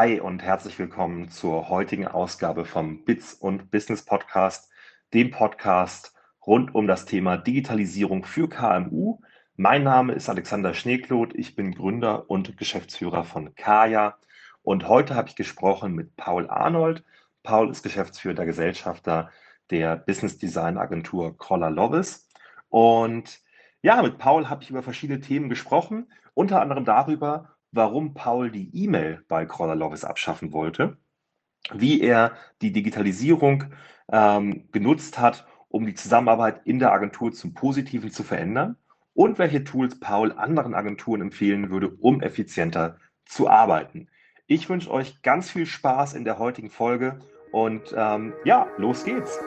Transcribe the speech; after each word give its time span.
Hi 0.00 0.20
und 0.20 0.44
herzlich 0.44 0.78
willkommen 0.78 1.28
zur 1.28 1.70
heutigen 1.70 2.06
Ausgabe 2.06 2.64
vom 2.64 3.04
Bits 3.04 3.34
und 3.34 3.72
Business 3.72 4.04
Podcast, 4.04 4.70
dem 5.12 5.32
Podcast 5.32 6.14
rund 6.46 6.72
um 6.72 6.86
das 6.86 7.04
Thema 7.04 7.36
Digitalisierung 7.36 8.24
für 8.24 8.48
KMU. 8.48 9.18
Mein 9.56 9.82
Name 9.82 10.12
ist 10.12 10.28
Alexander 10.28 10.72
Schneekloth, 10.72 11.34
ich 11.34 11.56
bin 11.56 11.74
Gründer 11.74 12.30
und 12.30 12.56
Geschäftsführer 12.56 13.24
von 13.24 13.56
Kaya 13.56 14.16
und 14.62 14.86
heute 14.86 15.16
habe 15.16 15.30
ich 15.30 15.34
gesprochen 15.34 15.96
mit 15.96 16.14
Paul 16.14 16.48
Arnold. 16.48 17.02
Paul 17.42 17.68
ist 17.68 17.82
geschäftsführender 17.82 18.46
Gesellschafter 18.46 19.32
der 19.72 19.96
Business 19.96 20.38
Design 20.38 20.78
Agentur 20.78 21.36
Collar 21.36 21.72
Lovis 21.72 22.28
und 22.68 23.40
ja, 23.82 24.00
mit 24.00 24.18
Paul 24.18 24.48
habe 24.48 24.62
ich 24.62 24.70
über 24.70 24.84
verschiedene 24.84 25.18
Themen 25.18 25.48
gesprochen, 25.48 26.12
unter 26.34 26.60
anderem 26.60 26.84
darüber, 26.84 27.57
warum 27.72 28.14
Paul 28.14 28.50
die 28.50 28.70
E-Mail 28.74 29.24
bei 29.28 29.46
Crawler 29.46 29.74
Lovis 29.74 30.04
abschaffen 30.04 30.52
wollte, 30.52 30.96
wie 31.72 32.00
er 32.00 32.32
die 32.62 32.72
Digitalisierung 32.72 33.64
ähm, 34.10 34.68
genutzt 34.72 35.18
hat, 35.18 35.46
um 35.68 35.86
die 35.86 35.94
Zusammenarbeit 35.94 36.62
in 36.64 36.78
der 36.78 36.92
Agentur 36.92 37.32
zum 37.32 37.54
Positiven 37.54 38.10
zu 38.10 38.22
verändern 38.22 38.76
und 39.12 39.38
welche 39.38 39.64
Tools 39.64 39.98
Paul 40.00 40.32
anderen 40.32 40.74
Agenturen 40.74 41.20
empfehlen 41.20 41.70
würde, 41.70 41.88
um 41.88 42.22
effizienter 42.22 42.98
zu 43.24 43.48
arbeiten. 43.48 44.08
Ich 44.46 44.68
wünsche 44.70 44.90
euch 44.90 45.20
ganz 45.22 45.50
viel 45.50 45.66
Spaß 45.66 46.14
in 46.14 46.24
der 46.24 46.38
heutigen 46.38 46.70
Folge 46.70 47.18
und 47.52 47.94
ähm, 47.94 48.32
ja, 48.44 48.66
los 48.78 49.04
geht's. 49.04 49.38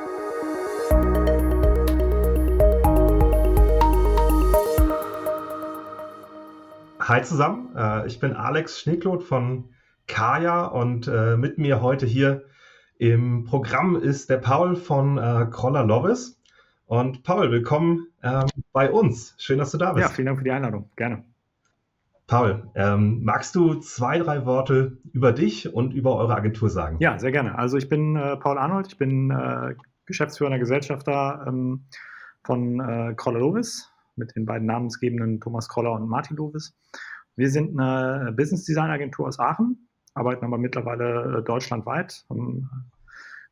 Hi 7.11 7.21
zusammen, 7.23 7.75
äh, 7.75 8.07
ich 8.07 8.21
bin 8.21 8.37
Alex 8.37 8.79
Schneekloth 8.79 9.21
von 9.21 9.65
Kaya 10.07 10.63
und 10.63 11.09
äh, 11.09 11.35
mit 11.35 11.57
mir 11.57 11.81
heute 11.81 12.05
hier 12.05 12.45
im 12.99 13.43
Programm 13.43 13.97
ist 13.97 14.29
der 14.29 14.37
Paul 14.37 14.77
von 14.77 15.17
äh, 15.17 15.45
Kroller 15.51 15.83
Lovis. 15.83 16.41
Und 16.85 17.23
Paul, 17.23 17.51
willkommen 17.51 18.07
ähm, 18.23 18.45
bei 18.71 18.89
uns. 18.89 19.35
Schön, 19.37 19.57
dass 19.57 19.71
du 19.71 19.77
da 19.77 19.91
bist. 19.91 20.07
Ja, 20.07 20.15
vielen 20.15 20.27
Dank 20.27 20.37
für 20.37 20.45
die 20.45 20.51
Einladung. 20.51 20.89
Gerne. 20.95 21.25
Paul, 22.27 22.69
ähm, 22.75 23.25
magst 23.25 23.55
du 23.55 23.73
zwei, 23.81 24.17
drei 24.19 24.45
Worte 24.45 24.97
über 25.11 25.33
dich 25.33 25.73
und 25.73 25.93
über 25.93 26.15
eure 26.15 26.35
Agentur 26.35 26.69
sagen? 26.69 26.95
Ja, 27.01 27.19
sehr 27.19 27.33
gerne. 27.33 27.57
Also 27.57 27.75
ich 27.75 27.89
bin 27.89 28.15
äh, 28.15 28.37
Paul 28.37 28.57
Arnold, 28.57 28.87
ich 28.87 28.97
bin 28.97 29.31
äh, 29.31 29.75
geschäftsführender 30.05 30.59
Gesellschafter 30.59 31.43
ähm, 31.45 31.87
von 32.45 32.79
äh, 32.79 33.15
Kroller 33.15 33.39
Lovis 33.39 33.90
mit 34.15 34.35
den 34.35 34.45
beiden 34.45 34.67
namensgebenden 34.67 35.39
Thomas 35.39 35.69
Kroller 35.69 35.93
und 35.93 36.07
Martin 36.07 36.37
Lovis. 36.37 36.73
Wir 37.35 37.49
sind 37.49 37.79
eine 37.79 38.31
Business 38.33 38.65
Design 38.65 38.91
Agentur 38.91 39.27
aus 39.27 39.39
Aachen, 39.39 39.89
arbeiten 40.13 40.45
aber 40.45 40.57
mittlerweile 40.57 41.39
äh, 41.39 41.43
deutschlandweit, 41.43 42.25
haben 42.29 42.69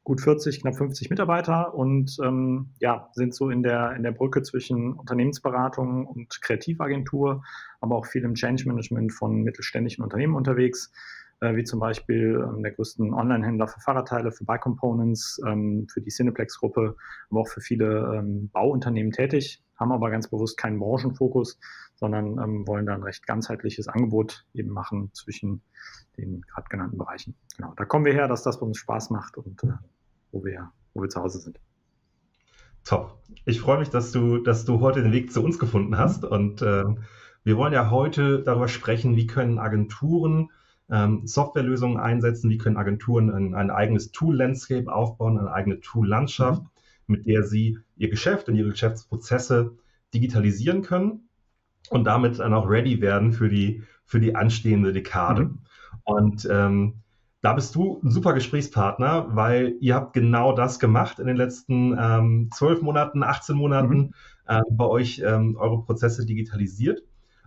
gut 0.04 0.22
40, 0.22 0.62
knapp 0.62 0.76
50 0.76 1.10
Mitarbeiter 1.10 1.74
und 1.74 2.18
ähm, 2.24 2.72
ja, 2.80 3.10
sind 3.14 3.36
so 3.36 3.50
in 3.50 3.64
der, 3.64 3.96
in 3.96 4.04
der 4.04 4.12
Brücke 4.12 4.42
zwischen 4.42 4.94
Unternehmensberatung 4.94 6.08
und 6.08 6.42
Kreativagentur, 6.42 7.44
aber 7.80 7.96
auch 7.96 8.06
viel 8.06 8.24
im 8.24 8.34
Change 8.34 8.68
Management 8.68 9.14
von 9.14 9.44
mittelständischen 9.44 10.04
Unternehmen 10.04 10.36
unterwegs, 10.36 10.92
äh, 11.42 11.56
wie 11.56 11.64
zum 11.64 11.80
Beispiel 11.80 12.44
ähm, 12.44 12.64
der 12.64 12.72
größten 12.72 13.14
Online-Händler 13.14 13.68
für 13.68 13.80
Fahrradteile, 13.82 14.32
für 14.32 14.46
Bike 14.46 14.62
Components, 14.62 15.40
ähm, 15.46 15.88
für 15.92 16.02
die 16.02 16.10
Cineplex-Gruppe, 16.10 16.96
aber 17.30 17.42
auch 17.42 17.48
für 17.48 17.62
viele 17.62 18.16
ähm, 18.18 18.50
Bauunternehmen 18.52 19.12
tätig, 19.12 19.64
haben 19.80 19.92
aber 19.92 20.10
ganz 20.12 20.28
bewusst 20.28 20.58
keinen 20.58 20.80
Branchenfokus, 20.80 21.60
sondern 21.96 22.38
ähm, 22.40 22.68
wollen 22.68 22.86
da 22.86 22.94
ein 22.94 23.04
recht 23.04 23.26
ganzheitliches 23.26 23.88
Angebot 23.88 24.46
eben 24.54 24.70
machen 24.70 25.12
zwischen 25.14 25.62
den 26.18 26.42
gerade 26.42 26.68
genannten 26.70 26.98
Bereichen. 26.98 27.36
Genau, 27.58 27.74
da 27.76 27.86
kommen 27.86 28.06
wir 28.06 28.14
her, 28.14 28.28
dass 28.28 28.44
das 28.44 28.58
was 28.58 28.62
uns 28.62 28.78
Spaß 28.78 29.10
macht 29.10 29.38
und 29.38 29.64
äh, 29.64 29.74
wo, 30.32 30.44
wir, 30.44 30.72
wo 30.94 31.02
wir 31.02 31.10
zu 31.10 31.22
Hause 31.22 31.40
sind. 31.40 31.60
Top. 32.84 33.22
Ich 33.46 33.62
freue 33.62 33.80
mich, 33.80 33.90
dass 33.90 34.12
du, 34.12 34.40
dass 34.40 34.66
du 34.66 34.80
heute 34.80 35.04
den 35.04 35.12
Weg 35.12 35.32
zu 35.32 35.44
uns 35.44 35.60
gefunden 35.60 35.98
hast. 35.98 36.26
Und 36.26 36.62
äh, 36.62 36.86
wir 37.44 37.58
wollen 37.58 37.74
ja 37.74 37.92
heute 37.92 38.42
darüber 38.44 38.68
sprechen, 38.68 39.16
wie 39.16 39.28
können 39.28 39.60
Agenturen 39.60 40.50
ähm, 40.90 41.28
Softwarelösungen 41.28 41.98
einsetzen, 41.98 42.50
wie 42.50 42.58
können 42.58 42.78
Agenturen 42.78 43.30
ein, 43.30 43.54
ein 43.54 43.70
eigenes 43.70 44.12
Tool-Landscape 44.12 44.92
aufbauen, 44.92 45.38
eine 45.38 45.52
eigene 45.52 45.80
Tool-Landschaft, 45.80 46.64
mhm. 46.64 46.70
Mit 47.10 47.26
der 47.26 47.44
sie 47.44 47.80
ihr 47.98 48.10
Geschäft 48.10 48.50
und 48.50 48.56
ihre 48.56 48.70
Geschäftsprozesse 48.70 49.76
digitalisieren 50.14 50.82
können 50.82 51.30
und 51.90 52.06
damit 52.06 52.40
dann 52.40 52.54
auch 52.54 52.70
ready 52.70 53.02
werden 53.02 53.34
für 53.34 53.50
die, 53.50 53.84
für 54.06 54.20
die 54.20 54.36
anstehende 54.36 54.94
Dekade. 54.94 55.46
Mhm. 55.46 55.60
Und 56.04 56.48
ähm, 56.50 56.96
da 57.42 57.54
bist 57.54 57.74
du 57.76 58.02
ein 58.04 58.12
super 58.12 58.34
Gesprächspartner, 58.34 59.28
weil 59.30 59.76
ihr 59.80 59.96
habt 59.96 60.14
genau 60.14 60.54
das 60.54 60.80
gemacht 60.80 61.20
in 61.20 61.28
den 61.28 61.38
letzten 61.38 61.96
ähm, 61.98 62.50
zwölf 62.54 62.82
Monaten, 62.82 63.24
18 63.24 63.56
Monaten 63.56 63.98
mhm. 63.98 64.14
äh, 64.48 64.62
bei 64.72 64.86
euch 64.86 65.22
ähm, 65.26 65.56
eure 65.58 65.84
Prozesse 65.84 66.26
digitalisiert. 66.26 67.02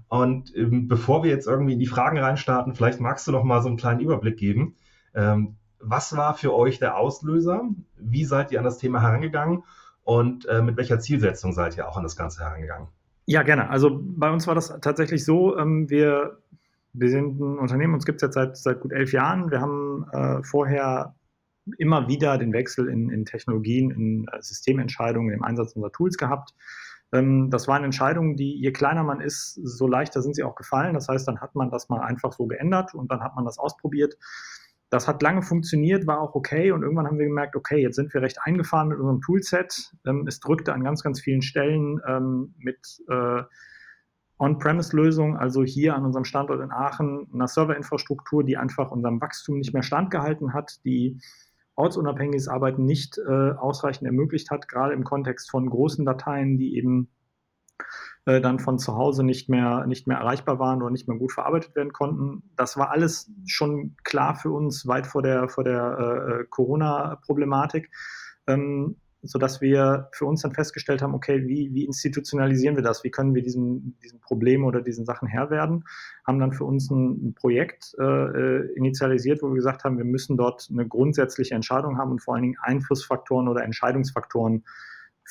Und 0.09 0.55
ähm, 0.57 0.89
bevor 0.89 1.23
wir 1.23 1.31
jetzt 1.31 1.47
irgendwie 1.47 1.75
in 1.75 1.79
die 1.79 1.87
Fragen 1.87 2.19
reinstarten, 2.19 2.75
vielleicht 2.75 3.01
magst 3.01 3.27
du 3.27 3.33
noch 3.33 3.45
mal 3.45 3.63
so 3.63 3.69
einen 3.69 3.77
kleinen 3.77 4.01
Überblick 4.01 4.37
geben. 4.37 4.77
Ähm, 5.15 5.57
was 5.83 6.17
war 6.17 6.35
für 6.35 6.55
euch 6.55 6.79
der 6.79 6.97
Auslöser? 6.97 7.69
Wie 7.97 8.25
seid 8.25 8.53
ihr 8.53 8.59
an 8.59 8.65
das 8.65 8.79
Thema 8.79 9.03
herangegangen? 9.03 9.65
Und 10.05 10.47
äh, 10.47 10.63
mit 10.63 10.77
welcher 10.77 10.99
Zielsetzung 10.99 11.53
seid 11.53 11.77
ihr 11.77 11.89
auch 11.89 11.97
an 11.97 12.03
das 12.03 12.17
Ganze 12.17 12.41
herangegangen? 12.41 12.89
Ja, 13.27 13.43
gerne. 13.43 13.71
Also 13.71 14.01
bei 14.03 14.31
uns 14.31 14.47
war 14.47 14.55
das 14.55 14.79
tatsächlich 14.81 15.25
so, 15.25 15.57
ähm, 15.57 15.89
wir, 15.89 16.39
wir 16.93 17.09
sind 17.09 17.41
ein 17.41 17.59
Unternehmen, 17.59 17.95
uns 17.95 18.05
gibt 18.05 18.17
es 18.17 18.27
jetzt 18.27 18.35
seit, 18.35 18.57
seit 18.57 18.81
gut 18.81 18.93
elf 18.93 19.13
Jahren. 19.13 19.51
Wir 19.51 19.61
haben 19.61 20.07
äh, 20.13 20.43
vorher 20.43 21.15
immer 21.79 22.09
wieder 22.09 22.39
den 22.39 22.53
Wechsel 22.53 22.89
in, 22.89 23.11
in 23.11 23.25
Technologien, 23.25 23.91
in 23.91 24.27
äh, 24.33 24.43
Systementscheidungen, 24.43 25.33
im 25.33 25.45
Einsatz 25.45 25.73
unserer 25.75 25.93
Tools 25.93 26.17
gehabt. 26.17 26.55
Ähm, 27.13 27.51
das 27.51 27.69
waren 27.69 27.85
Entscheidungen, 27.85 28.37
die, 28.37 28.59
je 28.59 28.73
kleiner 28.73 29.05
man 29.05 29.21
ist, 29.21 29.55
so 29.55 29.87
leichter 29.87 30.23
sind 30.23 30.35
sie 30.35 30.43
auch 30.43 30.57
gefallen. 30.57 30.95
Das 30.95 31.09
heißt, 31.09 31.29
dann 31.29 31.41
hat 31.41 31.55
man 31.55 31.71
das 31.71 31.89
mal 31.89 32.01
einfach 32.01 32.33
so 32.33 32.47
geändert 32.47 32.95
und 32.95 33.11
dann 33.11 33.23
hat 33.23 33.37
man 33.37 33.45
das 33.45 33.59
ausprobiert. 33.59 34.17
Das 34.93 35.09
hat 35.09 35.23
lange 35.23 35.41
funktioniert, 35.41 36.07
war 36.07 36.21
auch 36.21 36.35
okay 36.35 36.71
und 36.71 36.83
irgendwann 36.83 37.07
haben 37.07 37.19
wir 37.19 37.25
gemerkt, 37.25 37.57
okay, 37.57 37.81
jetzt 37.81 37.97
sind 37.97 38.13
wir 38.13 38.21
recht 38.21 38.37
eingefahren 38.43 38.89
mit 38.89 38.99
unserem 38.99 39.23
Toolset. 39.23 39.91
Ähm, 40.05 40.27
es 40.29 40.39
drückte 40.39 40.75
an 40.75 40.85
ganz, 40.85 41.03
ganz 41.03 41.19
vielen 41.19 41.41
Stellen 41.41 41.99
ähm, 42.07 42.55
mit 42.59 42.79
äh, 43.09 43.43
On-Premise-Lösungen, 44.39 45.39
also 45.39 45.65
hier 45.65 45.95
an 45.97 46.05
unserem 46.05 46.27
Standort 46.27 46.61
in 46.61 46.71
Aachen, 46.71 47.27
einer 47.33 47.49
Serverinfrastruktur, 47.49 48.45
die 48.45 48.59
einfach 48.59 48.91
unserem 48.91 49.19
Wachstum 49.19 49.57
nicht 49.57 49.73
mehr 49.73 49.83
standgehalten 49.83 50.53
hat, 50.53 50.85
die 50.85 51.19
ortsunabhängiges 51.75 52.49
Arbeiten 52.49 52.85
nicht 52.85 53.17
äh, 53.17 53.53
ausreichend 53.53 54.07
ermöglicht 54.07 54.51
hat, 54.51 54.69
gerade 54.69 54.93
im 54.93 55.05
Kontext 55.05 55.51
von 55.51 55.71
großen 55.71 56.05
Dateien, 56.05 56.59
die 56.59 56.77
eben 56.77 57.09
äh, 58.25 58.41
dann 58.41 58.59
von 58.59 58.79
zu 58.79 58.97
Hause 58.97 59.25
nicht 59.25 59.49
mehr, 59.49 59.87
nicht 59.87 60.07
mehr 60.07 60.19
erreichbar 60.19 60.59
waren 60.59 60.83
oder 60.83 60.91
nicht 60.91 61.09
mehr 61.09 61.19
gut 61.19 61.33
verarbeitet 61.33 61.75
werden 61.75 61.93
konnten. 61.93 62.43
Das 62.57 62.77
war 62.77 62.91
alles 62.91 63.31
schon 63.47 63.97
klar 64.05 64.37
für 64.37 64.51
uns 64.51 64.87
weit 64.87 65.07
vor 65.07 65.23
der, 65.23 65.49
vor 65.49 65.65
der 65.65 66.41
äh, 66.41 66.45
Corona-Problematik. 66.49 67.91
Ähm, 68.47 68.97
sodass 69.23 69.61
wir 69.61 70.09
für 70.13 70.27
uns 70.27 70.43
dann 70.43 70.53
festgestellt 70.53 71.01
haben, 71.01 71.15
okay, 71.15 71.47
wie, 71.47 71.73
wie 71.73 71.85
institutionalisieren 71.85 72.75
wir 72.75 72.83
das? 72.83 73.05
Wie 73.05 73.11
können 73.11 73.35
wir 73.35 73.43
diesem, 73.43 73.97
diesem 74.03 74.21
Problem 74.21 74.65
oder 74.65 74.83
diesen 74.83 75.05
Sachen 75.05 75.29
Herr 75.29 75.49
werden? 75.51 75.85
Haben 76.27 76.41
dann 76.41 76.53
für 76.53 76.65
uns 76.65 76.91
ein, 76.91 77.29
ein 77.29 77.35
Projekt 77.35 77.95
äh, 78.01 78.03
äh, 78.05 78.73
initialisiert, 78.75 79.41
wo 79.43 79.49
wir 79.49 79.55
gesagt 79.55 79.85
haben, 79.85 79.97
wir 79.97 80.05
müssen 80.05 80.37
dort 80.37 80.69
eine 80.71 80.87
grundsätzliche 80.87 81.55
Entscheidung 81.55 81.99
haben 81.99 82.11
und 82.11 82.21
vor 82.21 82.35
allen 82.35 82.43
Dingen 82.43 82.59
Einflussfaktoren 82.61 83.47
oder 83.47 83.63
Entscheidungsfaktoren 83.63 84.65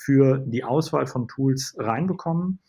für 0.03 0.39
die 0.39 0.63
Auswahl 0.63 1.07
von 1.07 1.27
Tools 1.27 1.75
reinbekommen. 1.77 2.59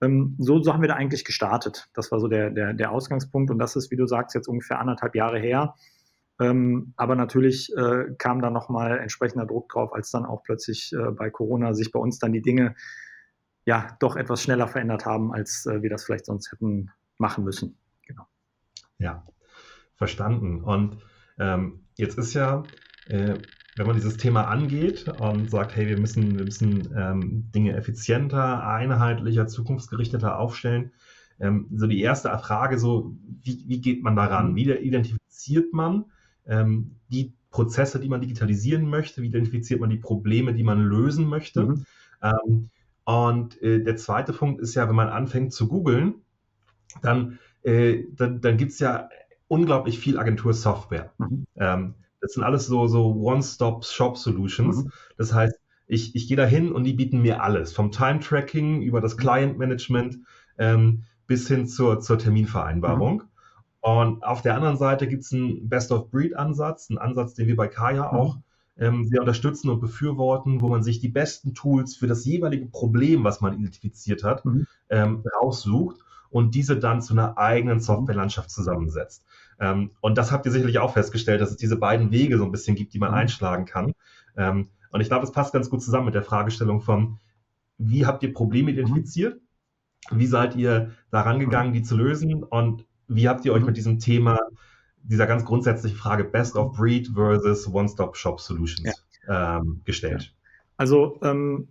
Ähm, 0.00 0.36
so, 0.38 0.62
so 0.62 0.72
haben 0.72 0.80
wir 0.80 0.88
da 0.88 0.94
eigentlich 0.94 1.24
gestartet. 1.24 1.88
Das 1.94 2.10
war 2.10 2.20
so 2.20 2.28
der, 2.28 2.50
der, 2.50 2.72
der 2.72 2.90
Ausgangspunkt 2.90 3.50
und 3.50 3.58
das 3.58 3.76
ist, 3.76 3.90
wie 3.90 3.96
du 3.96 4.06
sagst, 4.06 4.34
jetzt 4.34 4.48
ungefähr 4.48 4.80
anderthalb 4.80 5.14
Jahre 5.14 5.38
her. 5.38 5.74
Ähm, 6.40 6.94
aber 6.96 7.16
natürlich 7.16 7.70
äh, 7.76 8.14
kam 8.16 8.40
da 8.40 8.50
nochmal 8.50 8.98
entsprechender 8.98 9.44
Druck 9.44 9.68
drauf, 9.68 9.92
als 9.92 10.10
dann 10.10 10.24
auch 10.24 10.42
plötzlich 10.42 10.92
äh, 10.94 11.10
bei 11.10 11.28
Corona 11.28 11.74
sich 11.74 11.92
bei 11.92 12.00
uns 12.00 12.18
dann 12.18 12.32
die 12.32 12.40
Dinge 12.40 12.74
ja 13.66 13.96
doch 14.00 14.16
etwas 14.16 14.42
schneller 14.42 14.66
verändert 14.66 15.04
haben, 15.04 15.34
als 15.34 15.66
äh, 15.66 15.82
wir 15.82 15.90
das 15.90 16.04
vielleicht 16.04 16.24
sonst 16.24 16.50
hätten 16.50 16.90
machen 17.18 17.44
müssen. 17.44 17.76
Genau. 18.06 18.26
Ja, 18.98 19.26
verstanden. 19.96 20.62
Und 20.64 20.96
ähm, 21.38 21.84
jetzt 21.96 22.16
ist 22.16 22.32
ja, 22.32 22.62
äh, 23.08 23.34
wenn 23.80 23.86
man 23.86 23.96
dieses 23.96 24.18
Thema 24.18 24.46
angeht 24.48 25.08
und 25.08 25.50
sagt, 25.50 25.74
hey, 25.74 25.88
wir 25.88 25.98
müssen, 25.98 26.36
wir 26.36 26.44
müssen 26.44 26.94
ähm, 26.94 27.50
Dinge 27.54 27.74
effizienter, 27.74 28.66
einheitlicher, 28.66 29.46
zukunftsgerichteter 29.46 30.38
aufstellen, 30.38 30.92
ähm, 31.40 31.66
so 31.74 31.86
die 31.86 32.02
erste 32.02 32.28
Frage, 32.38 32.78
so 32.78 33.16
wie, 33.42 33.64
wie 33.66 33.80
geht 33.80 34.02
man 34.02 34.16
daran? 34.16 34.50
Mhm. 34.50 34.56
Wie 34.56 34.70
identifiziert 34.70 35.72
man 35.72 36.04
ähm, 36.46 36.96
die 37.08 37.32
Prozesse, 37.50 38.00
die 38.00 38.10
man 38.10 38.20
digitalisieren 38.20 38.86
möchte, 38.86 39.22
wie 39.22 39.28
identifiziert 39.28 39.80
man 39.80 39.88
die 39.88 39.96
Probleme, 39.96 40.52
die 40.52 40.62
man 40.62 40.82
lösen 40.84 41.26
möchte. 41.26 41.62
Mhm. 41.62 41.84
Ähm, 42.22 42.70
und 43.04 43.62
äh, 43.62 43.82
der 43.82 43.96
zweite 43.96 44.34
Punkt 44.34 44.60
ist 44.60 44.74
ja, 44.74 44.90
wenn 44.90 44.94
man 44.94 45.08
anfängt 45.08 45.54
zu 45.54 45.68
googeln, 45.68 46.16
dann, 47.00 47.38
äh, 47.62 48.04
dann, 48.12 48.42
dann 48.42 48.58
gibt 48.58 48.72
es 48.72 48.78
ja 48.78 49.08
unglaublich 49.48 49.98
viel 49.98 50.18
Agentursoftware. 50.18 51.14
Mhm. 51.16 51.46
Ähm, 51.56 51.94
das 52.20 52.32
sind 52.32 52.42
alles 52.42 52.66
so, 52.66 52.86
so 52.86 53.14
One-Stop-Shop-Solutions. 53.14 54.84
Mhm. 54.84 54.92
Das 55.16 55.32
heißt, 55.32 55.58
ich, 55.86 56.14
ich 56.14 56.28
gehe 56.28 56.36
da 56.36 56.44
hin 56.44 56.72
und 56.72 56.84
die 56.84 56.92
bieten 56.92 57.20
mir 57.20 57.42
alles, 57.42 57.72
vom 57.72 57.90
Time-Tracking 57.90 58.82
über 58.82 59.00
das 59.00 59.16
Client-Management 59.16 60.18
ähm, 60.58 61.04
bis 61.26 61.48
hin 61.48 61.66
zur, 61.66 62.00
zur 62.00 62.18
Terminvereinbarung. 62.18 63.14
Mhm. 63.14 63.28
Und 63.80 64.24
auf 64.24 64.42
der 64.42 64.54
anderen 64.54 64.76
Seite 64.76 65.08
gibt 65.08 65.22
es 65.22 65.32
einen 65.32 65.68
Best-of-Breed-Ansatz, 65.68 66.90
einen 66.90 66.98
Ansatz, 66.98 67.34
den 67.34 67.48
wir 67.48 67.56
bei 67.56 67.66
Kaya 67.66 68.12
mhm. 68.12 68.18
auch 68.18 68.38
ähm, 68.78 69.04
sehr 69.04 69.20
unterstützen 69.20 69.70
und 69.70 69.80
befürworten, 69.80 70.60
wo 70.60 70.68
man 70.68 70.82
sich 70.82 71.00
die 71.00 71.08
besten 71.08 71.54
Tools 71.54 71.96
für 71.96 72.06
das 72.06 72.24
jeweilige 72.24 72.66
Problem, 72.66 73.24
was 73.24 73.40
man 73.40 73.54
identifiziert 73.54 74.22
hat, 74.22 74.44
mhm. 74.44 74.66
ähm, 74.88 75.24
raussucht 75.40 76.00
und 76.30 76.54
diese 76.54 76.78
dann 76.78 77.02
zu 77.02 77.14
einer 77.14 77.36
eigenen 77.36 77.80
Softwarelandschaft 77.80 78.50
zusammensetzt. 78.50 79.24
Ähm, 79.60 79.90
und 80.00 80.16
das 80.18 80.32
habt 80.32 80.46
ihr 80.46 80.52
sicherlich 80.52 80.78
auch 80.78 80.94
festgestellt, 80.94 81.40
dass 81.40 81.50
es 81.50 81.56
diese 81.56 81.76
beiden 81.76 82.10
Wege 82.10 82.38
so 82.38 82.44
ein 82.44 82.50
bisschen 82.50 82.76
gibt, 82.76 82.94
die 82.94 82.98
man 82.98 83.10
mhm. 83.10 83.18
einschlagen 83.18 83.66
kann. 83.66 83.92
Ähm, 84.36 84.68
und 84.90 85.00
ich 85.00 85.08
glaube, 85.08 85.24
es 85.24 85.32
passt 85.32 85.52
ganz 85.52 85.70
gut 85.70 85.82
zusammen 85.82 86.06
mit 86.06 86.14
der 86.14 86.22
Fragestellung 86.22 86.80
von, 86.80 87.18
wie 87.78 88.06
habt 88.06 88.22
ihr 88.22 88.32
Probleme 88.32 88.70
identifiziert? 88.70 89.40
Wie 90.10 90.26
seid 90.26 90.56
ihr 90.56 90.92
daran 91.10 91.38
gegangen, 91.38 91.72
die 91.72 91.82
zu 91.82 91.96
lösen? 91.96 92.42
Und 92.42 92.86
wie 93.06 93.28
habt 93.28 93.44
ihr 93.44 93.52
euch 93.52 93.64
mit 93.64 93.76
diesem 93.76 93.98
Thema, 93.98 94.38
dieser 95.02 95.26
ganz 95.26 95.44
grundsätzlichen 95.44 95.96
Frage 95.96 96.24
Best 96.24 96.56
of 96.56 96.76
Breed 96.76 97.08
versus 97.14 97.72
One-Stop-Shop 97.72 98.40
Solutions 98.40 99.04
ja. 99.26 99.58
ähm, 99.58 99.82
gestellt? 99.84 100.34
Also 100.76 101.18
ähm, 101.22 101.68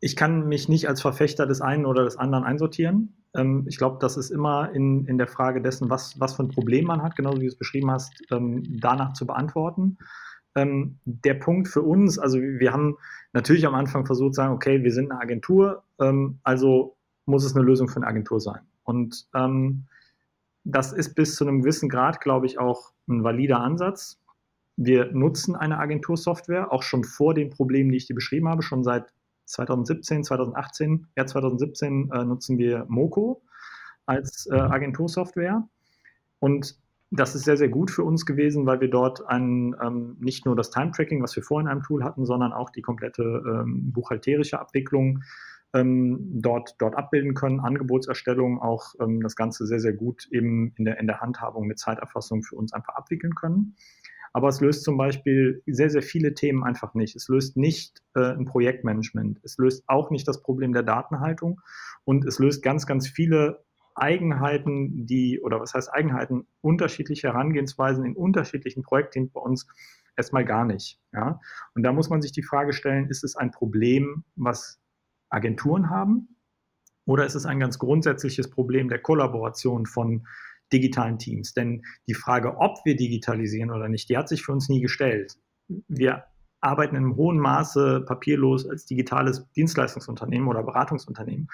ich 0.00 0.16
kann 0.16 0.46
mich 0.48 0.68
nicht 0.68 0.88
als 0.88 1.00
Verfechter 1.00 1.46
des 1.46 1.60
einen 1.60 1.86
oder 1.86 2.04
des 2.04 2.16
anderen 2.16 2.44
einsortieren. 2.44 3.19
Ähm, 3.34 3.64
ich 3.68 3.78
glaube, 3.78 3.98
das 4.00 4.16
ist 4.16 4.30
immer 4.30 4.72
in, 4.72 5.06
in 5.06 5.18
der 5.18 5.28
Frage 5.28 5.60
dessen, 5.62 5.90
was, 5.90 6.18
was 6.18 6.34
für 6.36 6.44
ein 6.44 6.48
Problem 6.48 6.86
man 6.86 7.02
hat, 7.02 7.16
genauso 7.16 7.38
wie 7.38 7.46
du 7.46 7.52
es 7.52 7.58
beschrieben 7.58 7.90
hast, 7.90 8.12
ähm, 8.30 8.62
danach 8.80 9.12
zu 9.12 9.26
beantworten. 9.26 9.98
Ähm, 10.56 10.98
der 11.04 11.34
Punkt 11.34 11.68
für 11.68 11.82
uns, 11.82 12.18
also 12.18 12.40
wir 12.40 12.72
haben 12.72 12.96
natürlich 13.32 13.66
am 13.66 13.74
Anfang 13.74 14.04
versucht 14.06 14.34
zu 14.34 14.38
sagen, 14.38 14.54
okay, 14.54 14.82
wir 14.82 14.92
sind 14.92 15.10
eine 15.10 15.20
Agentur, 15.20 15.84
ähm, 16.00 16.40
also 16.42 16.96
muss 17.26 17.44
es 17.44 17.54
eine 17.54 17.64
Lösung 17.64 17.88
für 17.88 17.96
eine 17.96 18.08
Agentur 18.08 18.40
sein. 18.40 18.60
Und 18.82 19.28
ähm, 19.34 19.84
das 20.64 20.92
ist 20.92 21.14
bis 21.14 21.36
zu 21.36 21.46
einem 21.46 21.60
gewissen 21.60 21.88
Grad, 21.88 22.20
glaube 22.20 22.46
ich, 22.46 22.58
auch 22.58 22.92
ein 23.08 23.22
valider 23.22 23.60
Ansatz. 23.60 24.20
Wir 24.76 25.12
nutzen 25.12 25.54
eine 25.54 25.78
Agentursoftware, 25.78 26.72
auch 26.72 26.82
schon 26.82 27.04
vor 27.04 27.34
den 27.34 27.50
Problemen, 27.50 27.90
die 27.90 27.98
ich 27.98 28.06
dir 28.06 28.14
beschrieben 28.14 28.48
habe, 28.48 28.62
schon 28.62 28.82
seit 28.82 29.12
2017, 29.50 30.24
2018, 30.24 31.06
ja 31.16 31.26
2017 31.26 32.10
äh, 32.12 32.24
nutzen 32.24 32.58
wir 32.58 32.86
Moco 32.88 33.42
als 34.06 34.48
äh. 34.50 34.54
Agentursoftware. 34.54 35.68
Und 36.38 36.76
das 37.10 37.34
ist 37.34 37.44
sehr, 37.44 37.56
sehr 37.56 37.68
gut 37.68 37.90
für 37.90 38.04
uns 38.04 38.24
gewesen, 38.24 38.66
weil 38.66 38.80
wir 38.80 38.88
dort 38.88 39.26
ein, 39.26 39.74
ähm, 39.82 40.16
nicht 40.20 40.46
nur 40.46 40.54
das 40.54 40.70
Time-Tracking, 40.70 41.22
was 41.22 41.34
wir 41.34 41.42
vorhin 41.42 41.66
in 41.66 41.72
einem 41.72 41.82
Tool 41.82 42.04
hatten, 42.04 42.24
sondern 42.24 42.52
auch 42.52 42.70
die 42.70 42.82
komplette 42.82 43.22
ähm, 43.22 43.92
buchhalterische 43.92 44.60
Abwicklung 44.60 45.22
ähm, 45.72 46.18
dort, 46.40 46.76
dort 46.78 46.96
abbilden 46.96 47.34
können, 47.34 47.60
Angebotserstellung, 47.60 48.60
auch 48.60 48.94
ähm, 49.00 49.20
das 49.22 49.34
Ganze 49.34 49.66
sehr, 49.66 49.80
sehr 49.80 49.92
gut 49.92 50.28
eben 50.30 50.72
in 50.76 50.84
der, 50.84 50.98
in 50.98 51.06
der 51.06 51.20
Handhabung 51.20 51.66
mit 51.66 51.78
Zeiterfassung 51.78 52.42
für 52.42 52.56
uns 52.56 52.72
einfach 52.72 52.94
abwickeln 52.94 53.34
können. 53.34 53.74
Aber 54.32 54.48
es 54.48 54.60
löst 54.60 54.84
zum 54.84 54.96
Beispiel 54.96 55.62
sehr, 55.66 55.90
sehr 55.90 56.02
viele 56.02 56.34
Themen 56.34 56.62
einfach 56.62 56.94
nicht. 56.94 57.16
Es 57.16 57.28
löst 57.28 57.56
nicht 57.56 58.02
äh, 58.14 58.32
ein 58.32 58.44
Projektmanagement. 58.44 59.40
Es 59.42 59.58
löst 59.58 59.84
auch 59.88 60.10
nicht 60.10 60.28
das 60.28 60.42
Problem 60.42 60.72
der 60.72 60.84
Datenhaltung. 60.84 61.60
Und 62.04 62.24
es 62.24 62.38
löst 62.38 62.62
ganz, 62.62 62.86
ganz 62.86 63.08
viele 63.08 63.64
Eigenheiten, 63.94 65.06
die, 65.06 65.40
oder 65.40 65.60
was 65.60 65.74
heißt 65.74 65.92
Eigenheiten, 65.92 66.46
unterschiedliche 66.60 67.28
Herangehensweisen 67.28 68.04
in 68.04 68.14
unterschiedlichen 68.14 68.82
Projektteams 68.82 69.32
bei 69.32 69.40
uns 69.40 69.66
erstmal 70.16 70.44
gar 70.44 70.64
nicht. 70.64 71.00
Ja? 71.12 71.40
Und 71.74 71.82
da 71.82 71.92
muss 71.92 72.08
man 72.08 72.22
sich 72.22 72.32
die 72.32 72.42
Frage 72.42 72.72
stellen, 72.72 73.08
ist 73.08 73.24
es 73.24 73.36
ein 73.36 73.50
Problem, 73.50 74.24
was 74.36 74.80
Agenturen 75.28 75.90
haben? 75.90 76.36
Oder 77.04 77.26
ist 77.26 77.34
es 77.34 77.46
ein 77.46 77.58
ganz 77.58 77.78
grundsätzliches 77.78 78.50
Problem 78.50 78.88
der 78.88 79.00
Kollaboration 79.00 79.86
von 79.86 80.26
digitalen 80.72 81.18
Teams. 81.18 81.54
Denn 81.54 81.82
die 82.06 82.14
Frage, 82.14 82.56
ob 82.58 82.78
wir 82.84 82.96
digitalisieren 82.96 83.70
oder 83.70 83.88
nicht, 83.88 84.08
die 84.08 84.16
hat 84.16 84.28
sich 84.28 84.42
für 84.42 84.52
uns 84.52 84.68
nie 84.68 84.80
gestellt. 84.80 85.36
Wir 85.88 86.24
arbeiten 86.60 86.96
in 86.96 87.16
hohen 87.16 87.38
Maße 87.38 88.04
papierlos 88.06 88.68
als 88.68 88.84
digitales 88.84 89.46
Dienstleistungsunternehmen 89.56 90.48
oder 90.48 90.62
Beratungsunternehmen. 90.62 91.48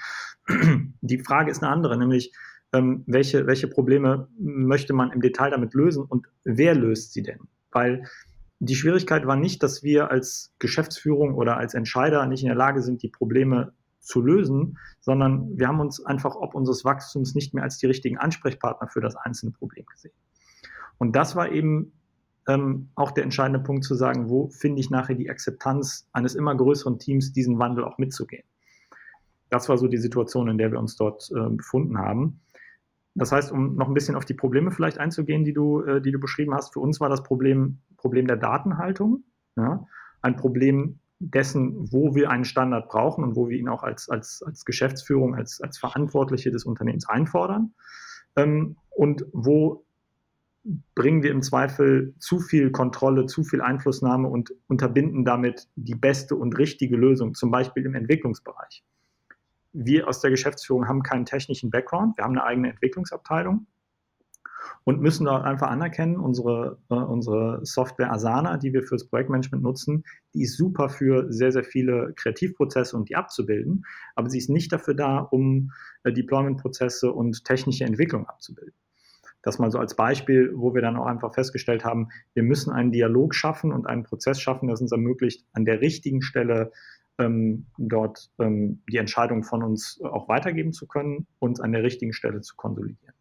Die 1.00 1.18
Frage 1.18 1.50
ist 1.50 1.62
eine 1.62 1.72
andere, 1.72 1.96
nämlich 1.96 2.32
ähm, 2.72 3.04
welche, 3.06 3.46
welche 3.46 3.68
Probleme 3.68 4.28
möchte 4.38 4.92
man 4.92 5.12
im 5.12 5.20
Detail 5.20 5.50
damit 5.50 5.74
lösen 5.74 6.04
und 6.04 6.26
wer 6.44 6.74
löst 6.74 7.12
sie 7.12 7.22
denn? 7.22 7.40
Weil 7.70 8.04
die 8.58 8.74
Schwierigkeit 8.74 9.26
war 9.26 9.36
nicht, 9.36 9.62
dass 9.62 9.82
wir 9.82 10.10
als 10.10 10.52
Geschäftsführung 10.58 11.34
oder 11.34 11.56
als 11.56 11.74
Entscheider 11.74 12.26
nicht 12.26 12.42
in 12.42 12.48
der 12.48 12.56
Lage 12.56 12.82
sind, 12.82 13.02
die 13.02 13.08
Probleme 13.08 13.72
zu 14.06 14.22
lösen, 14.22 14.78
sondern 15.00 15.58
wir 15.58 15.68
haben 15.68 15.80
uns 15.80 16.04
einfach 16.04 16.36
ob 16.36 16.54
unseres 16.54 16.84
Wachstums 16.84 17.34
nicht 17.34 17.54
mehr 17.54 17.64
als 17.64 17.78
die 17.78 17.86
richtigen 17.86 18.18
Ansprechpartner 18.18 18.88
für 18.88 19.00
das 19.00 19.16
einzelne 19.16 19.52
Problem 19.52 19.84
gesehen. 19.86 20.14
Und 20.98 21.14
das 21.14 21.36
war 21.36 21.50
eben 21.50 21.92
ähm, 22.48 22.88
auch 22.94 23.10
der 23.10 23.24
entscheidende 23.24 23.60
Punkt 23.60 23.84
zu 23.84 23.94
sagen, 23.94 24.30
wo 24.30 24.48
finde 24.48 24.80
ich 24.80 24.90
nachher 24.90 25.14
die 25.14 25.28
Akzeptanz 25.28 26.08
eines 26.12 26.34
immer 26.34 26.54
größeren 26.54 26.98
Teams, 26.98 27.32
diesen 27.32 27.58
Wandel 27.58 27.84
auch 27.84 27.98
mitzugehen. 27.98 28.44
Das 29.50 29.68
war 29.68 29.78
so 29.78 29.88
die 29.88 29.98
Situation, 29.98 30.48
in 30.48 30.58
der 30.58 30.72
wir 30.72 30.78
uns 30.78 30.96
dort 30.96 31.30
äh, 31.34 31.50
befunden 31.50 31.98
haben. 31.98 32.40
Das 33.14 33.32
heißt, 33.32 33.50
um 33.50 33.76
noch 33.76 33.88
ein 33.88 33.94
bisschen 33.94 34.14
auf 34.14 34.24
die 34.24 34.34
Probleme 34.34 34.70
vielleicht 34.70 34.98
einzugehen, 34.98 35.44
die 35.44 35.52
du, 35.52 35.82
äh, 35.82 36.00
die 36.00 36.12
du 36.12 36.18
beschrieben 36.18 36.54
hast, 36.54 36.72
für 36.72 36.80
uns 36.80 37.00
war 37.00 37.08
das 37.08 37.22
Problem, 37.22 37.78
Problem 37.96 38.26
der 38.26 38.36
Datenhaltung. 38.36 39.24
Ja? 39.56 39.86
Ein 40.22 40.36
Problem 40.36 41.00
dessen, 41.18 41.92
wo 41.92 42.14
wir 42.14 42.30
einen 42.30 42.44
Standard 42.44 42.88
brauchen 42.88 43.24
und 43.24 43.36
wo 43.36 43.48
wir 43.48 43.58
ihn 43.58 43.68
auch 43.68 43.82
als, 43.82 44.08
als, 44.08 44.42
als 44.44 44.64
Geschäftsführung, 44.64 45.34
als, 45.34 45.60
als 45.60 45.78
Verantwortliche 45.78 46.50
des 46.50 46.64
Unternehmens 46.64 47.08
einfordern. 47.08 47.74
Ähm, 48.36 48.76
und 48.90 49.24
wo 49.32 49.84
bringen 50.94 51.22
wir 51.22 51.30
im 51.30 51.42
Zweifel 51.42 52.14
zu 52.18 52.40
viel 52.40 52.70
Kontrolle, 52.70 53.26
zu 53.26 53.44
viel 53.44 53.60
Einflussnahme 53.60 54.28
und 54.28 54.52
unterbinden 54.66 55.24
damit 55.24 55.68
die 55.76 55.94
beste 55.94 56.34
und 56.34 56.58
richtige 56.58 56.96
Lösung, 56.96 57.34
zum 57.34 57.50
Beispiel 57.50 57.86
im 57.86 57.94
Entwicklungsbereich. 57.94 58.84
Wir 59.72 60.08
aus 60.08 60.20
der 60.20 60.30
Geschäftsführung 60.30 60.88
haben 60.88 61.02
keinen 61.02 61.24
technischen 61.24 61.70
Background, 61.70 62.16
wir 62.16 62.24
haben 62.24 62.32
eine 62.32 62.44
eigene 62.44 62.70
Entwicklungsabteilung 62.70 63.66
und 64.84 65.00
müssen 65.00 65.24
dort 65.24 65.44
einfach 65.44 65.68
anerkennen, 65.68 66.16
unsere, 66.16 66.78
äh, 66.90 66.94
unsere 66.94 67.60
Software 67.64 68.12
Asana, 68.12 68.56
die 68.56 68.72
wir 68.72 68.82
fürs 68.82 69.08
Projektmanagement 69.08 69.62
nutzen, 69.62 70.04
die 70.34 70.42
ist 70.42 70.56
super 70.56 70.88
für 70.88 71.32
sehr, 71.32 71.52
sehr 71.52 71.64
viele 71.64 72.12
Kreativprozesse 72.14 72.96
und 72.96 73.08
die 73.08 73.16
abzubilden, 73.16 73.84
aber 74.14 74.30
sie 74.30 74.38
ist 74.38 74.50
nicht 74.50 74.72
dafür 74.72 74.94
da, 74.94 75.18
um 75.18 75.72
äh, 76.04 76.12
Deployment-Prozesse 76.12 77.12
und 77.12 77.44
technische 77.44 77.84
Entwicklung 77.84 78.26
abzubilden. 78.26 78.74
Das 79.42 79.60
mal 79.60 79.70
so 79.70 79.78
als 79.78 79.94
Beispiel, 79.94 80.52
wo 80.56 80.74
wir 80.74 80.82
dann 80.82 80.96
auch 80.96 81.06
einfach 81.06 81.32
festgestellt 81.32 81.84
haben, 81.84 82.08
wir 82.34 82.42
müssen 82.42 82.72
einen 82.72 82.90
Dialog 82.90 83.32
schaffen 83.32 83.72
und 83.72 83.86
einen 83.86 84.02
Prozess 84.02 84.40
schaffen, 84.40 84.68
das 84.68 84.80
uns 84.80 84.90
ermöglicht, 84.90 85.44
an 85.52 85.64
der 85.64 85.80
richtigen 85.80 86.20
Stelle 86.20 86.72
ähm, 87.18 87.66
dort 87.78 88.30
ähm, 88.38 88.82
die 88.90 88.96
Entscheidung 88.96 89.44
von 89.44 89.62
uns 89.62 90.00
auch 90.02 90.28
weitergeben 90.28 90.72
zu 90.72 90.86
können 90.86 91.26
und 91.38 91.60
an 91.60 91.72
der 91.72 91.82
richtigen 91.82 92.12
Stelle 92.12 92.40
zu 92.40 92.56
konsolidieren. 92.56 93.15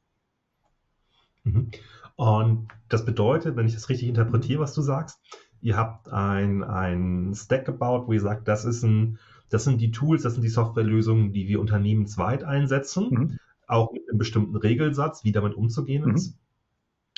Mhm. 1.45 1.71
Und 2.15 2.67
das 2.89 3.05
bedeutet, 3.05 3.55
wenn 3.55 3.67
ich 3.67 3.73
das 3.73 3.89
richtig 3.89 4.07
interpretiere, 4.07 4.61
was 4.61 4.73
du 4.73 4.81
sagst, 4.81 5.19
ihr 5.61 5.77
habt 5.77 6.09
ein, 6.09 6.63
ein 6.63 7.33
Stack 7.35 7.65
gebaut, 7.65 8.07
wo 8.07 8.13
ihr 8.13 8.21
sagt, 8.21 8.47
das 8.47 8.65
ist 8.65 8.83
ein, 8.83 9.19
das 9.49 9.63
sind 9.63 9.81
die 9.81 9.91
Tools, 9.91 10.23
das 10.23 10.33
sind 10.33 10.43
die 10.43 10.49
Softwarelösungen, 10.49 11.33
die 11.33 11.47
wir 11.47 11.59
unternehmensweit 11.59 12.43
einsetzen, 12.43 13.09
mhm. 13.09 13.39
auch 13.67 13.91
mit 13.91 14.03
einem 14.09 14.17
bestimmten 14.17 14.55
Regelsatz, 14.55 15.23
wie 15.23 15.31
damit 15.31 15.55
umzugehen 15.55 16.05
mhm. 16.05 16.15
ist. 16.15 16.37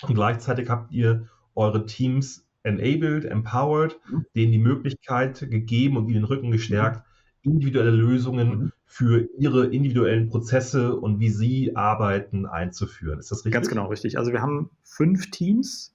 Und 0.04 0.16
gleichzeitig 0.16 0.70
habt 0.70 0.92
ihr 0.92 1.28
eure 1.56 1.86
Teams 1.86 2.48
enabled, 2.64 3.26
empowered, 3.26 4.00
mhm. 4.10 4.26
denen 4.36 4.52
die 4.52 4.60
Möglichkeit 4.60 5.40
gegeben 5.40 5.98
und 5.98 6.06
ihnen 6.06 6.22
den 6.22 6.24
Rücken 6.26 6.52
gestärkt, 6.52 7.07
individuelle 7.48 7.92
Lösungen 7.92 8.50
mhm. 8.50 8.72
für 8.86 9.30
ihre 9.38 9.68
individuellen 9.68 10.30
Prozesse 10.30 10.96
und 10.96 11.20
wie 11.20 11.30
sie 11.30 11.76
arbeiten 11.76 12.46
einzuführen. 12.46 13.20
Ist 13.20 13.32
das 13.32 13.40
richtig? 13.40 13.54
Ganz 13.54 13.70
genau 13.70 13.88
richtig. 13.88 14.18
Also 14.18 14.32
wir 14.32 14.42
haben 14.42 14.70
fünf 14.84 15.32
Teams, 15.32 15.94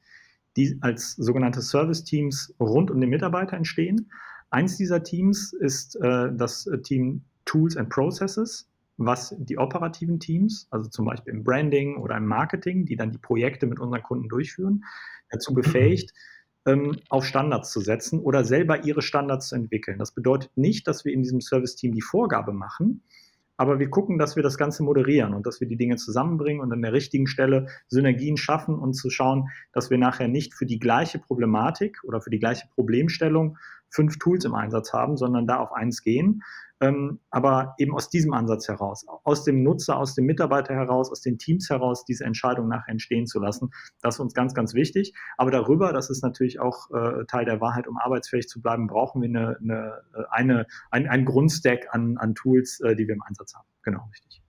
die 0.56 0.78
als 0.80 1.12
sogenannte 1.12 1.62
Service-Teams 1.62 2.54
rund 2.60 2.90
um 2.90 3.00
den 3.00 3.10
Mitarbeiter 3.10 3.56
entstehen. 3.56 4.10
Eins 4.50 4.76
dieser 4.76 5.02
Teams 5.02 5.52
ist 5.52 5.96
äh, 5.96 6.30
das 6.34 6.68
Team 6.82 7.22
Tools 7.44 7.76
and 7.76 7.88
Processes, 7.88 8.68
was 8.98 9.34
die 9.38 9.58
operativen 9.58 10.20
Teams, 10.20 10.68
also 10.70 10.88
zum 10.88 11.06
Beispiel 11.06 11.34
im 11.34 11.44
Branding 11.44 11.96
oder 11.96 12.16
im 12.16 12.26
Marketing, 12.26 12.84
die 12.84 12.96
dann 12.96 13.12
die 13.12 13.18
Projekte 13.18 13.66
mit 13.66 13.80
unseren 13.80 14.02
Kunden 14.02 14.28
durchführen, 14.28 14.84
dazu 15.30 15.54
befähigt, 15.54 16.12
ähm, 16.66 16.96
auf 17.08 17.24
Standards 17.24 17.70
zu 17.70 17.80
setzen 17.80 18.20
oder 18.20 18.44
selber 18.44 18.84
ihre 18.84 19.02
Standards 19.02 19.48
zu 19.48 19.56
entwickeln. 19.56 19.98
Das 19.98 20.12
bedeutet 20.12 20.50
nicht, 20.56 20.86
dass 20.86 21.04
wir 21.04 21.12
in 21.12 21.22
diesem 21.22 21.40
Service-Team 21.40 21.92
die 21.92 22.02
Vorgabe 22.02 22.52
machen, 22.52 23.02
aber 23.56 23.78
wir 23.78 23.90
gucken, 23.90 24.18
dass 24.18 24.34
wir 24.34 24.42
das 24.42 24.58
Ganze 24.58 24.82
moderieren 24.82 25.34
und 25.34 25.46
dass 25.46 25.60
wir 25.60 25.68
die 25.68 25.76
Dinge 25.76 25.96
zusammenbringen 25.96 26.60
und 26.60 26.72
an 26.72 26.82
der 26.82 26.92
richtigen 26.92 27.26
Stelle 27.26 27.66
Synergien 27.86 28.36
schaffen 28.36 28.76
und 28.76 28.94
zu 28.94 29.10
schauen, 29.10 29.48
dass 29.72 29.90
wir 29.90 29.98
nachher 29.98 30.28
nicht 30.28 30.54
für 30.54 30.66
die 30.66 30.78
gleiche 30.78 31.18
Problematik 31.18 31.98
oder 32.02 32.20
für 32.20 32.30
die 32.30 32.40
gleiche 32.40 32.66
Problemstellung 32.74 33.58
fünf 33.90 34.18
Tools 34.18 34.44
im 34.44 34.54
Einsatz 34.54 34.92
haben, 34.92 35.16
sondern 35.16 35.46
da 35.46 35.58
auf 35.58 35.72
eins 35.72 36.02
gehen. 36.02 36.42
Ähm, 36.82 37.20
aber 37.30 37.74
eben 37.78 37.94
aus 37.94 38.10
diesem 38.10 38.34
Ansatz 38.34 38.66
heraus, 38.66 39.06
aus 39.22 39.44
dem 39.44 39.62
Nutzer, 39.62 39.98
aus 39.98 40.16
dem 40.16 40.26
Mitarbeiter 40.26 40.74
heraus, 40.74 41.12
aus 41.12 41.20
den 41.20 41.38
Teams 41.38 41.70
heraus, 41.70 42.04
diese 42.04 42.24
Entscheidung 42.24 42.66
nachher 42.66 42.90
entstehen 42.90 43.28
zu 43.28 43.38
lassen. 43.38 43.70
Das 44.00 44.16
ist 44.16 44.20
uns 44.20 44.34
ganz, 44.34 44.52
ganz 44.52 44.74
wichtig. 44.74 45.14
Aber 45.38 45.52
darüber, 45.52 45.92
das 45.92 46.10
ist 46.10 46.24
natürlich 46.24 46.58
auch 46.58 46.90
äh, 46.90 47.24
Teil 47.26 47.44
der 47.44 47.60
Wahrheit, 47.60 47.86
um 47.86 47.98
arbeitsfähig 47.98 48.48
zu 48.48 48.60
bleiben, 48.60 48.88
brauchen 48.88 49.22
wir 49.22 49.28
eine, 49.28 49.56
eine, 49.60 50.02
eine, 50.30 50.66
ein, 50.90 51.08
ein 51.08 51.24
Grundstack 51.24 51.86
an, 51.92 52.18
an 52.18 52.34
Tools, 52.34 52.80
äh, 52.80 52.96
die 52.96 53.06
wir 53.06 53.14
im 53.14 53.22
Einsatz 53.22 53.54
haben. 53.54 53.68
Genau, 53.82 54.08
richtig. 54.10 54.42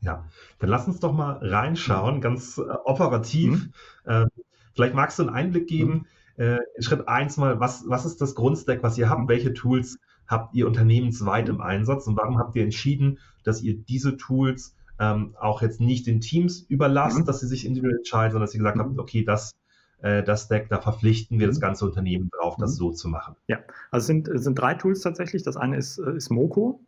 Ja, 0.00 0.28
dann 0.58 0.68
lass 0.68 0.86
uns 0.86 1.00
doch 1.00 1.14
mal 1.14 1.38
reinschauen, 1.40 2.20
ganz 2.20 2.58
äh, 2.58 2.62
operativ. 2.84 3.70
Mhm. 4.04 4.10
Äh, 4.10 4.26
vielleicht 4.74 4.94
magst 4.94 5.18
du 5.18 5.22
einen 5.22 5.34
Einblick 5.34 5.66
geben. 5.66 5.92
Mhm 5.92 6.06
äh, 6.36 6.58
Schritt 6.80 7.06
eins 7.08 7.36
mal, 7.36 7.60
was, 7.60 7.84
was 7.86 8.04
ist 8.04 8.20
das 8.20 8.34
Grundstack, 8.34 8.82
was 8.82 8.98
ihr 8.98 9.08
habt? 9.08 9.28
Welche 9.28 9.52
Tools 9.52 9.98
habt 10.26 10.54
ihr 10.54 10.66
unternehmensweit 10.66 11.48
im 11.48 11.60
Einsatz 11.60 12.06
und 12.06 12.16
warum 12.16 12.38
habt 12.38 12.56
ihr 12.56 12.62
entschieden, 12.62 13.18
dass 13.44 13.62
ihr 13.62 13.76
diese 13.76 14.16
Tools 14.16 14.74
ähm, 14.98 15.34
auch 15.40 15.62
jetzt 15.62 15.80
nicht 15.80 16.06
den 16.06 16.20
Teams 16.20 16.60
überlasst, 16.60 17.18
mhm. 17.18 17.24
dass 17.24 17.40
sie 17.40 17.46
sich 17.46 17.66
individuell 17.66 17.98
entscheiden, 17.98 18.32
sondern 18.32 18.46
dass 18.46 18.54
ihr 18.54 18.58
gesagt 18.58 18.78
habt, 18.78 18.92
mhm. 18.92 18.98
okay, 18.98 19.24
das, 19.24 19.52
äh, 20.02 20.22
das 20.22 20.44
Stack, 20.44 20.68
da 20.68 20.80
verpflichten 20.80 21.38
wir 21.38 21.46
das 21.46 21.56
mhm. 21.56 21.62
ganze 21.62 21.84
Unternehmen 21.84 22.30
drauf, 22.30 22.56
das 22.58 22.72
mhm. 22.72 22.76
so 22.76 22.90
zu 22.92 23.08
machen? 23.08 23.36
Ja, 23.48 23.58
also 23.90 24.02
es 24.02 24.06
sind, 24.06 24.30
sind 24.32 24.58
drei 24.58 24.74
Tools 24.74 25.00
tatsächlich. 25.00 25.42
Das 25.42 25.56
eine 25.56 25.76
ist, 25.76 25.98
äh, 25.98 26.16
ist 26.16 26.30
Moco. 26.30 26.80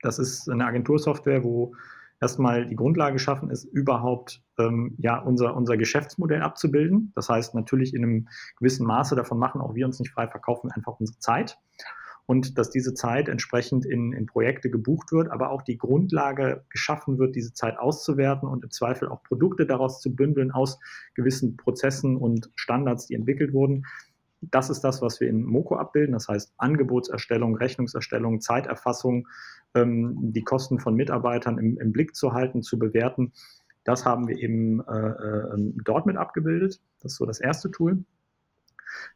Das 0.00 0.18
ist 0.18 0.50
eine 0.50 0.66
Agentursoftware, 0.66 1.44
wo 1.44 1.74
erstmal 2.20 2.66
die 2.66 2.76
Grundlage 2.76 3.14
geschaffen 3.14 3.50
ist, 3.50 3.64
überhaupt 3.64 4.42
ähm, 4.58 4.94
ja, 4.98 5.18
unser, 5.18 5.56
unser 5.56 5.76
Geschäftsmodell 5.76 6.40
abzubilden. 6.40 7.12
Das 7.16 7.28
heißt, 7.28 7.54
natürlich 7.54 7.94
in 7.94 8.04
einem 8.04 8.28
gewissen 8.58 8.86
Maße 8.86 9.16
davon 9.16 9.38
machen 9.38 9.60
auch 9.60 9.74
wir 9.74 9.86
uns 9.86 9.98
nicht 9.98 10.12
frei, 10.12 10.28
verkaufen 10.28 10.70
einfach 10.70 10.98
unsere 10.98 11.18
Zeit. 11.18 11.58
Und 12.26 12.56
dass 12.56 12.70
diese 12.70 12.94
Zeit 12.94 13.28
entsprechend 13.28 13.84
in, 13.84 14.12
in 14.12 14.26
Projekte 14.26 14.70
gebucht 14.70 15.12
wird, 15.12 15.30
aber 15.30 15.50
auch 15.50 15.62
die 15.62 15.76
Grundlage 15.76 16.64
geschaffen 16.70 17.18
wird, 17.18 17.34
diese 17.34 17.52
Zeit 17.52 17.78
auszuwerten 17.78 18.48
und 18.48 18.64
im 18.64 18.70
Zweifel 18.70 19.08
auch 19.08 19.22
Produkte 19.22 19.66
daraus 19.66 20.00
zu 20.00 20.14
bündeln 20.14 20.52
aus 20.52 20.78
gewissen 21.14 21.56
Prozessen 21.56 22.16
und 22.16 22.50
Standards, 22.54 23.06
die 23.06 23.14
entwickelt 23.14 23.52
wurden. 23.52 23.84
Das 24.40 24.70
ist 24.70 24.80
das, 24.80 25.02
was 25.02 25.20
wir 25.20 25.28
in 25.28 25.44
Moco 25.44 25.76
abbilden. 25.76 26.12
Das 26.12 26.28
heißt 26.28 26.54
Angebotserstellung, 26.58 27.56
Rechnungserstellung, 27.56 28.40
Zeiterfassung, 28.40 29.28
ähm, 29.74 30.32
die 30.32 30.42
Kosten 30.42 30.80
von 30.80 30.94
Mitarbeitern 30.94 31.58
im, 31.58 31.78
im, 31.78 31.92
Blick 31.92 32.16
zu 32.16 32.32
halten, 32.32 32.62
zu 32.62 32.78
bewerten. 32.78 33.32
Das 33.84 34.04
haben 34.04 34.28
wir 34.28 34.36
eben 34.36 34.80
äh, 34.80 35.08
äh, 35.08 35.72
dort 35.84 36.06
mit 36.06 36.16
abgebildet. 36.16 36.80
Das 37.00 37.12
ist 37.12 37.18
so 37.18 37.26
das 37.26 37.40
erste 37.40 37.70
Tool. 37.70 38.04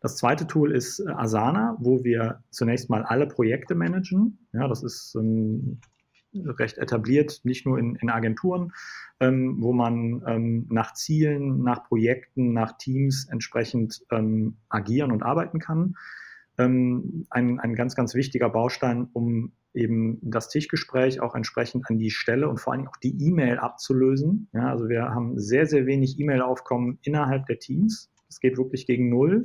Das 0.01 0.17
zweite 0.17 0.47
Tool 0.47 0.73
ist 0.73 1.01
äh, 1.01 1.09
Asana, 1.11 1.77
wo 1.81 2.05
wir 2.05 2.43
zunächst 2.51 2.91
mal 2.91 3.03
alle 3.03 3.27
Projekte 3.27 3.75
managen. 3.75 4.47
Ja, 4.53 4.69
das 4.69 4.83
ist 4.83 5.15
ähm, 5.17 5.81
recht 6.35 6.79
etabliert, 6.79 7.41
nicht 7.45 7.67
nur 7.67 7.79
in, 7.79 7.97
in 7.97 8.11
Agenturen, 8.11 8.73
ähm, 9.21 9.57
wo 9.61 9.73
man 9.73 10.23
ähm, 10.27 10.67
nach 10.71 10.95
Zielen, 10.95 11.63
nach 11.63 11.85
Projekten, 11.85 12.53
nach 12.53 12.77
Teams 12.77 13.27
entsprechend 13.31 14.03
ähm, 14.11 14.57
agieren 14.69 15.13
und 15.13 15.23
arbeiten 15.23 15.59
kann. 15.59 15.95
Ähm, 16.59 17.27
ein, 17.31 17.61
ein 17.61 17.75
ganz, 17.75 17.95
ganz 17.95 18.15
wichtiger 18.15 18.49
Baustein, 18.49 19.09
um 19.13 19.53
eben 19.75 20.19
das 20.23 20.49
Tischgespräch 20.49 21.21
auch 21.21 21.35
entsprechend 21.35 21.85
an 21.89 21.99
die 21.99 22.11
Stelle 22.11 22.49
und 22.49 22.59
vor 22.59 22.73
allem 22.73 22.89
auch 22.89 22.97
die 22.97 23.15
E-Mail 23.29 23.59
abzulösen. 23.59 24.49
Ja, 24.53 24.71
also 24.71 24.89
wir 24.89 25.11
haben 25.11 25.39
sehr, 25.39 25.67
sehr 25.67 25.87
wenig 25.87 26.19
E-Mail-Aufkommen 26.19 26.99
innerhalb 27.03 27.47
der 27.47 27.59
Teams. 27.59 28.11
Das 28.29 28.41
geht 28.41 28.59
wirklich 28.59 28.87
gegen 28.87 29.09
Null. 29.09 29.45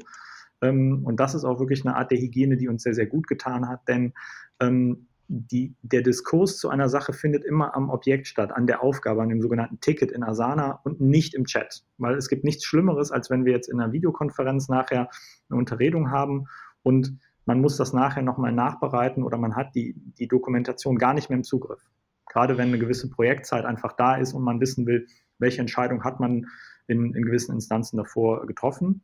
Ähm, 0.62 1.02
und 1.04 1.20
das 1.20 1.36
ist 1.36 1.44
auch 1.44 1.60
wirklich 1.60 1.86
eine 1.86 1.96
Art 1.96 2.12
der 2.12 2.20
Hygiene, 2.20 2.58
die 2.58 2.68
uns 2.68 2.84
sehr, 2.84 2.94
sehr 2.94 3.08
gut 3.08 3.28
getan 3.28 3.68
hat, 3.68 3.88
denn 3.88 4.14
ähm, 4.60 5.08
die, 5.34 5.76
der 5.82 6.02
Diskurs 6.02 6.58
zu 6.58 6.70
einer 6.70 6.90
Sache 6.90 7.14
findet 7.14 7.46
immer 7.46 7.74
am 7.74 7.90
Objekt 7.90 8.28
statt, 8.28 8.52
an 8.52 8.68
der 8.68 8.84
Aufgabe, 8.84 9.22
an 9.22 9.30
dem 9.30 9.42
sogenannten 9.42 9.80
Ticket 9.80 10.12
in 10.12 10.24
Asana 10.24 10.82
und 10.84 11.00
nicht 11.00 11.34
im 11.34 11.46
Chat. 11.46 11.86
Weil 11.98 12.16
es 12.16 12.28
gibt 12.28 12.44
nichts 12.44 12.66
Schlimmeres, 12.66 13.12
als 13.12 13.30
wenn 13.30 13.46
wir 13.46 13.54
jetzt 13.54 13.70
in 13.70 13.80
einer 13.80 13.94
Videokonferenz 13.94 14.68
nachher 14.68 15.10
eine 15.50 15.58
Unterredung 15.58 16.12
haben 16.12 16.48
und 16.84 17.18
man 17.46 17.62
muss 17.62 17.78
das 17.78 17.94
nachher 17.94 18.24
nochmal 18.24 18.52
nachbereiten 18.52 19.24
oder 19.24 19.38
man 19.38 19.56
hat 19.56 19.74
die, 19.74 19.96
die 20.20 20.28
Dokumentation 20.28 20.98
gar 20.98 21.14
nicht 21.14 21.30
mehr 21.30 21.38
im 21.38 21.44
Zugriff. 21.44 21.82
Gerade 22.28 22.58
wenn 22.58 22.68
eine 22.68 22.80
gewisse 22.80 23.10
Projektzeit 23.10 23.64
einfach 23.66 23.94
da 23.94 24.16
ist 24.16 24.34
und 24.34 24.44
man 24.44 24.60
wissen 24.60 24.86
will, 24.86 25.08
welche 25.40 25.62
Entscheidung 25.62 26.04
hat 26.04 26.20
man 26.20 26.48
in, 26.92 27.14
in 27.14 27.24
gewissen 27.24 27.56
Instanzen 27.56 27.98
davor 27.98 28.46
getroffen. 28.46 29.02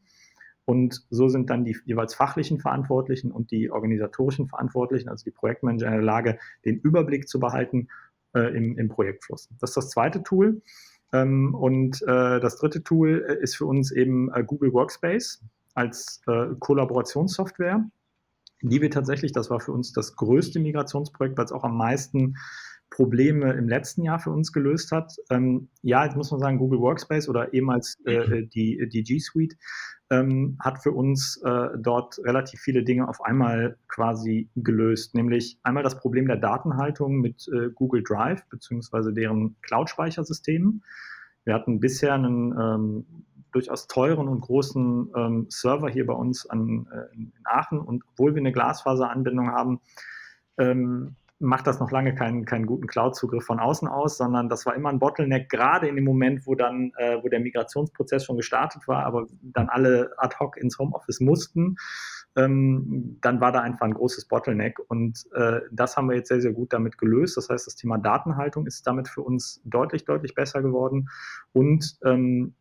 Und 0.65 1.05
so 1.09 1.29
sind 1.29 1.49
dann 1.49 1.63
die 1.63 1.77
jeweils 1.85 2.13
fachlichen 2.13 2.59
Verantwortlichen 2.59 3.31
und 3.31 3.51
die 3.51 3.71
organisatorischen 3.71 4.47
Verantwortlichen, 4.47 5.07
also 5.07 5.23
die 5.23 5.31
Projektmanager, 5.31 5.87
in 5.87 5.93
der 5.93 6.01
Lage, 6.01 6.39
den 6.65 6.77
Überblick 6.79 7.29
zu 7.29 7.39
behalten 7.39 7.87
äh, 8.35 8.55
im, 8.55 8.77
im 8.77 8.89
Projektfluss. 8.89 9.47
Das 9.59 9.69
ist 9.69 9.77
das 9.77 9.89
zweite 9.89 10.23
Tool. 10.23 10.61
Ähm, 11.13 11.55
und 11.55 12.01
äh, 12.01 12.41
das 12.41 12.57
dritte 12.57 12.83
Tool 12.83 13.25
äh, 13.27 13.41
ist 13.41 13.55
für 13.55 13.65
uns 13.65 13.91
eben 13.91 14.29
äh, 14.33 14.43
Google 14.43 14.73
Workspace 14.73 15.41
als 15.73 16.21
äh, 16.27 16.47
Kollaborationssoftware, 16.59 17.85
die 18.61 18.81
wir 18.81 18.91
tatsächlich, 18.91 19.31
das 19.31 19.49
war 19.49 19.61
für 19.61 19.71
uns 19.71 19.93
das 19.93 20.17
größte 20.17 20.59
Migrationsprojekt, 20.59 21.37
weil 21.37 21.45
es 21.45 21.53
auch 21.53 21.63
am 21.63 21.77
meisten 21.77 22.35
Probleme 22.89 23.53
im 23.53 23.67
letzten 23.67 24.03
Jahr 24.03 24.19
für 24.19 24.31
uns 24.31 24.51
gelöst 24.51 24.91
hat. 24.91 25.15
Ähm, 25.29 25.69
ja, 25.81 26.05
jetzt 26.05 26.15
muss 26.15 26.31
man 26.31 26.39
sagen, 26.39 26.57
Google 26.57 26.79
Workspace 26.79 27.29
oder 27.29 27.53
ehemals 27.53 27.97
äh, 28.05 28.43
die, 28.43 28.87
die 28.89 29.03
G 29.03 29.19
Suite 29.19 29.55
ähm, 30.09 30.57
hat 30.59 30.81
für 30.81 30.91
uns 30.91 31.41
äh, 31.43 31.69
dort 31.77 32.17
relativ 32.19 32.61
viele 32.61 32.83
Dinge 32.83 33.07
auf 33.07 33.21
einmal 33.23 33.77
quasi 33.87 34.49
gelöst, 34.55 35.15
nämlich 35.15 35.57
einmal 35.63 35.83
das 35.83 35.99
Problem 35.99 36.27
der 36.27 36.37
Datenhaltung 36.37 37.19
mit 37.19 37.47
äh, 37.53 37.69
Google 37.73 38.03
Drive 38.03 38.45
beziehungsweise 38.49 39.13
deren 39.13 39.57
Cloud-Speichersystemen. 39.61 40.83
Wir 41.43 41.53
hatten 41.53 41.79
bisher 41.79 42.13
einen 42.13 42.51
ähm, 42.57 43.05
durchaus 43.51 43.87
teuren 43.87 44.27
und 44.27 44.41
großen 44.41 45.11
ähm, 45.15 45.45
Server 45.49 45.89
hier 45.89 46.05
bei 46.05 46.13
uns 46.13 46.45
an, 46.45 46.87
äh, 46.91 47.15
in 47.15 47.33
Aachen 47.43 47.79
und 47.79 48.03
obwohl 48.11 48.33
wir 48.33 48.41
eine 48.41 48.51
Glasfaseranbindung 48.51 49.49
haben, 49.51 49.81
ähm, 50.57 51.15
macht 51.39 51.67
das 51.67 51.79
noch 51.79 51.91
lange 51.91 52.15
keinen, 52.15 52.45
keinen 52.45 52.65
guten 52.65 52.87
Cloud-Zugriff 52.87 53.45
von 53.45 53.59
außen 53.59 53.87
aus, 53.87 54.17
sondern 54.17 54.49
das 54.49 54.65
war 54.65 54.75
immer 54.75 54.89
ein 54.89 54.99
Bottleneck, 54.99 55.49
gerade 55.49 55.87
in 55.87 55.95
dem 55.95 56.05
Moment, 56.05 56.47
wo 56.47 56.55
dann, 56.55 56.91
äh, 56.97 57.17
wo 57.21 57.29
der 57.29 57.39
Migrationsprozess 57.39 58.25
schon 58.25 58.37
gestartet 58.37 58.87
war, 58.87 59.05
aber 59.05 59.27
dann 59.41 59.69
alle 59.69 60.11
ad 60.17 60.35
hoc 60.39 60.57
ins 60.57 60.79
Homeoffice 60.79 61.19
mussten 61.19 61.75
ähm, 62.37 63.17
dann 63.21 63.41
war 63.41 63.51
da 63.51 63.61
einfach 63.61 63.85
ein 63.85 63.95
großes 63.95 64.25
Bottleneck. 64.25 64.79
Und 64.87 65.25
äh, 65.33 65.61
das 65.71 65.97
haben 65.97 66.07
wir 66.07 66.15
jetzt 66.15 66.29
sehr, 66.29 66.39
sehr 66.39 66.53
gut 66.53 66.71
damit 66.71 66.97
gelöst. 66.97 67.35
Das 67.35 67.49
heißt, 67.49 67.65
das 67.65 67.75
Thema 67.75 67.97
Datenhaltung 67.97 68.67
ist 68.67 68.85
damit 68.85 69.07
für 69.07 69.21
uns 69.21 69.59
deutlich, 69.65 70.05
deutlich 70.05 70.35
besser 70.35 70.61
geworden. 70.61 71.09
Und 71.51 71.97
ähm, 72.05 72.53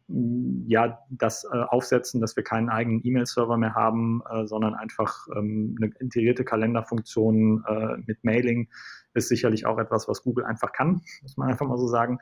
ja, 0.66 0.98
das 1.10 1.44
äh, 1.44 1.58
Aufsetzen, 1.58 2.20
dass 2.20 2.36
wir 2.36 2.42
keinen 2.42 2.70
eigenen 2.70 3.04
E-Mail-Server 3.04 3.58
mehr 3.58 3.74
haben, 3.74 4.22
äh, 4.30 4.46
sondern 4.46 4.74
einfach 4.74 5.26
ähm, 5.36 5.76
eine 5.80 5.92
integrierte 6.00 6.44
Kalenderfunktion 6.44 7.62
äh, 7.68 7.98
mit 8.06 8.24
Mailing 8.24 8.68
ist 9.16 9.28
sicherlich 9.28 9.66
auch 9.66 9.78
etwas, 9.78 10.08
was 10.08 10.22
Google 10.22 10.44
einfach 10.44 10.72
kann, 10.72 11.00
muss 11.22 11.36
man 11.36 11.48
einfach 11.48 11.66
mal 11.66 11.78
so 11.78 11.88
sagen. 11.88 12.18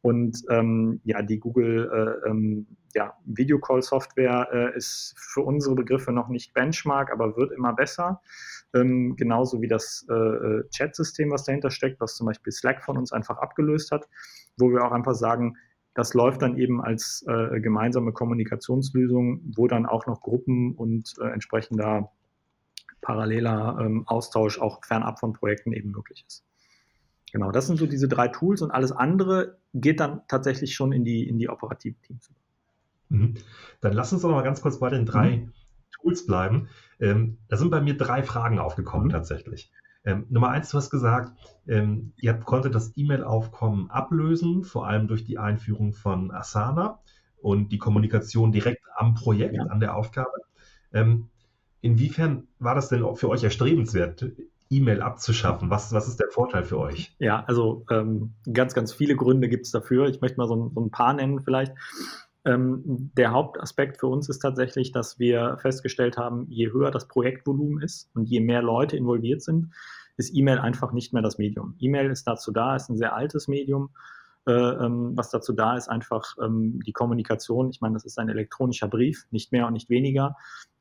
Und 0.00 0.44
ähm, 0.48 1.00
ja, 1.04 1.22
die 1.22 1.38
Google 1.38 1.90
äh, 2.24 2.28
ähm, 2.28 2.66
ja, 2.94 3.14
Videocall-Software 3.24 4.48
äh, 4.52 4.76
ist 4.76 5.14
für 5.16 5.42
unsere 5.42 5.74
Begriffe 5.74 6.12
noch 6.12 6.28
nicht 6.28 6.54
Benchmark, 6.54 7.12
aber 7.12 7.36
wird 7.36 7.52
immer 7.52 7.72
besser. 7.74 8.20
Ähm, 8.74 9.16
genauso 9.16 9.60
wie 9.60 9.68
das 9.68 10.06
äh, 10.08 10.14
äh, 10.14 10.68
Chat-System, 10.70 11.30
was 11.30 11.44
dahinter 11.44 11.70
steckt, 11.70 12.00
was 12.00 12.16
zum 12.16 12.26
Beispiel 12.26 12.52
Slack 12.52 12.84
von 12.84 12.96
uns 12.96 13.12
einfach 13.12 13.38
abgelöst 13.38 13.90
hat, 13.90 14.08
wo 14.56 14.70
wir 14.70 14.84
auch 14.84 14.92
einfach 14.92 15.14
sagen, 15.14 15.56
das 15.94 16.14
läuft 16.14 16.42
dann 16.42 16.56
eben 16.56 16.80
als 16.80 17.24
äh, 17.26 17.60
gemeinsame 17.60 18.12
Kommunikationslösung, 18.12 19.40
wo 19.56 19.66
dann 19.66 19.84
auch 19.84 20.06
noch 20.06 20.20
Gruppen 20.20 20.74
und 20.74 21.14
äh, 21.20 21.28
entsprechender 21.28 22.12
paralleler 23.00 23.78
ähm, 23.80 24.04
Austausch 24.06 24.60
auch 24.60 24.84
fernab 24.84 25.18
von 25.18 25.32
Projekten 25.32 25.72
eben 25.72 25.90
möglich 25.90 26.24
ist. 26.26 26.47
Genau, 27.32 27.50
das 27.50 27.66
sind 27.66 27.78
so 27.78 27.86
diese 27.86 28.08
drei 28.08 28.28
Tools 28.28 28.62
und 28.62 28.70
alles 28.70 28.92
andere 28.92 29.58
geht 29.74 30.00
dann 30.00 30.22
tatsächlich 30.28 30.74
schon 30.74 30.92
in 30.92 31.04
die, 31.04 31.28
in 31.28 31.38
die 31.38 31.48
operativen 31.48 32.00
Teams. 32.02 32.30
Mhm. 33.08 33.34
Dann 33.80 33.92
lass 33.92 34.12
uns 34.12 34.22
doch 34.22 34.30
mal 34.30 34.42
ganz 34.42 34.60
kurz 34.60 34.78
bei 34.78 34.90
den 34.90 35.06
drei 35.06 35.38
mhm. 35.38 35.52
Tools 36.00 36.26
bleiben. 36.26 36.68
Ähm, 37.00 37.38
da 37.48 37.56
sind 37.56 37.70
bei 37.70 37.80
mir 37.80 37.96
drei 37.96 38.22
Fragen 38.22 38.58
aufgekommen 38.58 39.08
mhm. 39.08 39.12
tatsächlich. 39.12 39.70
Ähm, 40.04 40.26
Nummer 40.30 40.50
eins, 40.50 40.70
du 40.70 40.78
hast 40.78 40.90
gesagt, 40.90 41.32
ähm, 41.66 42.12
ihr 42.16 42.34
konntet 42.34 42.74
das 42.74 42.92
E-Mail-Aufkommen 42.96 43.90
ablösen, 43.90 44.64
vor 44.64 44.86
allem 44.86 45.08
durch 45.08 45.24
die 45.24 45.38
Einführung 45.38 45.92
von 45.92 46.30
Asana 46.30 47.00
und 47.42 47.72
die 47.72 47.78
Kommunikation 47.78 48.52
direkt 48.52 48.82
am 48.96 49.14
Projekt, 49.14 49.56
ja. 49.56 49.64
an 49.64 49.80
der 49.80 49.96
Aufgabe. 49.96 50.30
Ähm, 50.92 51.28
inwiefern 51.80 52.48
war 52.58 52.74
das 52.74 52.88
denn 52.88 53.04
für 53.16 53.28
euch 53.28 53.44
erstrebenswert? 53.44 54.24
E-Mail 54.70 55.02
abzuschaffen? 55.02 55.70
Was, 55.70 55.92
was 55.92 56.08
ist 56.08 56.20
der 56.20 56.28
Vorteil 56.28 56.64
für 56.64 56.78
euch? 56.78 57.14
Ja, 57.18 57.44
also 57.46 57.84
ähm, 57.90 58.34
ganz, 58.52 58.74
ganz 58.74 58.92
viele 58.92 59.16
Gründe 59.16 59.48
gibt 59.48 59.66
es 59.66 59.72
dafür. 59.72 60.08
Ich 60.08 60.20
möchte 60.20 60.38
mal 60.38 60.48
so, 60.48 60.70
so 60.74 60.80
ein 60.80 60.90
paar 60.90 61.14
nennen 61.14 61.40
vielleicht. 61.40 61.72
Ähm, 62.44 63.10
der 63.16 63.32
Hauptaspekt 63.32 63.98
für 63.98 64.06
uns 64.06 64.28
ist 64.28 64.38
tatsächlich, 64.38 64.92
dass 64.92 65.18
wir 65.18 65.58
festgestellt 65.60 66.16
haben, 66.16 66.46
je 66.48 66.72
höher 66.72 66.90
das 66.90 67.08
Projektvolumen 67.08 67.82
ist 67.82 68.10
und 68.14 68.24
je 68.24 68.40
mehr 68.40 68.62
Leute 68.62 68.96
involviert 68.96 69.42
sind, 69.42 69.72
ist 70.16 70.34
E-Mail 70.34 70.58
einfach 70.58 70.92
nicht 70.92 71.12
mehr 71.12 71.22
das 71.22 71.38
Medium. 71.38 71.74
E-Mail 71.78 72.10
ist 72.10 72.24
dazu 72.24 72.52
da, 72.52 72.76
ist 72.76 72.88
ein 72.88 72.96
sehr 72.96 73.14
altes 73.14 73.48
Medium, 73.48 73.90
äh, 74.46 74.52
ähm, 74.52 75.12
was 75.14 75.30
dazu 75.30 75.52
da 75.52 75.76
ist, 75.76 75.88
einfach 75.88 76.36
ähm, 76.42 76.80
die 76.84 76.92
Kommunikation. 76.92 77.70
Ich 77.70 77.80
meine, 77.80 77.94
das 77.94 78.04
ist 78.04 78.18
ein 78.18 78.28
elektronischer 78.28 78.88
Brief, 78.88 79.26
nicht 79.30 79.52
mehr 79.52 79.66
und 79.66 79.74
nicht 79.74 79.90
weniger. 79.90 80.36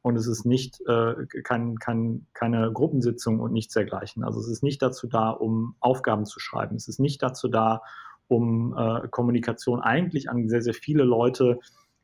Und 0.07 0.15
es 0.15 0.25
ist 0.25 0.45
nicht 0.45 0.79
äh, 0.87 1.25
kein, 1.43 1.75
kein, 1.79 2.27
keine 2.33 2.71
Gruppensitzung 2.71 3.41
und 3.41 3.51
nichts 3.51 3.73
dergleichen. 3.73 4.23
Also 4.23 4.39
es 4.39 4.47
ist 4.47 4.63
nicht 4.63 4.81
dazu 4.81 5.05
da, 5.05 5.31
um 5.31 5.75
Aufgaben 5.81 6.25
zu 6.25 6.39
schreiben. 6.39 6.77
Es 6.77 6.87
ist 6.87 6.97
nicht 6.97 7.21
dazu 7.21 7.49
da, 7.49 7.81
um 8.29 8.73
äh, 8.77 9.05
Kommunikation 9.09 9.81
eigentlich 9.81 10.29
an 10.29 10.47
sehr, 10.47 10.61
sehr 10.61 10.73
viele 10.73 11.03
Leute 11.03 11.59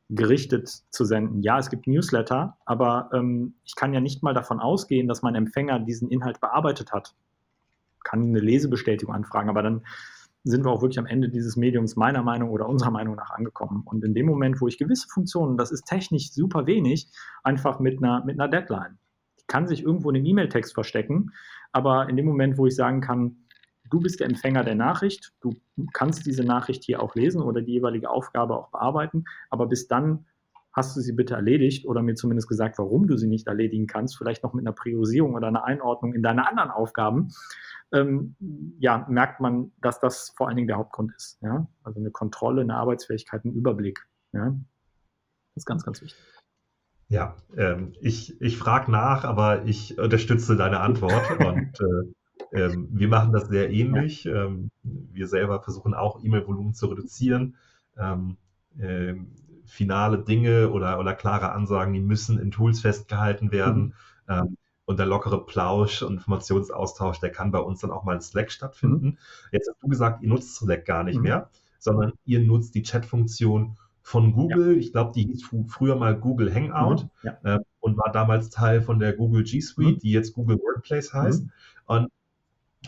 gerichtet 0.09 0.67
zu 0.89 1.05
senden. 1.05 1.43
Ja, 1.43 1.57
es 1.57 1.69
gibt 1.69 1.87
Newsletter, 1.87 2.57
aber 2.65 3.09
ähm, 3.13 3.53
ich 3.63 3.75
kann 3.75 3.93
ja 3.93 4.01
nicht 4.01 4.21
mal 4.21 4.33
davon 4.33 4.59
ausgehen, 4.59 5.07
dass 5.07 5.21
mein 5.21 5.35
Empfänger 5.35 5.79
diesen 5.79 6.09
Inhalt 6.09 6.41
bearbeitet 6.41 6.91
hat. 6.91 7.15
Kann 8.03 8.21
eine 8.21 8.41
Lesebestätigung 8.41 9.15
anfragen, 9.15 9.49
aber 9.49 9.63
dann 9.63 9.85
sind 10.43 10.65
wir 10.65 10.71
auch 10.71 10.81
wirklich 10.81 10.99
am 10.99 11.05
Ende 11.05 11.29
dieses 11.29 11.55
Mediums 11.55 11.95
meiner 11.95 12.21
Meinung 12.21 12.49
oder 12.49 12.67
unserer 12.67 12.91
Meinung 12.91 13.15
nach 13.15 13.31
angekommen. 13.31 13.83
Und 13.85 14.03
in 14.03 14.13
dem 14.13 14.25
Moment, 14.25 14.59
wo 14.59 14.67
ich 14.67 14.77
gewisse 14.77 15.07
Funktionen, 15.07 15.57
das 15.57 15.71
ist 15.71 15.85
technisch 15.85 16.31
super 16.31 16.65
wenig, 16.67 17.07
einfach 17.43 17.79
mit 17.79 17.99
einer, 17.99 18.23
mit 18.25 18.39
einer 18.39 18.49
Deadline. 18.49 18.97
Die 19.39 19.45
kann 19.47 19.67
sich 19.67 19.83
irgendwo 19.83 20.09
in 20.09 20.17
einem 20.17 20.25
E-Mail-Text 20.25 20.73
verstecken, 20.73 21.31
aber 21.71 22.09
in 22.09 22.17
dem 22.17 22.25
Moment, 22.25 22.57
wo 22.57 22.67
ich 22.67 22.75
sagen 22.75 22.99
kann, 23.01 23.37
du 23.89 23.99
bist 23.99 24.19
der 24.19 24.27
Empfänger 24.27 24.63
der 24.63 24.75
Nachricht, 24.75 25.33
du 25.41 25.55
kannst 25.93 26.25
diese 26.25 26.43
Nachricht 26.43 26.83
hier 26.83 27.01
auch 27.01 27.15
lesen 27.15 27.41
oder 27.41 27.61
die 27.61 27.73
jeweilige 27.73 28.09
Aufgabe 28.09 28.57
auch 28.57 28.69
bearbeiten, 28.69 29.25
aber 29.49 29.67
bis 29.67 29.87
dann 29.87 30.25
hast 30.73 30.97
du 30.97 31.01
sie 31.01 31.13
bitte 31.13 31.35
erledigt 31.35 31.87
oder 31.87 32.01
mir 32.01 32.15
zumindest 32.15 32.49
gesagt, 32.49 32.77
warum 32.79 33.07
du 33.07 33.17
sie 33.17 33.27
nicht 33.27 33.47
erledigen 33.47 33.87
kannst, 33.87 34.17
vielleicht 34.17 34.43
noch 34.43 34.53
mit 34.53 34.65
einer 34.65 34.73
Priorisierung 34.73 35.35
oder 35.35 35.47
einer 35.47 35.63
Einordnung 35.63 36.13
in 36.13 36.23
deine 36.23 36.47
anderen 36.47 36.71
Aufgaben, 36.71 37.29
ähm, 37.91 38.35
ja, 38.79 39.05
merkt 39.07 39.39
man, 39.39 39.71
dass 39.81 39.99
das 39.99 40.33
vor 40.35 40.47
allen 40.47 40.55
Dingen 40.55 40.67
der 40.67 40.77
Hauptgrund 40.77 41.13
ist. 41.15 41.37
Ja? 41.41 41.67
Also 41.83 41.99
eine 41.99 42.11
Kontrolle, 42.11 42.61
eine 42.61 42.75
Arbeitsfähigkeit, 42.75 43.45
ein 43.45 43.53
Überblick. 43.53 44.07
Ja? 44.31 44.49
Das 45.53 45.61
ist 45.61 45.65
ganz, 45.65 45.85
ganz 45.85 46.01
wichtig. 46.01 46.19
Ja, 47.09 47.35
ähm, 47.55 47.93
ich, 48.01 48.41
ich 48.41 48.57
frage 48.57 48.91
nach, 48.91 49.23
aber 49.23 49.65
ich 49.65 49.99
unterstütze 49.99 50.55
deine 50.55 50.79
Antwort 50.79 51.39
und 51.39 51.79
äh, 51.79 52.59
ähm, 52.59 52.87
wir 52.91 53.07
machen 53.07 53.31
das 53.31 53.47
sehr 53.47 53.71
ähnlich. 53.71 54.25
Ähm, 54.25 54.71
wir 54.81 55.27
selber 55.27 55.61
versuchen 55.61 55.93
auch 55.93 56.23
E-Mail-Volumen 56.23 56.73
zu 56.73 56.87
reduzieren. 56.87 57.55
Ähm, 57.97 58.37
äh, 58.79 59.13
finale 59.65 60.19
Dinge 60.19 60.69
oder, 60.69 60.99
oder 60.99 61.13
klare 61.13 61.51
Ansagen, 61.51 61.93
die 61.93 62.01
müssen 62.01 62.39
in 62.39 62.51
Tools 62.51 62.81
festgehalten 62.81 63.51
werden. 63.51 63.93
Mhm. 64.27 64.33
Ähm, 64.33 64.57
und 64.85 64.99
der 64.99 65.05
lockere 65.05 65.45
Plausch 65.45 66.01
und 66.01 66.15
Informationsaustausch, 66.15 67.19
der 67.19 67.31
kann 67.31 67.51
bei 67.51 67.59
uns 67.59 67.79
dann 67.79 67.91
auch 67.91 68.03
mal 68.03 68.15
in 68.15 68.21
Slack 68.21 68.51
stattfinden. 68.51 69.05
Mhm. 69.05 69.17
Jetzt 69.51 69.69
hast 69.69 69.81
du 69.81 69.87
gesagt, 69.87 70.21
ihr 70.23 70.29
nutzt 70.29 70.55
Slack 70.55 70.85
gar 70.85 71.03
nicht 71.03 71.17
mhm. 71.17 71.23
mehr, 71.23 71.49
sondern 71.79 72.13
ihr 72.25 72.41
nutzt 72.41 72.75
die 72.75 72.83
Chat-Funktion 72.83 73.77
von 74.01 74.33
Google. 74.33 74.73
Ja. 74.73 74.79
Ich 74.79 74.91
glaube, 74.91 75.13
die 75.15 75.23
hieß 75.23 75.49
früher 75.67 75.95
mal 75.95 76.15
Google 76.19 76.53
Hangout 76.53 77.03
mhm. 77.03 77.09
ja. 77.23 77.55
äh, 77.55 77.59
und 77.79 77.97
war 77.97 78.11
damals 78.11 78.49
Teil 78.49 78.81
von 78.81 78.99
der 78.99 79.13
Google 79.13 79.43
G 79.43 79.61
Suite, 79.61 79.95
mhm. 79.95 79.99
die 79.99 80.11
jetzt 80.11 80.33
Google 80.33 80.59
Workplace 80.59 81.13
heißt. 81.13 81.43
Mhm. 81.43 81.51
Und 81.85 82.07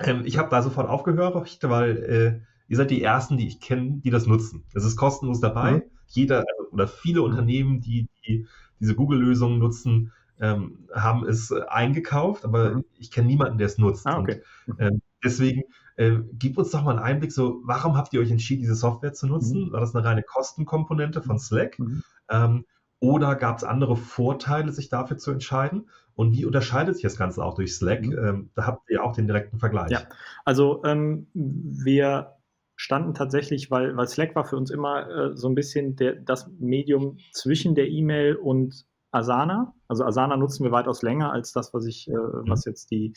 ähm, 0.01 0.23
ich 0.25 0.37
habe 0.37 0.49
da 0.49 0.61
sofort 0.61 0.89
aufgehört, 0.89 1.35
weil 1.63 1.97
äh, 1.97 2.41
ihr 2.67 2.77
seid 2.77 2.91
die 2.91 3.01
Ersten, 3.01 3.37
die 3.37 3.47
ich 3.47 3.61
kenne, 3.61 4.01
die 4.03 4.09
das 4.09 4.27
nutzen. 4.27 4.65
Es 4.73 4.83
ist 4.83 4.97
kostenlos 4.97 5.39
dabei. 5.39 5.83
Mhm. 6.05 6.11
Jeder 6.11 6.37
also, 6.39 6.71
oder 6.71 6.87
viele 6.87 7.19
mhm. 7.19 7.25
Unternehmen, 7.25 7.81
die, 7.81 8.07
die 8.25 8.47
diese 8.79 8.95
Google-Lösungen 8.95 9.59
nutzen, 9.59 10.11
ähm, 10.39 10.87
haben 10.93 11.25
es 11.25 11.51
äh, 11.51 11.61
eingekauft, 11.67 12.43
aber 12.45 12.75
mhm. 12.75 12.85
ich 12.97 13.11
kenne 13.11 13.27
niemanden, 13.27 13.57
der 13.57 13.67
es 13.67 13.77
nutzt. 13.77 14.05
Ah, 14.05 14.19
okay. 14.19 14.41
Und, 14.67 14.79
äh, 14.79 14.91
deswegen 15.23 15.63
äh, 15.95 16.17
gib 16.33 16.57
uns 16.57 16.71
doch 16.71 16.83
mal 16.83 16.91
einen 16.91 16.99
Einblick, 16.99 17.31
so 17.31 17.61
warum 17.63 17.95
habt 17.95 18.13
ihr 18.13 18.19
euch 18.19 18.31
entschieden, 18.31 18.61
diese 18.61 18.75
Software 18.75 19.13
zu 19.13 19.27
nutzen? 19.27 19.67
Mhm. 19.67 19.71
War 19.71 19.79
das 19.79 19.95
eine 19.95 20.05
reine 20.05 20.23
Kostenkomponente 20.23 21.21
von 21.21 21.39
Slack? 21.39 21.79
Mhm. 21.79 22.03
Ähm, 22.29 22.65
oder 22.99 23.35
gab 23.35 23.57
es 23.57 23.63
andere 23.63 23.95
Vorteile, 23.95 24.71
sich 24.71 24.89
dafür 24.89 25.17
zu 25.17 25.31
entscheiden? 25.31 25.89
Und 26.15 26.31
wie 26.31 26.45
unterscheidet 26.45 26.95
sich 26.95 27.03
das 27.03 27.17
Ganze 27.17 27.43
auch 27.43 27.55
durch 27.55 27.75
Slack? 27.75 28.05
Mhm. 28.05 28.17
Ähm, 28.17 28.49
da 28.55 28.65
habt 28.65 28.89
ihr 28.89 29.03
auch 29.03 29.13
den 29.13 29.27
direkten 29.27 29.59
Vergleich. 29.59 29.91
Ja, 29.91 30.01
also 30.43 30.83
ähm, 30.83 31.27
wir 31.33 32.34
standen 32.75 33.13
tatsächlich, 33.13 33.71
weil, 33.71 33.95
weil 33.95 34.07
Slack 34.07 34.35
war 34.35 34.45
für 34.45 34.57
uns 34.57 34.69
immer 34.69 35.09
äh, 35.09 35.37
so 35.37 35.47
ein 35.47 35.55
bisschen 35.55 35.95
der, 35.95 36.15
das 36.15 36.49
Medium 36.59 37.17
zwischen 37.31 37.75
der 37.75 37.89
E-Mail 37.89 38.35
und 38.35 38.85
Asana. 39.11 39.73
Also 39.87 40.03
Asana 40.03 40.37
nutzen 40.37 40.63
wir 40.63 40.71
weitaus 40.71 41.01
länger 41.01 41.31
als 41.31 41.53
das, 41.53 41.73
was 41.73 41.85
ich, 41.85 42.09
äh, 42.09 42.13
mhm. 42.13 42.43
was 42.47 42.65
jetzt 42.65 42.91
die, 42.91 43.13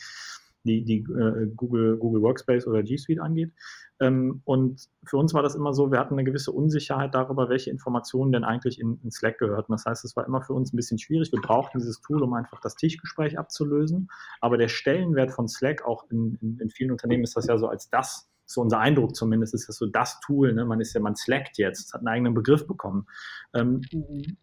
die, 0.63 0.83
die 0.83 0.99
äh, 0.99 1.47
Google, 1.55 1.97
Google 1.97 2.21
Workspace 2.21 2.67
oder 2.67 2.83
G 2.83 2.97
Suite 2.97 3.19
angeht. 3.19 3.51
Ähm, 3.99 4.41
und 4.45 4.87
für 5.03 5.17
uns 5.17 5.33
war 5.33 5.43
das 5.43 5.55
immer 5.55 5.73
so, 5.73 5.91
wir 5.91 5.99
hatten 5.99 6.13
eine 6.13 6.23
gewisse 6.23 6.51
Unsicherheit 6.51 7.13
darüber, 7.13 7.49
welche 7.49 7.69
Informationen 7.69 8.31
denn 8.31 8.45
eigentlich 8.45 8.79
in, 8.79 8.99
in, 9.03 9.11
Slack 9.11 9.39
gehörten. 9.39 9.73
Das 9.73 9.85
heißt, 9.85 10.05
es 10.05 10.15
war 10.15 10.25
immer 10.25 10.41
für 10.41 10.53
uns 10.53 10.71
ein 10.71 10.77
bisschen 10.77 10.99
schwierig. 10.99 11.31
Wir 11.33 11.41
brauchten 11.41 11.79
dieses 11.79 11.99
Tool, 11.99 12.23
um 12.23 12.33
einfach 12.33 12.61
das 12.61 12.75
Tischgespräch 12.75 13.37
abzulösen. 13.37 14.09
Aber 14.39 14.57
der 14.57 14.69
Stellenwert 14.69 15.31
von 15.31 15.49
Slack, 15.49 15.85
auch 15.85 16.09
in, 16.09 16.37
in, 16.41 16.59
in 16.59 16.69
vielen 16.69 16.91
Unternehmen 16.91 17.23
ist 17.23 17.35
das 17.35 17.47
ja 17.47 17.57
so 17.57 17.67
als 17.67 17.89
das, 17.89 18.29
so 18.49 18.61
unser 18.61 18.79
Eindruck 18.79 19.15
zumindest, 19.15 19.53
ist 19.53 19.69
das 19.69 19.77
so 19.77 19.85
das 19.85 20.19
Tool. 20.21 20.53
Ne? 20.53 20.65
Man 20.65 20.81
ist 20.81 20.93
ja, 20.93 21.01
man 21.01 21.15
slackt 21.15 21.57
jetzt, 21.57 21.93
hat 21.93 22.01
einen 22.01 22.07
eigenen 22.07 22.33
Begriff 22.33 22.65
bekommen. 22.65 23.05
Ähm, 23.53 23.81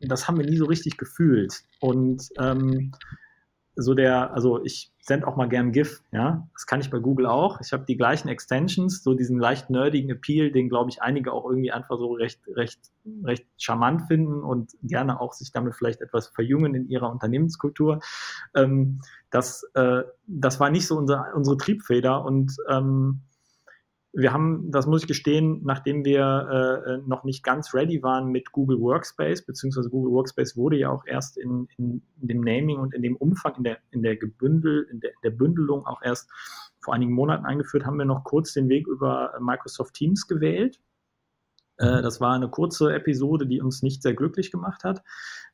das 0.01 0.29
haben 0.29 0.39
wir 0.39 0.47
nie 0.47 0.57
so 0.57 0.67
richtig 0.67 0.97
gefühlt. 0.97 1.65
Und 1.81 2.29
ähm, 2.39 2.93
so 3.75 3.95
der, 3.95 4.33
also 4.33 4.65
ich 4.65 4.93
sende 5.01 5.27
auch 5.27 5.37
mal 5.37 5.49
gern 5.49 5.73
GIF, 5.73 6.03
ja. 6.13 6.49
Das 6.55 6.67
kann 6.67 6.81
ich 6.81 6.89
bei 6.89 6.99
Google 6.99 7.27
auch. 7.27 7.61
Ich 7.61 7.73
habe 7.73 7.85
die 7.85 7.97
gleichen 7.97 8.29
Extensions, 8.29 9.03
so 9.03 9.15
diesen 9.15 9.39
leicht 9.39 9.71
nerdigen 9.71 10.11
Appeal, 10.11 10.51
den 10.51 10.69
glaube 10.69 10.91
ich 10.91 11.03
einige 11.03 11.33
auch 11.33 11.45
irgendwie 11.45 11.73
einfach 11.73 11.99
so 11.99 12.13
recht, 12.13 12.41
recht, 12.49 12.81
recht 13.25 13.45
charmant 13.59 14.03
finden 14.03 14.43
und 14.43 14.73
gerne 14.83 15.21
auch 15.21 15.33
sich 15.33 15.51
damit 15.51 15.75
vielleicht 15.75 16.01
etwas 16.01 16.29
verjüngen 16.29 16.75
in 16.75 16.89
ihrer 16.89 17.11
Unternehmenskultur. 17.11 18.01
Ähm, 18.55 19.01
das, 19.31 19.65
äh, 19.75 20.05
das 20.27 20.61
war 20.61 20.71
nicht 20.71 20.87
so 20.87 20.97
unser, 20.97 21.35
unsere 21.35 21.57
Triebfeder 21.57 22.25
und 22.25 22.57
ähm, 22.69 23.23
wir 24.17 24.33
haben, 24.33 24.71
das 24.71 24.87
muss 24.87 25.03
ich 25.03 25.09
gestehen, 25.09 25.61
nachdem 25.63 26.03
wir 26.07 26.83
äh, 26.87 27.07
noch 27.07 27.25
nicht 27.25 27.45
ganz 27.45 27.75
ready 27.75 28.03
waren 28.03 28.29
mit 28.33 28.51
Google 28.51 28.81
Workspace, 28.81 29.45
beziehungsweise 29.45 29.91
Google 29.91 30.13
Workspace 30.13 30.57
wurde 30.57 30.79
ja 30.79 30.91
auch 30.91 31.05
erst 31.07 31.37
in, 31.37 31.69
in, 31.77 32.03
in 32.23 32.29
dem 32.29 32.41
Naming 32.41 32.79
und 32.79 32.95
in 32.95 33.03
dem 33.03 33.17
Umfang, 33.17 33.57
in 33.57 33.65
der, 33.65 33.79
in 33.91 34.03
der 34.03 34.17
Gebündel, 34.17 34.87
in 34.91 35.01
der, 35.01 35.11
der 35.23 35.31
Bündelung 35.31 35.85
auch 35.85 36.01
erst 36.03 36.31
vor 36.81 36.95
einigen 36.95 37.13
Monaten 37.13 37.45
eingeführt, 37.45 37.85
haben 37.85 37.99
wir 37.99 38.07
noch 38.07 38.25
kurz 38.25 38.55
den 38.55 38.71
Weg 38.71 38.87
über 38.87 39.35
Microsoft 39.39 39.93
Teams 39.93 40.27
gewählt. 40.27 40.81
Äh, 41.77 42.01
das 42.01 42.19
war 42.19 42.35
eine 42.35 42.49
kurze 42.49 42.95
Episode, 42.95 43.47
die 43.47 43.61
uns 43.61 43.83
nicht 43.83 44.03
sehr 44.03 44.15
glücklich 44.15 44.51
gemacht 44.51 44.83
hat. 44.83 45.03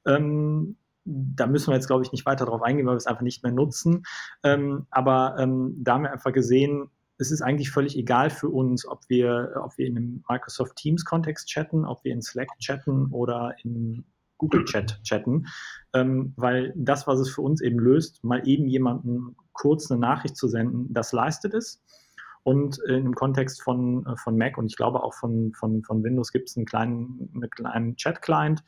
Ähm, 0.07 0.77
da 1.05 1.48
müssen 1.48 1.72
wir 1.72 1.75
jetzt, 1.75 1.88
glaube 1.88 2.05
ich, 2.05 2.12
nicht 2.12 2.27
weiter 2.27 2.44
darauf 2.44 2.62
eingehen, 2.62 2.87
weil 2.87 2.94
wir 2.94 2.98
es 2.98 3.09
einfach 3.09 3.22
nicht 3.22 3.42
mehr 3.42 3.51
nutzen. 3.51 4.05
Ähm, 4.44 4.87
aber 4.90 5.35
ähm, 5.40 5.75
da 5.83 5.94
haben 5.94 6.05
wir 6.05 6.12
einfach 6.12 6.33
gesehen, 6.33 6.90
es 7.23 7.31
ist 7.31 7.41
eigentlich 7.41 7.71
völlig 7.71 7.97
egal 7.97 8.29
für 8.31 8.49
uns, 8.49 8.87
ob 8.87 9.01
wir, 9.09 9.55
ob 9.65 9.79
wir 9.79 9.87
in 9.87 9.97
einem 9.97 10.25
Microsoft 10.29 10.77
Teams 10.77 11.05
Kontext 11.05 11.49
chatten, 11.49 11.85
ob 11.85 12.05
wir 12.05 12.13
in 12.13 12.21
Slack 12.21 12.49
chatten 12.59 13.07
oder 13.07 13.55
in 13.63 14.05
Google 14.39 14.65
Chat 14.65 15.01
chatten, 15.05 15.47
ähm, 15.95 16.35
weil 16.37 16.73
das, 16.77 17.07
was 17.07 17.21
es 17.21 17.31
für 17.31 17.43
uns 17.43 17.61
eben 17.61 17.79
löst, 17.79 18.25
mal 18.25 18.47
eben 18.47 18.67
jemanden 18.67 19.37
kurz 19.53 19.89
eine 19.91 20.01
Nachricht 20.01 20.37
zu 20.37 20.49
senden, 20.49 20.93
das 20.93 21.13
leistet 21.13 21.55
es. 21.55 21.81
Und 22.43 22.81
in 22.89 23.05
dem 23.05 23.15
Kontext 23.15 23.63
von, 23.63 24.05
von 24.17 24.37
Mac 24.37 24.59
und 24.59 24.67
ich 24.67 24.77
glaube 24.77 25.05
auch 25.05 25.15
von, 25.15 25.53
von, 25.53 25.85
von 25.85 26.03
Windows 26.03 26.33
gibt 26.33 26.49
es 26.49 26.57
einen 26.57 26.67
kleinen, 26.67 27.31
einen 27.35 27.51
kleinen 27.51 27.97
Chat-Client, 27.97 28.65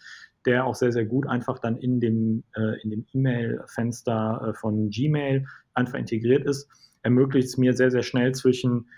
der 0.47 0.65
auch 0.65 0.77
sehr, 0.77 0.93
sehr 0.93 1.07
gut 1.07 1.27
einfach 1.27 1.59
dann 1.59 1.77
in 1.77 1.99
dem, 1.99 2.45
äh, 2.55 2.77
E-Mail-Fenster 3.13 4.51
äh, 4.51 4.55
von 4.55 4.91
Gmail 4.91 5.45
einfach 5.75 5.99
integriert 5.99 6.47
ist 6.47 6.69
ermöglicht 7.05 7.49
es 7.49 7.59
mir 7.59 7.75
sehr, 7.75 7.91
sehr 7.91 8.03
schnell 8.03 8.35
zwischen 8.35 8.89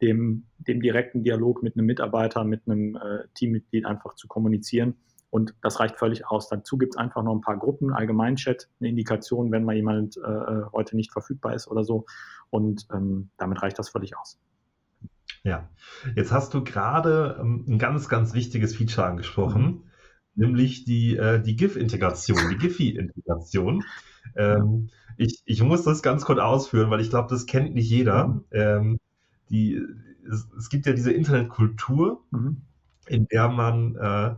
dem, 0.00 0.46
dem 0.58 0.80
direkten 0.80 1.22
Dialog 1.22 1.62
mit 1.62 1.76
einem 1.76 1.86
Mitarbeiter, 1.86 2.44
mit 2.44 2.62
einem 2.66 2.96
äh, 2.96 3.24
Teammitglied 3.34 3.84
einfach 3.84 4.14
zu 4.14 4.28
kommunizieren. 4.28 4.94
Und 5.30 5.54
das 5.60 5.80
reicht 5.80 5.98
völlig 5.98 6.26
aus. 6.26 6.48
Dazu 6.48 6.78
gibt 6.78 6.94
es 6.94 6.96
einfach 6.96 7.22
noch 7.22 7.34
ein 7.34 7.40
paar 7.40 7.58
Gruppen, 7.58 7.92
Allgemeinchat, 7.92 8.68
eine 8.80 8.88
Indikation, 8.88 9.50
wenn 9.50 9.64
mal 9.64 9.74
jemand 9.74 10.16
äh, 10.16 10.62
heute 10.72 10.96
nicht 10.96 11.12
verfügbar 11.12 11.54
ist 11.54 11.68
oder 11.68 11.84
so. 11.84 12.06
Und 12.50 12.86
ähm, 12.92 13.30
damit 13.36 13.62
reicht 13.62 13.78
das 13.78 13.88
völlig 13.88 14.16
aus. 14.16 14.38
Ja, 15.42 15.68
jetzt 16.14 16.32
hast 16.32 16.54
du 16.54 16.62
gerade 16.62 17.38
ähm, 17.40 17.64
ein 17.68 17.78
ganz, 17.78 18.08
ganz 18.08 18.34
wichtiges 18.34 18.76
Feature 18.76 19.06
angesprochen, 19.06 19.62
mhm. 19.64 19.82
nämlich 20.34 20.84
die, 20.84 21.16
äh, 21.16 21.42
die 21.42 21.56
GIF-Integration, 21.56 22.38
die 22.50 22.58
Giphy-Integration. 22.58 23.84
Ähm, 24.36 24.90
ich, 25.16 25.42
ich 25.44 25.62
muss 25.62 25.82
das 25.82 26.02
ganz 26.02 26.24
kurz 26.24 26.38
ausführen, 26.38 26.90
weil 26.90 27.00
ich 27.00 27.10
glaube, 27.10 27.28
das 27.30 27.46
kennt 27.46 27.74
nicht 27.74 27.88
jeder. 27.88 28.28
Mhm. 28.28 28.44
Ähm, 28.50 28.98
die, 29.50 29.80
es, 30.30 30.48
es, 30.58 30.68
gibt 30.68 30.86
ja 30.86 30.92
diese 30.92 31.12
Internetkultur, 31.12 32.22
mhm. 32.30 32.62
in 33.06 33.26
der 33.28 33.48
man 33.48 33.96
äh, 33.96 34.34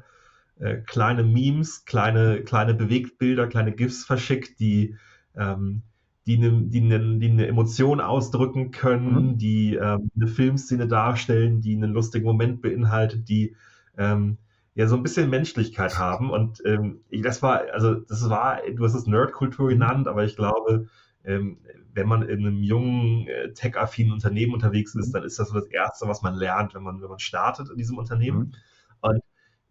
äh, 0.58 0.76
kleine 0.82 1.24
Memes, 1.24 1.84
kleine, 1.84 2.42
kleine 2.42 2.74
Bewegtbilder, 2.74 3.46
kleine 3.46 3.72
GIFs 3.72 4.04
verschickt, 4.04 4.60
die, 4.60 4.96
ähm, 5.36 5.82
die, 6.26 6.36
eine, 6.36 6.62
die, 6.62 6.80
eine, 6.80 7.18
die 7.18 7.30
eine 7.30 7.46
Emotion 7.46 8.00
ausdrücken 8.00 8.70
können, 8.70 9.32
mhm. 9.32 9.38
die 9.38 9.74
ähm, 9.76 10.10
eine 10.14 10.26
Filmszene 10.28 10.86
darstellen, 10.86 11.60
die 11.60 11.74
einen 11.74 11.92
lustigen 11.92 12.26
Moment 12.26 12.60
beinhaltet, 12.60 13.28
die 13.28 13.56
ähm, 13.96 14.38
ja 14.78 14.86
so 14.86 14.94
ein 14.94 15.02
bisschen 15.02 15.28
Menschlichkeit 15.28 15.98
haben. 15.98 16.30
Und 16.30 16.62
ähm, 16.64 17.00
das 17.10 17.42
war, 17.42 17.62
also 17.72 17.96
das 17.96 18.30
war, 18.30 18.60
du 18.72 18.84
hast 18.84 18.94
es 18.94 19.06
Nerdkultur 19.06 19.66
mhm. 19.66 19.70
genannt, 19.70 20.08
aber 20.08 20.24
ich 20.24 20.36
glaube, 20.36 20.86
ähm, 21.24 21.58
wenn 21.94 22.06
man 22.06 22.22
in 22.22 22.46
einem 22.46 22.62
jungen, 22.62 23.26
äh, 23.26 23.52
tech-affinen 23.52 24.12
Unternehmen 24.12 24.54
unterwegs 24.54 24.94
ist, 24.94 25.10
dann 25.10 25.24
ist 25.24 25.36
das 25.36 25.48
so 25.48 25.54
das 25.54 25.66
Erste, 25.66 26.06
was 26.06 26.22
man 26.22 26.36
lernt, 26.36 26.76
wenn 26.76 26.84
man, 26.84 27.02
wenn 27.02 27.08
man 27.08 27.18
startet 27.18 27.70
in 27.70 27.76
diesem 27.76 27.98
Unternehmen. 27.98 28.38
Mhm. 28.38 28.54
Und 29.00 29.20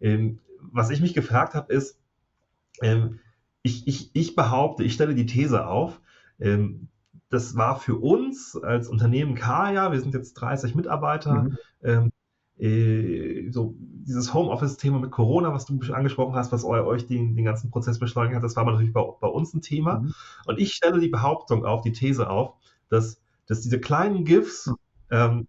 ähm, 0.00 0.40
was 0.60 0.90
ich 0.90 1.00
mich 1.00 1.14
gefragt 1.14 1.54
habe, 1.54 1.72
ist, 1.72 1.98
ähm, 2.82 3.18
ich, 3.62 3.88
ich, 3.88 4.10
ich 4.12 4.36
behaupte, 4.36 4.84
ich 4.84 4.92
stelle 4.92 5.14
die 5.14 5.26
These 5.26 5.66
auf, 5.66 6.02
ähm, 6.38 6.88
das 7.30 7.56
war 7.56 7.80
für 7.80 7.96
uns 7.96 8.56
als 8.62 8.88
Unternehmen 8.88 9.34
Kaya, 9.34 9.90
wir 9.90 10.00
sind 10.00 10.12
jetzt 10.12 10.34
30 10.34 10.74
Mitarbeiter, 10.74 11.44
mhm. 11.82 12.12
Ähm, 12.58 13.48
äh, 13.48 13.50
so 13.50 13.74
dieses 13.78 14.32
Homeoffice-Thema 14.34 14.98
mit 14.98 15.10
Corona, 15.10 15.52
was 15.52 15.66
du 15.66 15.78
angesprochen 15.92 16.34
hast, 16.34 16.52
was 16.52 16.64
euch 16.64 17.06
den, 17.06 17.36
den 17.36 17.44
ganzen 17.44 17.70
Prozess 17.70 17.98
beschleunigt 17.98 18.36
hat, 18.36 18.42
das 18.42 18.56
war 18.56 18.64
natürlich 18.64 18.92
bei, 18.92 19.02
bei 19.20 19.28
uns 19.28 19.54
ein 19.54 19.62
Thema. 19.62 20.00
Mhm. 20.00 20.14
Und 20.46 20.58
ich 20.58 20.72
stelle 20.72 21.00
die 21.00 21.08
Behauptung 21.08 21.64
auf, 21.64 21.82
die 21.82 21.92
These 21.92 22.28
auf, 22.28 22.54
dass, 22.88 23.20
dass 23.46 23.60
diese 23.60 23.80
kleinen 23.80 24.24
GIFs 24.24 24.66
mhm. 24.66 24.76
ähm, 25.10 25.48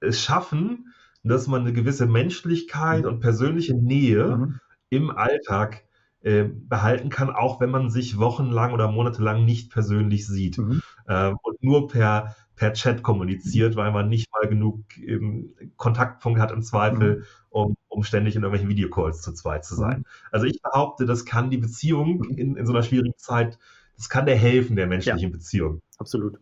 es 0.00 0.20
schaffen, 0.20 0.92
dass 1.22 1.46
man 1.46 1.62
eine 1.62 1.72
gewisse 1.72 2.06
Menschlichkeit 2.06 3.04
und 3.04 3.20
persönliche 3.20 3.74
Nähe 3.74 4.36
mhm. 4.36 4.60
im 4.88 5.10
Alltag 5.10 5.84
äh, 6.22 6.44
behalten 6.44 7.08
kann, 7.08 7.30
auch 7.30 7.60
wenn 7.60 7.70
man 7.70 7.90
sich 7.90 8.18
wochenlang 8.18 8.72
oder 8.72 8.90
monatelang 8.90 9.44
nicht 9.44 9.70
persönlich 9.70 10.26
sieht 10.26 10.58
mhm. 10.58 10.82
äh, 11.06 11.32
und 11.42 11.62
nur 11.62 11.88
per, 11.88 12.36
per 12.60 12.74
Chat 12.74 13.02
kommuniziert, 13.02 13.74
weil 13.74 13.90
man 13.90 14.10
nicht 14.10 14.30
mal 14.30 14.46
genug 14.46 14.84
ähm, 14.98 15.54
Kontaktpunkt 15.78 16.38
hat 16.38 16.52
im 16.52 16.60
Zweifel, 16.60 17.16
mhm. 17.16 17.24
um, 17.48 17.76
um 17.88 18.02
ständig 18.02 18.36
in 18.36 18.42
irgendwelchen 18.42 18.68
Videocalls 18.68 19.22
zu 19.22 19.32
zweit 19.32 19.64
zu 19.64 19.74
sein. 19.74 20.00
Mhm. 20.00 20.04
Also 20.30 20.44
ich 20.44 20.60
behaupte, 20.60 21.06
das 21.06 21.24
kann 21.24 21.48
die 21.48 21.56
Beziehung 21.56 22.18
mhm. 22.18 22.36
in, 22.36 22.56
in 22.56 22.66
so 22.66 22.74
einer 22.74 22.82
schwierigen 22.82 23.16
Zeit, 23.16 23.58
das 23.96 24.10
kann 24.10 24.26
der 24.26 24.36
helfen, 24.36 24.76
der 24.76 24.86
menschlichen 24.86 25.30
ja, 25.30 25.30
Beziehung. 25.30 25.80
Absolut. 25.96 26.38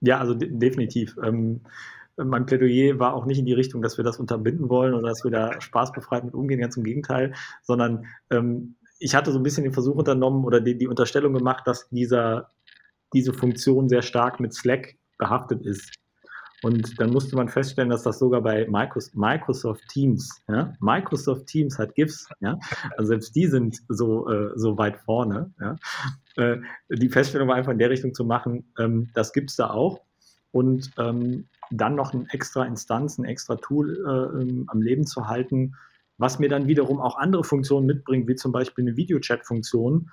Ja, 0.00 0.18
also 0.18 0.34
de 0.34 0.50
definitiv. 0.50 1.16
Ähm, 1.22 1.60
mein 2.16 2.44
Plädoyer 2.44 2.98
war 2.98 3.14
auch 3.14 3.24
nicht 3.24 3.38
in 3.38 3.46
die 3.46 3.52
Richtung, 3.52 3.82
dass 3.82 3.98
wir 3.98 4.04
das 4.04 4.18
unterbinden 4.18 4.68
wollen 4.68 4.94
oder 4.94 5.10
dass 5.10 5.22
wir 5.22 5.30
da 5.30 5.60
spaßbefreit 5.60 6.24
mit 6.24 6.34
umgehen, 6.34 6.58
ganz 6.58 6.76
im 6.76 6.82
Gegenteil, 6.82 7.34
sondern 7.62 8.04
ähm, 8.30 8.74
ich 8.98 9.14
hatte 9.14 9.30
so 9.30 9.38
ein 9.38 9.44
bisschen 9.44 9.62
den 9.62 9.72
Versuch 9.72 9.94
unternommen 9.94 10.44
oder 10.44 10.60
die, 10.60 10.76
die 10.76 10.88
Unterstellung 10.88 11.34
gemacht, 11.34 11.68
dass 11.68 11.88
dieser, 11.90 12.48
diese 13.14 13.32
Funktion 13.32 13.88
sehr 13.88 14.02
stark 14.02 14.40
mit 14.40 14.54
Slack 14.54 14.96
behaftet 15.20 15.64
ist. 15.64 15.92
Und 16.62 17.00
dann 17.00 17.10
musste 17.10 17.36
man 17.36 17.48
feststellen, 17.48 17.88
dass 17.88 18.02
das 18.02 18.18
sogar 18.18 18.42
bei 18.42 18.66
Microsoft 18.68 19.88
Teams, 19.88 20.42
ja, 20.48 20.74
Microsoft 20.80 21.46
Teams 21.46 21.78
hat 21.78 21.94
GIFs, 21.94 22.28
ja, 22.40 22.58
also 22.98 23.08
selbst 23.08 23.34
die 23.34 23.46
sind 23.46 23.78
so, 23.88 24.28
äh, 24.28 24.50
so 24.56 24.76
weit 24.76 24.98
vorne. 24.98 25.52
Ja. 25.58 25.76
Äh, 26.36 26.58
die 26.90 27.08
Feststellung 27.08 27.48
war 27.48 27.54
einfach 27.54 27.72
in 27.72 27.78
der 27.78 27.88
Richtung 27.88 28.12
zu 28.12 28.24
machen, 28.24 28.72
ähm, 28.78 29.08
das 29.14 29.32
gibt 29.32 29.50
es 29.50 29.56
da 29.56 29.70
auch. 29.70 30.00
Und 30.52 30.90
ähm, 30.98 31.46
dann 31.70 31.94
noch 31.94 32.12
eine 32.12 32.26
extra 32.30 32.64
Instanz, 32.64 33.16
ein 33.16 33.24
extra 33.24 33.56
Tool 33.56 33.96
äh, 33.96 34.42
ähm, 34.42 34.64
am 34.66 34.82
Leben 34.82 35.06
zu 35.06 35.28
halten, 35.28 35.76
was 36.18 36.38
mir 36.38 36.48
dann 36.50 36.66
wiederum 36.66 37.00
auch 37.00 37.16
andere 37.16 37.44
Funktionen 37.44 37.86
mitbringt, 37.86 38.28
wie 38.28 38.34
zum 38.34 38.52
Beispiel 38.52 38.84
eine 38.84 38.96
Videochat-Funktion, 38.96 40.10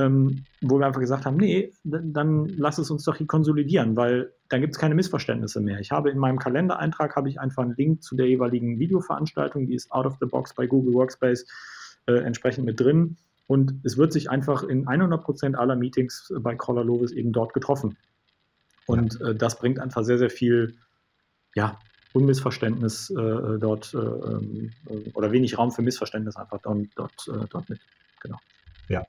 ähm, 0.00 0.44
wo 0.62 0.78
wir 0.78 0.86
einfach 0.86 1.00
gesagt 1.00 1.26
haben, 1.26 1.36
nee, 1.36 1.72
dann 1.84 2.46
lass 2.56 2.78
es 2.78 2.90
uns 2.90 3.04
doch 3.04 3.16
hier 3.16 3.26
konsolidieren, 3.26 3.96
weil 3.96 4.32
dann 4.48 4.60
gibt 4.60 4.74
es 4.74 4.78
keine 4.78 4.94
Missverständnisse 4.94 5.60
mehr. 5.60 5.78
Ich 5.80 5.90
habe 5.90 6.10
in 6.10 6.18
meinem 6.18 6.38
Kalendereintrag 6.38 7.16
habe 7.16 7.28
ich 7.28 7.38
einfach 7.38 7.62
einen 7.62 7.74
Link 7.76 8.02
zu 8.02 8.16
der 8.16 8.26
jeweiligen 8.26 8.78
Videoveranstaltung, 8.78 9.66
die 9.66 9.74
ist 9.74 9.92
out 9.92 10.06
of 10.06 10.16
the 10.20 10.26
box 10.26 10.54
bei 10.54 10.66
Google 10.66 10.94
Workspace 10.94 11.46
äh, 12.06 12.14
entsprechend 12.14 12.64
mit 12.64 12.80
drin. 12.80 13.16
Und 13.46 13.74
es 13.84 13.98
wird 13.98 14.12
sich 14.12 14.30
einfach 14.30 14.62
in 14.62 14.86
100% 14.86 15.54
aller 15.54 15.76
Meetings 15.76 16.32
bei 16.40 16.54
Crawler 16.54 16.84
Lovis 16.84 17.12
eben 17.12 17.32
dort 17.32 17.52
getroffen. 17.52 17.96
Und 18.86 19.20
äh, 19.20 19.34
das 19.34 19.58
bringt 19.58 19.78
einfach 19.80 20.04
sehr, 20.04 20.18
sehr 20.18 20.30
viel 20.30 20.76
ja, 21.54 21.78
Unmissverständnis 22.12 23.10
äh, 23.10 23.58
dort 23.58 23.92
äh, 23.94 23.98
ähm, 23.98 24.70
oder 25.14 25.30
wenig 25.32 25.58
Raum 25.58 25.72
für 25.72 25.82
Missverständnis 25.82 26.36
einfach 26.36 26.58
dort, 26.62 26.86
dort, 26.94 27.28
äh, 27.28 27.46
dort 27.50 27.68
mit. 27.68 27.80
Genau. 28.20 28.38
Ja, 28.90 29.04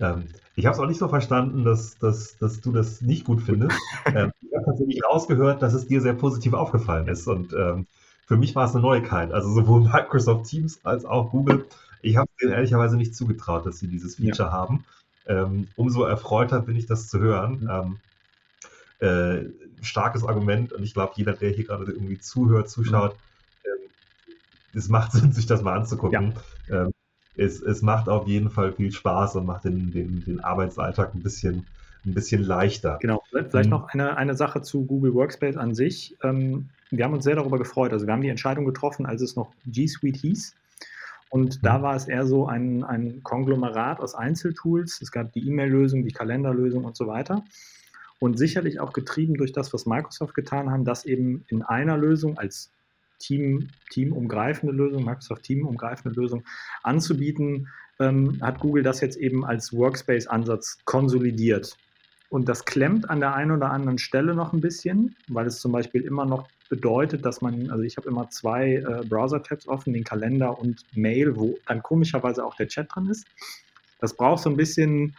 ähm, 0.00 0.28
ich 0.54 0.66
habe 0.66 0.74
es 0.74 0.80
auch 0.80 0.86
nicht 0.86 0.98
so 0.98 1.08
verstanden, 1.08 1.64
dass, 1.64 1.98
dass, 1.98 2.36
dass 2.38 2.60
du 2.60 2.70
das 2.70 3.00
nicht 3.00 3.24
gut 3.24 3.42
findest. 3.42 3.76
ähm, 4.06 4.30
ich 4.40 4.54
habe 4.54 4.64
tatsächlich 4.66 5.02
rausgehört, 5.04 5.62
dass 5.62 5.74
es 5.74 5.86
dir 5.86 6.00
sehr 6.00 6.14
positiv 6.14 6.52
aufgefallen 6.52 7.08
ist 7.08 7.26
und 7.26 7.52
ähm, 7.54 7.86
für 8.26 8.36
mich 8.36 8.54
war 8.54 8.66
es 8.66 8.72
eine 8.72 8.82
Neuigkeit. 8.82 9.32
Also 9.32 9.50
sowohl 9.50 9.80
Microsoft 9.92 10.46
Teams 10.46 10.80
als 10.84 11.04
auch 11.04 11.30
Google. 11.30 11.66
Ich 12.02 12.16
habe 12.16 12.28
denen 12.40 12.52
ehrlicherweise 12.52 12.96
nicht 12.96 13.16
zugetraut, 13.16 13.66
dass 13.66 13.78
sie 13.78 13.88
dieses 13.88 14.16
Feature 14.16 14.48
ja. 14.48 14.52
haben. 14.52 14.84
Ähm, 15.26 15.68
umso 15.76 16.04
erfreuter 16.04 16.60
bin 16.60 16.76
ich, 16.76 16.86
das 16.86 17.08
zu 17.08 17.18
hören. 17.18 17.60
Mhm. 17.60 17.98
Ähm, 19.00 19.48
äh, 19.48 19.50
starkes 19.82 20.24
Argument 20.24 20.72
und 20.72 20.82
ich 20.82 20.94
glaube, 20.94 21.14
jeder, 21.16 21.32
der 21.32 21.50
hier 21.50 21.64
gerade 21.64 21.90
irgendwie 21.90 22.18
zuhört, 22.18 22.70
zuschaut, 22.70 23.16
mhm. 23.64 23.70
äh, 24.74 24.78
es 24.78 24.88
macht 24.88 25.12
Sinn, 25.12 25.32
sich 25.32 25.46
das 25.46 25.62
mal 25.62 25.76
anzugucken. 25.76 26.32
Ja. 26.32 26.42
Es, 27.36 27.60
es 27.60 27.82
macht 27.82 28.08
auf 28.08 28.26
jeden 28.26 28.50
Fall 28.50 28.72
viel 28.72 28.92
Spaß 28.92 29.36
und 29.36 29.46
macht 29.46 29.64
den, 29.64 29.92
den, 29.92 30.24
den 30.24 30.40
Arbeitsalltag 30.40 31.14
ein 31.14 31.22
bisschen, 31.22 31.66
ein 32.04 32.14
bisschen 32.14 32.42
leichter. 32.42 32.98
Genau, 33.00 33.22
vielleicht 33.30 33.66
mhm. 33.66 33.70
noch 33.70 33.88
eine, 33.88 34.16
eine 34.16 34.34
Sache 34.34 34.62
zu 34.62 34.84
Google 34.84 35.14
Workspace 35.14 35.56
an 35.56 35.74
sich. 35.74 36.16
Ähm, 36.22 36.68
wir 36.90 37.04
haben 37.04 37.14
uns 37.14 37.24
sehr 37.24 37.36
darüber 37.36 37.58
gefreut. 37.58 37.92
Also 37.92 38.06
wir 38.06 38.12
haben 38.12 38.22
die 38.22 38.28
Entscheidung 38.28 38.64
getroffen, 38.64 39.06
als 39.06 39.20
es 39.22 39.36
noch 39.36 39.52
G 39.66 39.86
Suite 39.86 40.16
hieß. 40.16 40.54
Und 41.30 41.64
da 41.64 41.78
mhm. 41.78 41.82
war 41.82 41.96
es 41.96 42.06
eher 42.06 42.26
so 42.26 42.46
ein, 42.46 42.84
ein 42.84 43.22
Konglomerat 43.24 43.98
aus 44.00 44.14
Einzeltools. 44.14 45.00
Es 45.02 45.10
gab 45.10 45.32
die 45.32 45.46
E-Mail-Lösung, 45.48 46.04
die 46.04 46.12
Kalenderlösung 46.12 46.84
und 46.84 46.96
so 46.96 47.06
weiter 47.08 47.42
und 48.24 48.38
sicherlich 48.38 48.80
auch 48.80 48.92
getrieben 48.92 49.34
durch 49.34 49.52
das, 49.52 49.72
was 49.74 49.86
Microsoft 49.86 50.34
getan 50.34 50.70
haben, 50.70 50.84
das 50.84 51.04
eben 51.04 51.44
in 51.48 51.62
einer 51.62 51.98
Lösung 51.98 52.38
als 52.38 52.70
Team, 53.24 53.68
teamumgreifende 53.90 54.74
Lösung, 54.74 55.04
Microsoft 55.04 55.44
Team-umgreifende 55.44 56.18
Lösung 56.18 56.44
anzubieten, 56.82 57.68
ähm, 58.00 58.38
hat 58.40 58.60
Google 58.60 58.82
das 58.82 59.00
jetzt 59.00 59.16
eben 59.16 59.44
als 59.44 59.72
Workspace-Ansatz 59.72 60.78
konsolidiert. 60.84 61.76
Und 62.30 62.48
das 62.48 62.64
klemmt 62.64 63.08
an 63.10 63.20
der 63.20 63.34
einen 63.34 63.52
oder 63.52 63.70
anderen 63.70 63.98
Stelle 63.98 64.34
noch 64.34 64.52
ein 64.52 64.60
bisschen, 64.60 65.14
weil 65.28 65.46
es 65.46 65.60
zum 65.60 65.72
Beispiel 65.72 66.02
immer 66.02 66.26
noch 66.26 66.48
bedeutet, 66.68 67.24
dass 67.24 67.40
man, 67.40 67.70
also 67.70 67.82
ich 67.84 67.96
habe 67.96 68.08
immer 68.08 68.28
zwei 68.30 68.74
äh, 68.74 69.04
Browser-Tabs 69.06 69.68
offen, 69.68 69.92
den 69.92 70.04
Kalender 70.04 70.58
und 70.58 70.84
Mail, 70.94 71.36
wo 71.36 71.56
dann 71.66 71.82
komischerweise 71.82 72.44
auch 72.44 72.56
der 72.56 72.68
Chat 72.68 72.88
drin 72.94 73.06
ist. 73.06 73.26
Das 74.00 74.14
braucht 74.14 74.42
so 74.42 74.50
ein 74.50 74.56
bisschen 74.56 75.14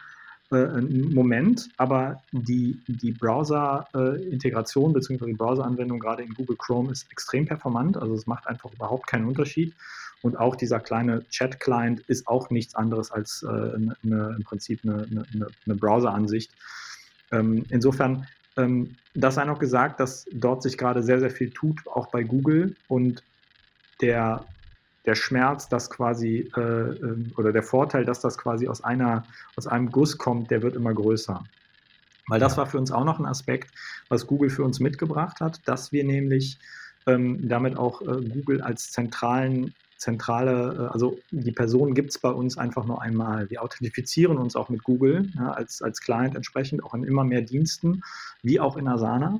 äh, 0.52 0.80
Moment, 0.80 1.68
aber 1.76 2.22
die, 2.32 2.80
die 2.86 3.12
Browser-Integration 3.12 4.92
bzw. 4.92 5.26
die 5.26 5.32
Browser-Anwendung 5.32 5.98
gerade 5.98 6.22
in 6.22 6.34
Google 6.34 6.56
Chrome 6.56 6.92
ist 6.92 7.10
extrem 7.10 7.46
performant, 7.46 7.96
also 7.96 8.14
es 8.14 8.26
macht 8.26 8.46
einfach 8.46 8.72
überhaupt 8.72 9.06
keinen 9.06 9.26
Unterschied. 9.26 9.74
Und 10.22 10.38
auch 10.38 10.56
dieser 10.56 10.80
kleine 10.80 11.28
Chat-Client 11.28 12.00
ist 12.08 12.26
auch 12.26 12.50
nichts 12.50 12.74
anderes 12.74 13.10
als 13.12 13.42
äh, 13.42 13.46
eine, 13.48 14.34
im 14.36 14.44
Prinzip 14.44 14.80
eine, 14.82 15.06
eine, 15.10 15.46
eine 15.66 15.74
Browser-Ansicht. 15.74 16.52
Ähm, 17.32 17.64
insofern, 17.68 18.26
ähm, 18.56 18.96
das 19.14 19.34
sei 19.34 19.44
noch 19.44 19.58
gesagt, 19.58 20.00
dass 20.00 20.26
dort 20.32 20.62
sich 20.62 20.78
gerade 20.78 21.02
sehr, 21.02 21.20
sehr 21.20 21.30
viel 21.30 21.50
tut, 21.50 21.86
auch 21.86 22.08
bei 22.10 22.22
Google 22.22 22.76
und 22.88 23.22
der 24.00 24.44
der 25.06 25.14
Schmerz, 25.14 25.68
dass 25.68 25.88
quasi, 25.88 26.50
äh, 26.56 26.60
ähm, 26.60 27.32
oder 27.36 27.52
der 27.52 27.62
Vorteil, 27.62 28.04
dass 28.04 28.20
das 28.20 28.36
quasi 28.36 28.68
aus, 28.68 28.82
einer, 28.82 29.24
aus 29.56 29.66
einem 29.66 29.90
Guss 29.90 30.18
kommt, 30.18 30.50
der 30.50 30.62
wird 30.62 30.76
immer 30.76 30.92
größer. 30.92 31.44
Weil 32.28 32.40
das 32.40 32.56
war 32.56 32.66
für 32.66 32.78
uns 32.78 32.90
auch 32.90 33.04
noch 33.04 33.20
ein 33.20 33.26
Aspekt, 33.26 33.70
was 34.08 34.26
Google 34.26 34.50
für 34.50 34.64
uns 34.64 34.80
mitgebracht 34.80 35.40
hat, 35.40 35.60
dass 35.64 35.92
wir 35.92 36.04
nämlich 36.04 36.58
ähm, 37.06 37.48
damit 37.48 37.76
auch 37.76 38.02
äh, 38.02 38.20
Google 38.28 38.62
als 38.62 38.90
zentralen, 38.90 39.72
zentrale, 39.96 40.88
äh, 40.88 40.92
also 40.92 41.18
die 41.30 41.52
Person 41.52 41.94
gibt 41.94 42.10
es 42.10 42.18
bei 42.18 42.30
uns 42.30 42.58
einfach 42.58 42.84
nur 42.84 43.00
einmal. 43.00 43.48
Wir 43.48 43.62
authentifizieren 43.62 44.38
uns 44.38 44.56
auch 44.56 44.68
mit 44.70 44.82
Google 44.82 45.28
ja, 45.36 45.52
als, 45.52 45.82
als 45.82 46.00
Client 46.00 46.34
entsprechend 46.34 46.82
auch 46.82 46.94
in 46.94 47.04
immer 47.04 47.22
mehr 47.22 47.42
Diensten, 47.42 48.02
wie 48.42 48.58
auch 48.58 48.76
in 48.76 48.88
Asana 48.88 49.38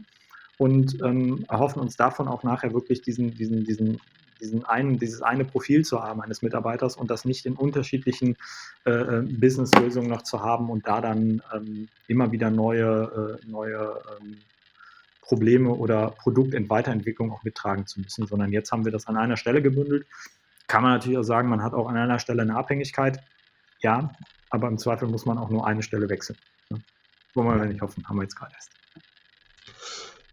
und 0.59 1.03
ähm, 1.03 1.45
erhoffen 1.49 1.83
uns 1.83 1.97
davon 1.97 2.29
auch 2.29 2.45
nachher 2.45 2.73
wirklich 2.73 3.03
diesen, 3.03 3.35
diesen, 3.35 3.65
diesen 3.65 4.01
diesen 4.40 4.64
einen, 4.64 4.99
dieses 4.99 5.22
eine 5.22 5.44
Profil 5.44 5.85
zu 5.85 6.03
haben 6.03 6.20
eines 6.20 6.42
Mitarbeiters 6.42 6.96
und 6.96 7.11
das 7.11 7.25
nicht 7.25 7.46
in 7.46 7.55
unterschiedlichen 7.55 8.37
äh, 8.85 8.90
äh 8.90 9.22
Business-Lösungen 9.22 10.09
noch 10.09 10.22
zu 10.22 10.42
haben 10.42 10.70
und 10.70 10.87
da 10.87 11.01
dann 11.01 11.42
ähm, 11.55 11.88
immer 12.09 12.33
wieder 12.33 12.51
neue, 12.51 13.38
äh, 13.42 13.46
neue 13.46 14.01
ähm, 14.20 14.38
Probleme 15.22 15.70
oder 15.70 16.11
Produktweiterentwicklung 16.11 17.33
auch 17.33 17.42
mittragen 17.42 17.87
zu 17.87 18.01
müssen, 18.01 18.27
sondern 18.27 18.53
jetzt 18.53 18.70
haben 18.70 18.85
wir 18.85 18.92
das 18.92 19.07
an 19.07 19.16
einer 19.16 19.37
Stelle 19.37 19.61
gebündelt. 19.61 20.07
Kann 20.68 20.83
man 20.83 20.92
natürlich 20.92 21.18
auch 21.18 21.25
sagen, 21.25 21.49
man 21.49 21.62
hat 21.62 21.75
auch 21.75 21.88
an 21.88 21.96
einer 21.96 22.18
Stelle 22.18 22.42
eine 22.42 22.57
Abhängigkeit. 22.57 23.20
Ja, 23.81 24.11
aber 24.51 24.68
im 24.68 24.79
Zweifel 24.79 25.09
muss 25.09 25.27
man 25.27 25.38
auch 25.38 25.51
nur 25.51 25.66
eine 25.66 25.83
Stelle 25.83 26.09
wechseln. 26.09 26.38
Ne? 26.70 26.81
Wollen 27.35 27.61
wir 27.61 27.66
nicht 27.66 27.83
hoffen, 27.83 28.09
haben 28.09 28.16
wir 28.16 28.22
jetzt 28.22 28.37
gerade 28.37 28.53
erst. 28.55 28.70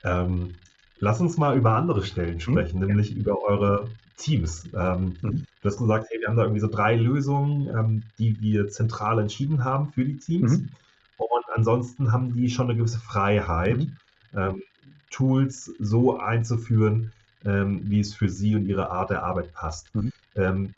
Ähm, 0.03 0.55
lass 0.99 1.19
uns 1.19 1.37
mal 1.37 1.57
über 1.57 1.75
andere 1.75 2.03
Stellen 2.03 2.33
hm? 2.33 2.39
sprechen, 2.39 2.79
mhm. 2.79 2.87
nämlich 2.87 3.15
über 3.15 3.41
eure 3.43 3.89
Teams. 4.17 4.67
Ähm, 4.73 5.15
mhm. 5.21 5.45
Du 5.61 5.69
hast 5.69 5.77
gesagt, 5.77 6.07
hey, 6.09 6.19
wir 6.19 6.27
haben 6.27 6.37
da 6.37 6.43
irgendwie 6.43 6.61
so 6.61 6.67
drei 6.67 6.95
Lösungen, 6.95 7.67
ähm, 7.67 8.03
die 8.17 8.39
wir 8.41 8.69
zentral 8.69 9.19
entschieden 9.19 9.63
haben 9.63 9.91
für 9.91 10.05
die 10.05 10.17
Teams. 10.17 10.59
Mhm. 10.59 10.69
Und 11.17 11.45
ansonsten 11.55 12.11
haben 12.11 12.33
die 12.33 12.49
schon 12.49 12.69
eine 12.69 12.77
gewisse 12.77 12.99
Freiheit, 12.99 13.77
mhm. 13.77 13.97
ähm, 14.35 14.63
Tools 15.09 15.71
so 15.79 16.17
einzuführen, 16.17 17.11
ähm, 17.45 17.81
wie 17.85 17.99
es 17.99 18.13
für 18.13 18.29
sie 18.29 18.55
und 18.55 18.65
ihre 18.65 18.89
Art 18.89 19.09
der 19.09 19.23
Arbeit 19.23 19.53
passt. 19.53 19.93
Mhm. 19.95 20.11
Ähm, 20.35 20.73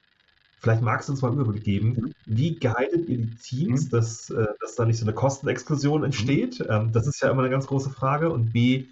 Vielleicht 0.66 0.82
magst 0.82 1.08
du 1.08 1.14
uns 1.14 1.22
mal 1.22 1.28
einen 1.28 1.40
Überblick 1.40 1.64
geben. 1.64 1.90
Mhm. 1.90 2.14
Wie 2.26 2.56
guidet 2.56 3.08
ihr 3.08 3.18
die 3.18 3.36
Teams, 3.36 3.86
mhm. 3.86 3.90
dass, 3.92 4.32
äh, 4.32 4.48
dass 4.60 4.74
da 4.74 4.86
nicht 4.86 4.98
so 4.98 5.06
eine 5.06 5.14
Kostenexplosion 5.14 6.04
entsteht? 6.04 6.60
Mhm. 6.60 6.66
Ähm, 6.70 6.92
das 6.92 7.06
ist 7.06 7.22
ja 7.22 7.30
immer 7.30 7.44
eine 7.44 7.52
ganz 7.52 7.68
große 7.68 7.92
Frage. 7.92 8.32
Und 8.32 8.52
B, 8.52 8.86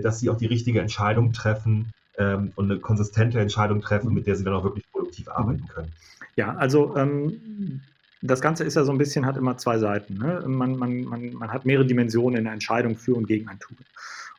dass 0.00 0.20
sie 0.20 0.30
auch 0.30 0.38
die 0.38 0.46
richtige 0.46 0.80
Entscheidung 0.80 1.32
treffen 1.32 1.92
ähm, 2.18 2.52
und 2.56 2.70
eine 2.70 2.80
konsistente 2.80 3.40
Entscheidung 3.40 3.80
treffen, 3.80 4.12
mit 4.12 4.26
der 4.26 4.36
sie 4.36 4.44
dann 4.44 4.54
auch 4.54 4.64
wirklich 4.64 4.90
produktiv 4.90 5.28
arbeiten 5.28 5.66
können. 5.68 5.92
Ja, 6.36 6.54
also 6.56 6.96
ähm, 6.96 7.80
das 8.22 8.40
Ganze 8.40 8.64
ist 8.64 8.74
ja 8.74 8.84
so 8.84 8.92
ein 8.92 8.98
bisschen, 8.98 9.26
hat 9.26 9.36
immer 9.36 9.56
zwei 9.58 9.78
Seiten. 9.78 10.14
Ne? 10.14 10.42
Man, 10.46 10.76
man, 10.76 11.04
man, 11.04 11.34
man 11.34 11.52
hat 11.52 11.66
mehrere 11.66 11.86
Dimensionen 11.86 12.38
in 12.38 12.44
der 12.44 12.54
Entscheidung 12.54 12.96
für 12.96 13.14
und 13.14 13.26
gegen 13.26 13.48
ein 13.48 13.58
Tool. 13.58 13.76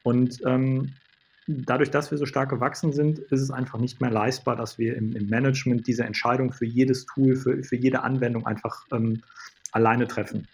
Und 0.03 0.41
ähm, 0.45 0.93
dadurch, 1.47 1.91
dass 1.91 2.11
wir 2.11 2.17
so 2.17 2.25
stark 2.25 2.49
gewachsen 2.49 2.93
sind, 2.93 3.19
ist 3.19 3.41
es 3.41 3.51
einfach 3.51 3.79
nicht 3.79 4.01
mehr 4.01 4.09
leistbar, 4.09 4.55
dass 4.55 4.77
wir 4.79 4.97
im, 4.97 5.15
im 5.15 5.27
Management 5.27 5.87
diese 5.87 6.03
Entscheidung 6.03 6.51
für 6.51 6.65
jedes 6.65 7.05
Tool, 7.05 7.35
für, 7.35 7.63
für 7.63 7.75
jede 7.75 8.01
Anwendung 8.01 8.45
einfach 8.45 8.85
ähm, 8.91 9.21
alleine 9.71 10.07
treffen. 10.07 10.47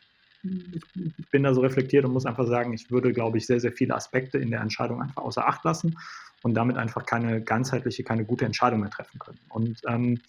Ich, 0.44 0.84
ich, 0.96 1.30
bin 1.30 1.44
da 1.44 1.54
so 1.54 1.62
reflektiert 1.62 2.06
und 2.06 2.14
muss 2.14 2.26
einfach 2.26 2.48
sagen, 2.48 2.74
ich 2.74 2.90
würde, 2.90 3.14
glaube 3.14 3.38
ich, 3.38 3.46
sehr, 3.46 3.60
sehr 3.60 3.72
viele 3.72 3.96
Aspekte 3.96 4.38
in 4.38 4.52
der 4.52 4.62
Entscheidung 4.62 5.02
einfach 5.02 5.24
außer 5.24 5.48
Acht 5.48 5.64
lassen 5.64 5.98
und 6.44 6.56
damit 6.56 6.78
einfach 6.78 7.06
keine 7.06 7.42
ganzheitliche, 7.42 8.04
keine 8.04 8.26
gute 8.26 8.46
Entscheidung 8.46 8.82
mehr 8.82 8.90
treffen 8.90 9.20
können. 9.20 9.40
Und 9.50 9.82
ähm, 9.88 10.20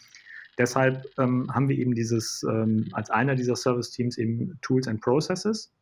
deshalb 0.59 1.07
ähm, 1.19 1.53
haben 1.55 1.69
wir 1.69 1.79
eben 1.79 1.95
dieses, 1.95 2.43
ähm, 2.43 2.89
als 2.93 3.11
einer 3.11 3.35
dieser 3.35 3.57
Service-Teams 3.57 4.19
eben 4.19 4.59
Tools 4.63 4.87
and 4.89 5.01
Processes. 5.01 5.73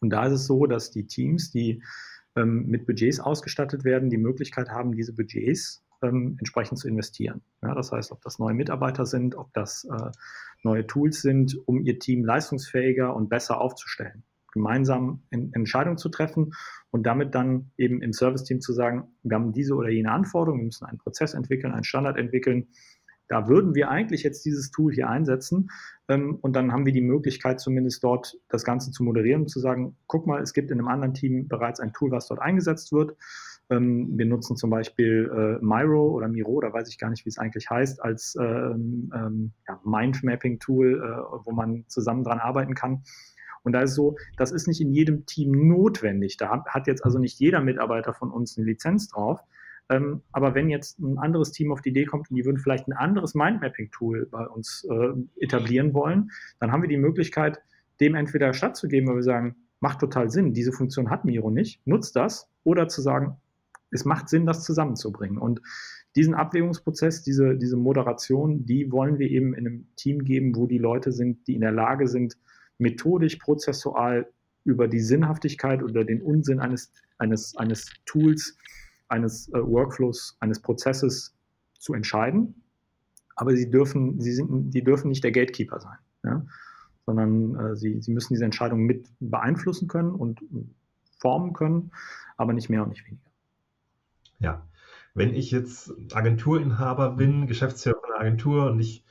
Und 0.00 0.10
da 0.10 0.26
ist 0.26 0.32
es 0.32 0.46
so, 0.46 0.66
dass 0.66 0.90
die 0.90 1.06
Teams, 1.06 1.50
die 1.50 1.82
ähm, 2.36 2.66
mit 2.66 2.86
Budgets 2.86 3.20
ausgestattet 3.20 3.84
werden, 3.84 4.10
die 4.10 4.18
Möglichkeit 4.18 4.68
haben, 4.68 4.92
diese 4.92 5.12
Budgets 5.12 5.82
ähm, 6.02 6.36
entsprechend 6.38 6.78
zu 6.78 6.88
investieren. 6.88 7.42
Ja, 7.62 7.74
das 7.74 7.92
heißt, 7.92 8.12
ob 8.12 8.22
das 8.22 8.38
neue 8.38 8.54
Mitarbeiter 8.54 9.06
sind, 9.06 9.34
ob 9.34 9.52
das 9.52 9.84
äh, 9.84 10.10
neue 10.62 10.86
Tools 10.86 11.22
sind, 11.22 11.56
um 11.66 11.80
ihr 11.82 11.98
Team 11.98 12.24
leistungsfähiger 12.24 13.14
und 13.14 13.28
besser 13.28 13.60
aufzustellen. 13.60 14.24
Gemeinsam 14.52 15.22
in, 15.30 15.52
Entscheidungen 15.52 15.98
zu 15.98 16.08
treffen 16.08 16.52
und 16.90 17.04
damit 17.04 17.34
dann 17.34 17.70
eben 17.76 18.00
im 18.02 18.12
Service-Team 18.12 18.60
zu 18.60 18.72
sagen, 18.72 19.08
wir 19.22 19.36
haben 19.36 19.52
diese 19.52 19.74
oder 19.74 19.90
jene 19.90 20.10
Anforderungen, 20.10 20.62
wir 20.62 20.66
müssen 20.66 20.86
einen 20.86 20.98
Prozess 20.98 21.34
entwickeln, 21.34 21.72
einen 21.72 21.84
Standard 21.84 22.16
entwickeln 22.16 22.68
da 23.28 23.46
würden 23.46 23.74
wir 23.74 23.90
eigentlich 23.90 24.22
jetzt 24.22 24.44
dieses 24.44 24.70
Tool 24.70 24.92
hier 24.92 25.08
einsetzen 25.08 25.70
ähm, 26.08 26.38
und 26.40 26.56
dann 26.56 26.72
haben 26.72 26.86
wir 26.86 26.92
die 26.92 27.02
Möglichkeit 27.02 27.60
zumindest 27.60 28.02
dort 28.02 28.36
das 28.48 28.64
Ganze 28.64 28.90
zu 28.90 29.04
moderieren 29.04 29.42
und 29.42 29.48
zu 29.48 29.60
sagen, 29.60 29.96
guck 30.06 30.26
mal, 30.26 30.42
es 30.42 30.54
gibt 30.54 30.70
in 30.70 30.78
einem 30.78 30.88
anderen 30.88 31.14
Team 31.14 31.46
bereits 31.46 31.78
ein 31.78 31.92
Tool, 31.92 32.10
was 32.10 32.26
dort 32.26 32.40
eingesetzt 32.40 32.90
wird. 32.90 33.16
Ähm, 33.70 34.16
wir 34.16 34.26
nutzen 34.26 34.56
zum 34.56 34.70
Beispiel 34.70 35.30
äh, 35.60 35.64
Miro 35.64 36.10
oder 36.10 36.28
Miro, 36.28 36.60
da 36.60 36.72
weiß 36.72 36.88
ich 36.88 36.98
gar 36.98 37.10
nicht, 37.10 37.24
wie 37.24 37.28
es 37.28 37.38
eigentlich 37.38 37.68
heißt, 37.68 38.02
als 38.02 38.36
ähm, 38.40 39.12
ähm, 39.14 39.52
ja, 39.68 39.80
Mindmapping-Tool, 39.84 41.02
äh, 41.02 41.44
wo 41.44 41.52
man 41.52 41.84
zusammen 41.88 42.24
dran 42.24 42.38
arbeiten 42.38 42.74
kann. 42.74 43.02
Und 43.62 43.72
da 43.72 43.82
ist 43.82 43.94
so, 43.94 44.16
das 44.36 44.52
ist 44.52 44.66
nicht 44.68 44.80
in 44.80 44.92
jedem 44.92 45.26
Team 45.26 45.68
notwendig. 45.68 46.36
Da 46.38 46.64
hat 46.64 46.86
jetzt 46.86 47.04
also 47.04 47.18
nicht 47.18 47.38
jeder 47.38 47.60
Mitarbeiter 47.60 48.14
von 48.14 48.30
uns 48.30 48.56
eine 48.56 48.66
Lizenz 48.66 49.08
drauf. 49.08 49.40
Ähm, 49.90 50.22
aber 50.32 50.54
wenn 50.54 50.68
jetzt 50.68 50.98
ein 50.98 51.18
anderes 51.18 51.52
Team 51.52 51.72
auf 51.72 51.80
die 51.80 51.90
Idee 51.90 52.04
kommt 52.04 52.30
und 52.30 52.36
die 52.36 52.44
würden 52.44 52.58
vielleicht 52.58 52.88
ein 52.88 52.92
anderes 52.92 53.34
Mindmapping-Tool 53.34 54.28
bei 54.30 54.46
uns 54.46 54.86
äh, 54.90 55.42
etablieren 55.42 55.94
wollen, 55.94 56.30
dann 56.60 56.72
haben 56.72 56.82
wir 56.82 56.88
die 56.88 56.98
Möglichkeit, 56.98 57.60
dem 58.00 58.14
entweder 58.14 58.52
stattzugeben, 58.52 59.08
weil 59.08 59.16
wir 59.16 59.22
sagen, 59.22 59.56
macht 59.80 60.00
total 60.00 60.30
Sinn, 60.30 60.52
diese 60.52 60.72
Funktion 60.72 61.10
hat 61.10 61.24
Miro 61.24 61.50
nicht, 61.50 61.86
nutzt 61.86 62.16
das, 62.16 62.48
oder 62.64 62.88
zu 62.88 63.00
sagen, 63.00 63.36
es 63.90 64.04
macht 64.04 64.28
Sinn, 64.28 64.46
das 64.46 64.64
zusammenzubringen. 64.64 65.38
Und 65.38 65.60
diesen 66.16 66.34
Abwägungsprozess, 66.34 67.22
diese, 67.22 67.56
diese 67.56 67.76
Moderation, 67.76 68.66
die 68.66 68.90
wollen 68.90 69.18
wir 69.18 69.30
eben 69.30 69.54
in 69.54 69.66
einem 69.66 69.86
Team 69.96 70.24
geben, 70.24 70.56
wo 70.56 70.66
die 70.66 70.78
Leute 70.78 71.12
sind, 71.12 71.46
die 71.46 71.54
in 71.54 71.60
der 71.60 71.72
Lage 71.72 72.08
sind, 72.08 72.36
methodisch, 72.78 73.36
prozessual 73.36 74.28
über 74.64 74.88
die 74.88 75.00
Sinnhaftigkeit 75.00 75.82
oder 75.82 76.04
den 76.04 76.22
Unsinn 76.22 76.60
eines, 76.60 76.92
eines, 77.18 77.56
eines 77.56 77.86
Tools 78.04 78.56
eines 79.08 79.48
äh, 79.48 79.66
Workflows, 79.66 80.36
eines 80.40 80.60
Prozesses 80.60 81.34
zu 81.78 81.94
entscheiden. 81.94 82.62
Aber 83.36 83.56
sie 83.56 83.70
dürfen, 83.70 84.20
sie 84.20 84.32
sind, 84.32 84.70
die 84.72 84.82
dürfen 84.82 85.08
nicht 85.08 85.24
der 85.24 85.32
Gatekeeper 85.32 85.80
sein, 85.80 85.98
ja? 86.24 86.44
sondern 87.06 87.54
äh, 87.54 87.76
sie, 87.76 88.00
sie 88.00 88.12
müssen 88.12 88.34
diese 88.34 88.44
Entscheidung 88.44 88.80
mit 88.80 89.08
beeinflussen 89.20 89.88
können 89.88 90.10
und 90.10 90.40
formen 91.20 91.52
können, 91.52 91.90
aber 92.36 92.52
nicht 92.52 92.68
mehr 92.68 92.82
und 92.82 92.90
nicht 92.90 93.06
weniger. 93.06 93.27
Ja, 94.38 94.66
wenn 95.14 95.34
ich 95.34 95.50
jetzt 95.50 95.92
Agenturinhaber 96.12 97.10
bin, 97.12 97.46
Geschäftsführer 97.46 97.98
einer 98.04 98.20
Agentur 98.20 98.70
und 98.70 98.80
ich 98.80 99.04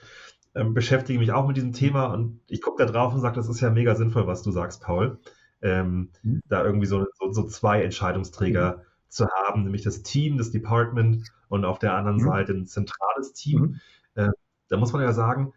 ähm, 0.55 0.73
beschäftige 0.73 1.19
mich 1.19 1.31
auch 1.31 1.47
mit 1.47 1.57
diesem 1.57 1.73
Thema 1.73 2.05
und 2.05 2.39
ich 2.47 2.61
gucke 2.61 2.83
da 2.85 2.91
drauf 2.91 3.13
und 3.13 3.21
sage, 3.21 3.35
das 3.35 3.49
ist 3.49 3.61
ja 3.61 3.69
mega 3.69 3.95
sinnvoll, 3.95 4.27
was 4.27 4.43
du 4.43 4.51
sagst, 4.51 4.81
Paul. 4.81 5.19
Ähm, 5.61 6.11
mhm. 6.23 6.41
Da 6.47 6.63
irgendwie 6.63 6.85
so, 6.85 7.05
so, 7.19 7.31
so 7.31 7.43
zwei 7.43 7.81
Entscheidungsträger 7.83 8.77
mhm 8.77 8.81
zu 9.09 9.27
haben, 9.29 9.63
nämlich 9.63 9.83
das 9.83 10.03
Team, 10.03 10.37
das 10.37 10.51
Department 10.51 11.31
und 11.49 11.65
auf 11.65 11.79
der 11.79 11.93
anderen 11.93 12.17
mhm. 12.17 12.25
Seite 12.25 12.53
ein 12.53 12.67
zentrales 12.67 13.33
Team. 13.33 13.79
Äh, 14.15 14.29
da 14.69 14.77
muss 14.77 14.93
man 14.93 15.01
ja 15.01 15.13
sagen, 15.13 15.53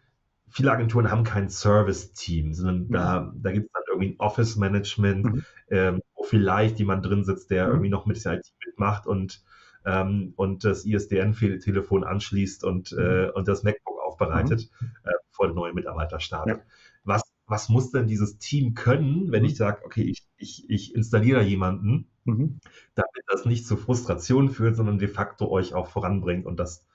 viele 0.49 0.71
Agenturen 0.71 1.11
haben 1.11 1.23
kein 1.23 1.49
Service-Team, 1.49 2.53
sondern 2.53 2.87
mhm. 2.87 2.91
da, 2.91 3.33
da 3.35 3.51
gibt 3.51 3.67
es 3.67 3.71
dann 3.73 3.83
irgendwie 3.89 4.09
ein 4.09 4.19
Office-Management, 4.19 5.25
mhm. 5.25 5.45
ähm, 5.69 6.01
wo 6.15 6.23
vielleicht 6.23 6.79
jemand 6.79 7.05
drin 7.05 7.23
sitzt, 7.23 7.51
der 7.51 7.65
mhm. 7.65 7.71
irgendwie 7.71 7.89
noch 7.89 8.05
mit 8.05 8.23
der 8.23 8.33
IT 8.33 8.51
mitmacht 8.65 9.05
und, 9.05 9.43
ähm, 9.85 10.33
und 10.35 10.63
das 10.63 10.85
ISDN-Telefon 10.85 12.03
anschließt 12.03 12.63
und, 12.63 12.91
mhm. 12.91 12.99
äh, 12.99 13.29
und 13.31 13.47
das 13.47 13.63
MacBook 13.63 13.99
aufbereitet, 14.01 14.69
äh, 15.03 15.11
bevor 15.29 15.47
der 15.47 15.55
neue 15.55 15.73
Mitarbeiter 15.73 16.19
startet. 16.19 16.57
Ja. 16.57 16.63
Was, 17.03 17.23
was 17.47 17.69
muss 17.69 17.91
denn 17.91 18.07
dieses 18.07 18.37
Team 18.37 18.75
können, 18.75 19.31
wenn 19.31 19.45
ich 19.45 19.57
sage, 19.57 19.83
okay, 19.85 20.03
ich, 20.03 20.27
ich, 20.37 20.69
ich 20.69 20.95
installiere 20.95 21.39
da 21.39 21.45
jemanden, 21.45 22.11
Mhm. 22.25 22.59
Damit 22.95 23.23
das 23.27 23.45
nicht 23.45 23.65
zu 23.65 23.77
Frustration 23.77 24.49
führt, 24.49 24.75
sondern 24.75 24.99
de 24.99 25.07
facto 25.07 25.49
euch 25.49 25.73
auch 25.73 25.87
voranbringt 25.87 26.45
und 26.45 26.59
das, 26.59 26.85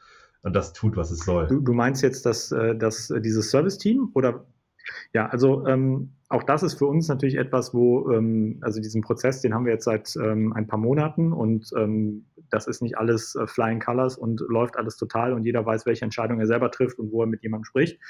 und 0.42 0.54
das 0.54 0.72
tut, 0.72 0.96
was 0.96 1.10
es 1.10 1.20
soll. 1.20 1.48
Du, 1.48 1.60
du 1.60 1.72
meinst 1.72 2.02
jetzt 2.02 2.26
dass, 2.26 2.52
äh, 2.52 2.76
dass 2.76 3.10
äh, 3.10 3.20
dieses 3.20 3.50
Service-Team 3.50 4.10
oder 4.14 4.46
ja, 5.12 5.26
also 5.26 5.66
ähm, 5.66 6.12
auch 6.28 6.42
das 6.42 6.62
ist 6.62 6.74
für 6.74 6.86
uns 6.86 7.08
natürlich 7.08 7.36
etwas, 7.36 7.72
wo, 7.72 8.10
ähm, 8.10 8.58
also 8.62 8.80
diesen 8.80 9.02
Prozess, 9.02 9.40
den 9.40 9.54
haben 9.54 9.64
wir 9.64 9.72
jetzt 9.72 9.84
seit 9.84 10.16
ähm, 10.16 10.52
ein 10.52 10.66
paar 10.66 10.78
Monaten 10.78 11.32
und 11.32 11.70
ähm, 11.76 12.26
das 12.50 12.66
ist 12.66 12.82
nicht 12.82 12.98
alles 12.98 13.34
äh, 13.36 13.46
Flying 13.46 13.80
Colors 13.80 14.16
und 14.16 14.40
läuft 14.48 14.76
alles 14.76 14.96
total 14.96 15.32
und 15.32 15.44
jeder 15.44 15.64
weiß, 15.64 15.86
welche 15.86 16.04
Entscheidung 16.04 16.40
er 16.40 16.46
selber 16.46 16.70
trifft 16.70 16.98
und 16.98 17.12
wo 17.12 17.22
er 17.22 17.26
mit 17.26 17.42
jemandem 17.42 17.64
spricht. 17.64 18.00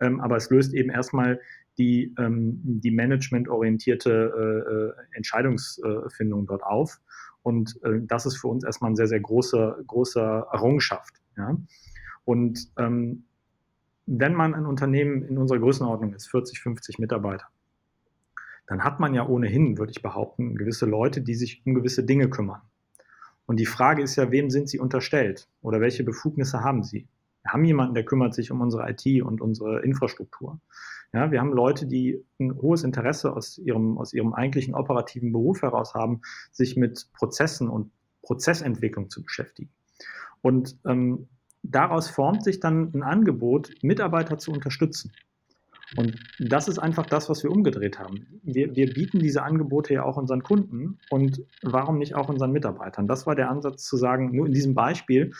Ähm, 0.00 0.20
aber 0.20 0.36
es 0.36 0.50
löst 0.50 0.74
eben 0.74 0.90
erstmal 0.90 1.40
die, 1.78 2.14
ähm, 2.18 2.60
die 2.64 2.90
managementorientierte 2.90 4.10
äh, 4.10 4.72
äh, 4.72 5.16
Entscheidungsfindung 5.16 6.46
dort 6.46 6.62
auf. 6.62 7.00
Und 7.42 7.78
äh, 7.82 8.00
das 8.02 8.26
ist 8.26 8.36
für 8.36 8.48
uns 8.48 8.64
erstmal 8.64 8.90
eine 8.90 8.96
sehr, 8.96 9.08
sehr 9.08 9.20
große, 9.20 9.84
große 9.86 10.20
Errungenschaft. 10.52 11.14
Ja? 11.36 11.56
Und 12.24 12.58
ähm, 12.78 13.24
wenn 14.06 14.34
man 14.34 14.54
ein 14.54 14.66
Unternehmen 14.66 15.22
in 15.22 15.38
unserer 15.38 15.58
Größenordnung 15.58 16.14
ist, 16.14 16.28
40, 16.28 16.60
50 16.60 16.98
Mitarbeiter, 16.98 17.46
dann 18.66 18.84
hat 18.84 19.00
man 19.00 19.14
ja 19.14 19.26
ohnehin, 19.26 19.78
würde 19.78 19.92
ich 19.92 20.02
behaupten, 20.02 20.56
gewisse 20.56 20.86
Leute, 20.86 21.20
die 21.20 21.34
sich 21.34 21.62
um 21.66 21.74
gewisse 21.74 22.04
Dinge 22.04 22.30
kümmern. 22.30 22.62
Und 23.46 23.58
die 23.58 23.66
Frage 23.66 24.02
ist 24.02 24.16
ja, 24.16 24.30
wem 24.30 24.50
sind 24.50 24.68
sie 24.68 24.78
unterstellt 24.78 25.48
oder 25.60 25.80
welche 25.80 26.04
Befugnisse 26.04 26.60
haben 26.60 26.82
sie? 26.84 27.08
Wir 27.42 27.52
haben 27.52 27.64
jemanden, 27.64 27.94
der 27.94 28.04
kümmert 28.04 28.34
sich 28.34 28.50
um 28.50 28.60
unsere 28.60 28.88
IT 28.88 29.22
und 29.22 29.40
unsere 29.40 29.82
Infrastruktur. 29.82 30.60
Ja, 31.12 31.30
wir 31.30 31.40
haben 31.40 31.52
Leute, 31.52 31.86
die 31.86 32.24
ein 32.40 32.54
hohes 32.54 32.84
Interesse 32.84 33.34
aus 33.34 33.58
ihrem, 33.58 33.98
aus 33.98 34.14
ihrem 34.14 34.32
eigentlichen 34.32 34.74
operativen 34.74 35.32
Beruf 35.32 35.62
heraus 35.62 35.92
haben, 35.94 36.22
sich 36.52 36.76
mit 36.76 37.08
Prozessen 37.12 37.68
und 37.68 37.90
Prozessentwicklung 38.22 39.10
zu 39.10 39.22
beschäftigen. 39.22 39.70
Und 40.40 40.78
ähm, 40.86 41.28
daraus 41.62 42.08
formt 42.08 42.44
sich 42.44 42.60
dann 42.60 42.92
ein 42.94 43.02
Angebot, 43.02 43.72
Mitarbeiter 43.82 44.38
zu 44.38 44.52
unterstützen. 44.52 45.12
Und 45.96 46.18
das 46.38 46.68
ist 46.68 46.78
einfach 46.78 47.06
das, 47.06 47.28
was 47.28 47.42
wir 47.42 47.50
umgedreht 47.50 47.98
haben. 47.98 48.26
Wir, 48.42 48.74
wir, 48.74 48.92
bieten 48.92 49.18
diese 49.18 49.42
Angebote 49.42 49.92
ja 49.92 50.04
auch 50.04 50.16
unseren 50.16 50.42
Kunden 50.42 50.98
und 51.10 51.42
warum 51.62 51.98
nicht 51.98 52.14
auch 52.14 52.28
unseren 52.28 52.52
Mitarbeitern? 52.52 53.06
Das 53.06 53.26
war 53.26 53.34
der 53.34 53.50
Ansatz 53.50 53.84
zu 53.84 53.96
sagen, 53.96 54.34
nur 54.34 54.46
in 54.46 54.52
diesem 54.52 54.74
Beispiel, 54.74 55.32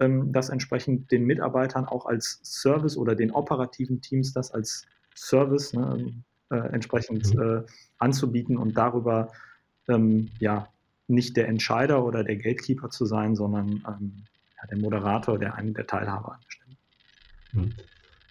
ähm, 0.00 0.32
das 0.32 0.48
entsprechend 0.48 1.10
den 1.10 1.26
Mitarbeitern 1.26 1.84
auch 1.84 2.06
als 2.06 2.40
Service 2.42 2.96
oder 2.96 3.14
den 3.14 3.32
operativen 3.32 4.00
Teams 4.00 4.32
das 4.32 4.50
als 4.50 4.86
Service 5.14 5.74
ne, 5.74 6.14
äh, 6.50 6.56
entsprechend 6.56 7.34
mhm. 7.34 7.42
äh, 7.42 7.62
anzubieten 7.98 8.56
und 8.56 8.78
darüber 8.78 9.30
ähm, 9.88 10.30
ja 10.38 10.68
nicht 11.06 11.36
der 11.36 11.48
Entscheider 11.48 12.04
oder 12.04 12.24
der 12.24 12.36
Gatekeeper 12.36 12.90
zu 12.90 13.04
sein, 13.04 13.34
sondern 13.34 13.82
ähm, 13.86 14.24
ja, 14.60 14.66
der 14.68 14.78
Moderator, 14.78 15.38
der 15.38 15.54
einen 15.54 15.74
der 15.74 15.86
Teilhaber 15.86 16.34
anbestimmt. 16.34 16.78
Mhm. 17.52 17.76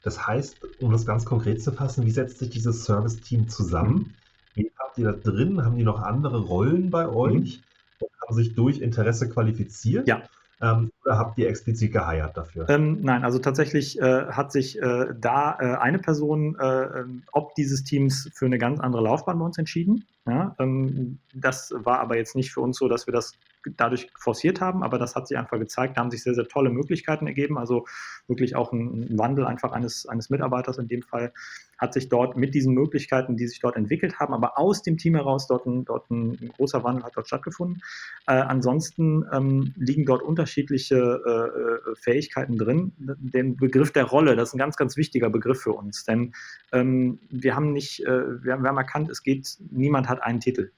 Das 0.01 0.25
heißt, 0.25 0.63
um 0.79 0.91
das 0.91 1.05
ganz 1.05 1.25
konkret 1.25 1.61
zu 1.61 1.71
fassen, 1.71 2.05
wie 2.05 2.11
setzt 2.11 2.39
sich 2.39 2.49
dieses 2.49 2.85
Service-Team 2.85 3.49
zusammen? 3.49 4.17
Wie 4.53 4.71
habt 4.79 4.97
ihr 4.97 5.11
da 5.11 5.11
drin? 5.11 5.63
Haben 5.63 5.75
die 5.75 5.83
noch 5.83 5.99
andere 5.99 6.39
Rollen 6.39 6.89
bei 6.89 7.09
euch? 7.09 7.59
Mhm. 7.59 7.65
Und 7.99 8.11
haben 8.21 8.35
sich 8.35 8.53
durch 8.55 8.79
Interesse 8.79 9.29
qualifiziert? 9.29 10.07
Ja. 10.07 10.29
Ähm, 10.61 10.91
oder 11.07 11.17
habt 11.17 11.37
ihr 11.37 11.47
explizit 11.47 11.93
geheiert 11.93 12.35
dafür? 12.35 12.69
Ähm, 12.69 12.99
nein, 13.01 13.23
also 13.23 13.39
tatsächlich 13.39 13.97
äh, 13.99 14.25
hat 14.25 14.51
sich 14.51 14.81
äh, 14.81 15.05
da 15.17 15.57
äh, 15.59 15.77
eine 15.77 15.99
Person 15.99 16.57
äh, 16.59 16.99
ähm, 16.99 17.23
ob 17.31 17.55
dieses 17.55 17.83
Teams 17.83 18.29
für 18.33 18.45
eine 18.45 18.57
ganz 18.57 18.81
andere 18.81 19.01
Laufbahn 19.01 19.39
bei 19.39 19.45
uns 19.45 19.57
entschieden. 19.57 20.05
Ja, 20.25 20.53
ähm, 20.59 21.19
das 21.33 21.73
war 21.77 22.01
aber 22.01 22.17
jetzt 22.17 22.35
nicht 22.35 22.51
für 22.51 22.59
uns 22.59 22.77
so, 22.77 22.89
dass 22.89 23.07
wir 23.07 23.13
das 23.13 23.33
dadurch 23.75 24.07
forciert 24.17 24.61
haben, 24.61 24.83
aber 24.83 24.99
das 24.99 25.15
hat 25.15 25.27
sich 25.27 25.37
einfach 25.37 25.57
gezeigt, 25.59 25.97
da 25.97 26.01
haben 26.01 26.11
sich 26.11 26.23
sehr, 26.23 26.35
sehr 26.35 26.47
tolle 26.47 26.69
Möglichkeiten 26.69 27.27
ergeben. 27.27 27.57
Also 27.57 27.85
wirklich 28.27 28.55
auch 28.55 28.71
ein, 28.71 29.17
Wandel 29.17 29.45
einfach 29.45 29.71
eines, 29.71 30.05
eines 30.07 30.29
Mitarbeiters 30.29 30.77
in 30.77 30.87
dem 30.87 31.01
Fall 31.01 31.33
hat 31.77 31.93
sich 31.93 32.09
dort 32.09 32.35
mit 32.35 32.55
diesen 32.55 32.73
Möglichkeiten, 32.73 33.37
die 33.37 33.47
sich 33.47 33.59
dort 33.59 33.75
entwickelt 33.75 34.19
haben, 34.19 34.33
aber 34.33 34.57
aus 34.57 34.81
dem 34.81 34.97
Team 34.97 35.15
heraus 35.15 35.47
dort 35.47 35.65
ein, 35.65 35.85
dort 35.85 36.09
ein, 36.09 36.51
großer 36.57 36.83
Wandel 36.83 37.03
hat 37.03 37.15
dort 37.15 37.27
stattgefunden. 37.27 37.81
Äh, 38.25 38.33
ansonsten 38.33 39.25
ähm, 39.31 39.73
liegen 39.75 40.05
dort 40.05 40.23
unterschiedliche 40.23 40.96
äh, 40.99 41.95
Fähigkeiten 41.95 42.57
drin. 42.57 42.91
Den 42.97 43.57
Begriff 43.57 43.91
der 43.91 44.05
Rolle, 44.05 44.35
das 44.35 44.49
ist 44.49 44.55
ein 44.55 44.59
ganz, 44.59 44.77
ganz 44.77 44.97
wichtiger 44.97 45.29
Begriff 45.29 45.61
für 45.61 45.73
uns, 45.73 46.05
denn 46.05 46.33
ähm, 46.71 47.19
wir 47.29 47.55
haben 47.55 47.73
nicht, 47.73 48.05
äh, 48.05 48.43
wir, 48.43 48.53
haben, 48.53 48.63
wir 48.63 48.69
haben 48.69 48.77
erkannt, 48.77 49.09
es 49.09 49.23
geht, 49.23 49.57
niemand 49.71 50.09
hat 50.09 50.21
einen 50.21 50.39
Titel. 50.39 50.71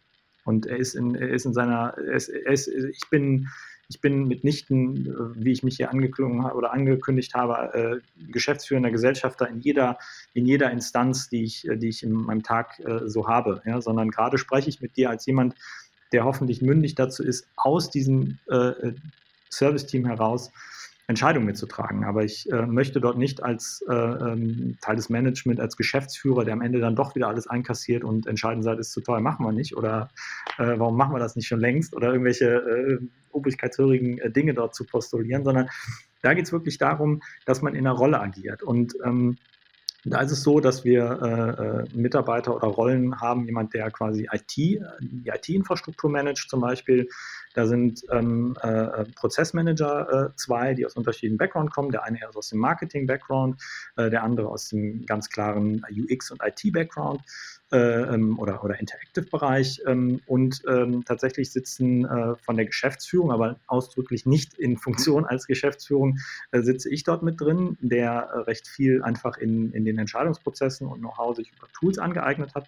Und 0.45 0.65
er 0.65 0.77
ist 0.77 0.95
in, 0.95 1.15
er 1.15 1.29
ist 1.29 1.45
in 1.45 1.53
seiner, 1.53 1.93
er 1.97 2.15
ist, 2.15 2.29
er 2.29 2.51
ist, 2.51 2.67
ich 2.67 3.09
bin, 3.09 3.47
ich 3.89 4.01
bin 4.01 4.27
mitnichten, 4.27 5.07
äh, 5.07 5.43
wie 5.43 5.51
ich 5.51 5.63
mich 5.63 5.77
hier 5.77 5.89
angeklungen 5.89 6.43
habe 6.43 6.55
oder 6.55 6.73
angekündigt 6.73 7.33
habe, 7.33 7.73
äh, 7.73 8.31
geschäftsführender 8.31 8.91
Gesellschafter 8.91 9.47
in 9.49 9.59
jeder, 9.59 9.97
in 10.33 10.45
jeder 10.45 10.71
Instanz, 10.71 11.29
die 11.29 11.43
ich, 11.43 11.67
äh, 11.67 11.75
die 11.75 11.89
ich 11.89 12.03
in 12.03 12.13
meinem 12.13 12.43
Tag 12.43 12.79
äh, 12.79 13.07
so 13.07 13.27
habe, 13.27 13.61
ja, 13.65 13.81
sondern 13.81 14.11
gerade 14.11 14.37
spreche 14.37 14.69
ich 14.69 14.81
mit 14.81 14.95
dir 14.95 15.09
als 15.09 15.25
jemand, 15.25 15.55
der 16.11 16.23
hoffentlich 16.23 16.61
mündig 16.61 16.95
dazu 16.95 17.23
ist, 17.23 17.47
aus 17.55 17.89
diesem 17.89 18.39
äh, 18.49 18.55
äh 18.55 18.93
Service-Team 19.49 20.05
heraus 20.05 20.51
Entscheidungen 21.09 21.47
mitzutragen. 21.47 22.03
Aber 22.03 22.23
ich 22.23 22.49
äh, 22.51 22.67
möchte 22.67 23.01
dort 23.01 23.17
nicht 23.17 23.41
als 23.41 23.83
äh, 23.89 23.93
ähm, 23.93 24.77
Teil 24.79 24.95
des 24.95 25.09
Management, 25.09 25.59
als 25.59 25.75
Geschäftsführer, 25.75 26.45
der 26.45 26.53
am 26.53 26.61
Ende 26.61 26.79
dann 26.79 26.95
doch 26.95 27.15
wieder 27.15 27.27
alles 27.27 27.47
einkassiert 27.47 28.03
und 28.03 28.27
entscheiden 28.27 28.61
sagt, 28.61 28.79
ist 28.79 28.91
zu 28.91 29.01
teuer, 29.01 29.19
machen 29.19 29.43
wir 29.43 29.51
nicht 29.51 29.75
oder 29.75 30.11
äh, 30.59 30.77
warum 30.77 30.95
machen 30.95 31.15
wir 31.15 31.19
das 31.19 31.35
nicht 31.35 31.47
schon 31.47 31.59
längst 31.59 31.95
oder 31.95 32.11
irgendwelche 32.11 32.45
äh, 32.45 32.99
obrigkeitshörigen 33.31 34.19
äh, 34.19 34.29
Dinge 34.29 34.53
dort 34.53 34.75
zu 34.75 34.83
postulieren, 34.85 35.43
sondern 35.43 35.67
da 36.21 36.35
geht 36.35 36.45
es 36.45 36.51
wirklich 36.51 36.77
darum, 36.77 37.23
dass 37.45 37.63
man 37.63 37.73
in 37.73 37.87
einer 37.87 37.97
Rolle 37.97 38.19
agiert. 38.19 38.61
Und 38.61 38.93
ähm, 39.03 39.37
da 40.05 40.21
ist 40.21 40.31
es 40.31 40.43
so, 40.43 40.59
dass 40.59 40.83
wir 40.83 41.19
äh, 41.21 41.63
äh 41.63 41.85
Mitarbeiter 41.93 42.55
oder 42.55 42.67
Rollen 42.67 43.19
haben, 43.19 43.45
jemand, 43.45 43.73
der 43.73 43.91
quasi 43.91 44.27
IT, 44.31 44.55
die 44.55 45.27
IT-Infrastruktur 45.27 46.09
managt 46.09 46.49
zum 46.49 46.61
Beispiel. 46.61 47.09
Da 47.53 47.65
sind 47.65 48.03
ähm, 48.11 48.55
äh, 48.61 49.05
Prozessmanager 49.15 50.29
äh, 50.29 50.35
zwei, 50.35 50.73
die 50.73 50.85
aus 50.85 50.95
unterschiedlichen 50.95 51.37
Background 51.37 51.71
kommen. 51.71 51.91
Der 51.91 52.03
eine 52.03 52.19
aus 52.33 52.49
dem 52.49 52.59
Marketing-Background, 52.59 53.61
äh, 53.97 54.09
der 54.09 54.23
andere 54.23 54.47
aus 54.47 54.69
dem 54.69 55.05
ganz 55.05 55.29
klaren 55.29 55.83
UX- 55.89 56.31
und 56.31 56.41
IT-Background 56.43 57.21
oder, 57.71 58.63
oder 58.63 58.79
Interactive-Bereich 58.79 59.81
ähm, 59.85 60.21
und 60.25 60.63
ähm, 60.67 61.05
tatsächlich 61.05 61.51
sitzen 61.51 62.03
äh, 62.03 62.35
von 62.37 62.55
der 62.55 62.65
Geschäftsführung, 62.65 63.31
aber 63.31 63.57
ausdrücklich 63.67 64.25
nicht 64.25 64.55
in 64.55 64.77
Funktion 64.77 65.25
als 65.25 65.45
Geschäftsführung, 65.45 66.17
äh, 66.51 66.61
sitze 66.61 66.89
ich 66.89 67.03
dort 67.03 67.21
mit 67.21 67.39
drin, 67.39 67.77
der 67.79 68.29
äh, 68.33 68.39
recht 68.39 68.67
viel 68.67 69.03
einfach 69.03 69.37
in, 69.37 69.71
in 69.73 69.85
den 69.85 69.99
Entscheidungsprozessen 69.99 70.87
und 70.87 70.99
Know-how 70.99 71.35
sich 71.35 71.51
über 71.55 71.67
Tools 71.73 71.99
angeeignet 71.99 72.55
hat 72.55 72.67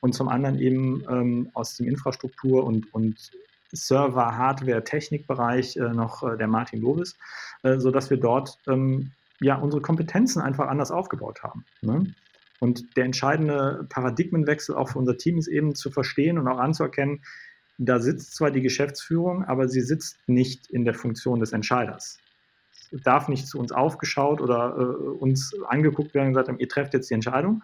und 0.00 0.14
zum 0.14 0.28
anderen 0.28 0.58
eben 0.58 1.04
ähm, 1.08 1.50
aus 1.54 1.76
dem 1.76 1.86
Infrastruktur- 1.86 2.64
und, 2.64 2.92
und 2.92 3.30
Server, 3.72 4.36
Hardware, 4.36 4.82
Technikbereich 4.82 5.76
äh, 5.76 5.92
noch 5.92 6.22
äh, 6.22 6.36
der 6.36 6.48
Martin 6.48 6.80
Lovis, 6.80 7.16
äh, 7.62 7.78
sodass 7.78 8.10
wir 8.10 8.18
dort 8.18 8.58
ähm, 8.66 9.12
ja 9.40 9.56
unsere 9.56 9.80
Kompetenzen 9.80 10.42
einfach 10.42 10.68
anders 10.68 10.90
aufgebaut 10.90 11.42
haben. 11.42 11.64
Ne? 11.82 12.12
Und 12.60 12.96
der 12.96 13.06
entscheidende 13.06 13.86
Paradigmenwechsel 13.88 14.76
auch 14.76 14.90
für 14.90 14.98
unser 14.98 15.16
Team 15.16 15.38
ist 15.38 15.48
eben 15.48 15.74
zu 15.74 15.90
verstehen 15.90 16.38
und 16.38 16.46
auch 16.46 16.58
anzuerkennen, 16.58 17.22
da 17.78 17.98
sitzt 17.98 18.36
zwar 18.36 18.50
die 18.50 18.60
Geschäftsführung, 18.60 19.44
aber 19.44 19.66
sie 19.66 19.80
sitzt 19.80 20.18
nicht 20.26 20.70
in 20.70 20.84
der 20.84 20.92
Funktion 20.92 21.40
des 21.40 21.52
Entscheiders. 21.52 22.18
Es 22.92 23.00
darf 23.02 23.28
nicht 23.28 23.48
zu 23.48 23.58
uns 23.58 23.72
aufgeschaut 23.72 24.42
oder 24.42 24.76
äh, 24.76 24.82
uns 24.82 25.56
angeguckt 25.66 26.12
werden 26.12 26.28
und 26.28 26.34
gesagt 26.34 26.48
haben, 26.48 26.58
ihr 26.58 26.68
trefft 26.68 26.92
jetzt 26.92 27.08
die 27.08 27.14
Entscheidung. 27.14 27.62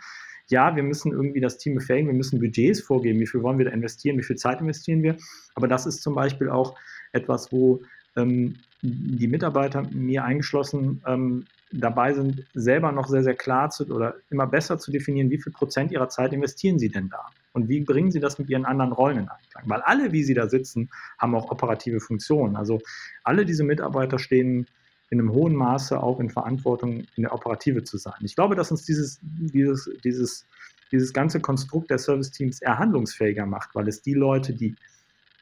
Ja, 0.48 0.74
wir 0.74 0.82
müssen 0.82 1.12
irgendwie 1.12 1.40
das 1.40 1.58
Team 1.58 1.74
befähigen, 1.74 2.08
wir 2.08 2.14
müssen 2.14 2.40
Budgets 2.40 2.80
vorgeben, 2.80 3.20
wie 3.20 3.26
viel 3.26 3.42
wollen 3.42 3.58
wir 3.58 3.66
da 3.66 3.72
investieren, 3.72 4.16
wie 4.16 4.22
viel 4.22 4.36
Zeit 4.36 4.60
investieren 4.60 5.02
wir. 5.02 5.16
Aber 5.54 5.68
das 5.68 5.84
ist 5.84 6.02
zum 6.02 6.14
Beispiel 6.14 6.48
auch 6.48 6.78
etwas, 7.12 7.52
wo 7.52 7.82
ähm, 8.16 8.54
die 8.80 9.28
Mitarbeiter, 9.28 9.82
mir 9.90 10.24
eingeschlossen, 10.24 11.02
ähm, 11.06 11.44
dabei 11.72 12.14
sind, 12.14 12.44
selber 12.54 12.92
noch 12.92 13.08
sehr, 13.08 13.24
sehr 13.24 13.34
klar 13.34 13.70
zu 13.70 13.86
oder 13.92 14.14
immer 14.30 14.46
besser 14.46 14.78
zu 14.78 14.90
definieren, 14.90 15.30
wie 15.30 15.40
viel 15.40 15.52
Prozent 15.52 15.90
ihrer 15.90 16.08
Zeit 16.08 16.32
investieren 16.32 16.78
sie 16.78 16.88
denn 16.88 17.08
da? 17.08 17.26
Und 17.52 17.68
wie 17.68 17.80
bringen 17.80 18.10
sie 18.10 18.20
das 18.20 18.38
mit 18.38 18.50
ihren 18.50 18.64
anderen 18.64 18.92
Rollen 18.92 19.18
in 19.18 19.28
Einklang? 19.28 19.64
Weil 19.64 19.80
alle, 19.80 20.12
wie 20.12 20.22
sie 20.22 20.34
da 20.34 20.48
sitzen, 20.48 20.90
haben 21.18 21.34
auch 21.34 21.50
operative 21.50 22.00
Funktionen. 22.00 22.54
Also 22.56 22.80
alle 23.24 23.44
diese 23.44 23.64
Mitarbeiter 23.64 24.18
stehen 24.18 24.66
in 25.10 25.20
einem 25.20 25.32
hohen 25.32 25.54
Maße 25.54 26.00
auch 26.02 26.20
in 26.20 26.30
Verantwortung, 26.30 27.06
in 27.16 27.22
der 27.22 27.32
Operative 27.32 27.84
zu 27.84 27.96
sein. 27.96 28.18
Ich 28.22 28.34
glaube, 28.34 28.56
dass 28.56 28.70
uns 28.70 28.84
dieses, 28.84 29.20
dieses, 29.22 29.90
dieses, 30.04 30.46
dieses 30.92 31.12
ganze 31.12 31.40
Konstrukt 31.40 31.90
der 31.90 31.98
Service-Teams 31.98 32.60
eher 32.60 32.78
handlungsfähiger 32.78 33.46
macht, 33.46 33.74
weil 33.74 33.88
es 33.88 34.02
die 34.02 34.14
Leute, 34.14 34.52
die 34.52 34.74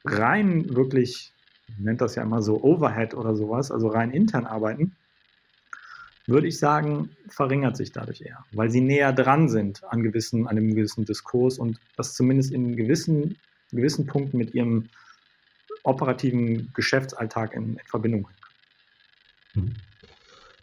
rein 0.04 0.68
wirklich, 0.74 1.32
nennt 1.78 2.00
das 2.00 2.14
ja 2.14 2.22
immer 2.22 2.42
so 2.42 2.62
Overhead 2.62 3.14
oder 3.14 3.34
sowas, 3.34 3.70
also 3.70 3.88
rein 3.88 4.10
intern 4.10 4.46
arbeiten, 4.46 4.94
würde 6.26 6.46
ich 6.46 6.58
sagen, 6.58 7.10
verringert 7.28 7.76
sich 7.76 7.92
dadurch 7.92 8.22
eher, 8.22 8.44
weil 8.52 8.70
sie 8.70 8.80
näher 8.80 9.12
dran 9.12 9.48
sind 9.48 9.84
an, 9.84 10.02
gewissen, 10.02 10.46
an 10.46 10.56
einem 10.56 10.74
gewissen 10.74 11.04
Diskurs 11.04 11.58
und 11.58 11.78
das 11.96 12.14
zumindest 12.14 12.52
in 12.52 12.76
gewissen, 12.76 13.36
gewissen 13.70 14.06
Punkten 14.06 14.38
mit 14.38 14.54
ihrem 14.54 14.88
operativen 15.82 16.72
Geschäftsalltag 16.74 17.54
in, 17.54 17.76
in 17.76 17.86
Verbindung 17.86 18.22
bringen. 18.22 18.38
Mhm. 19.54 19.74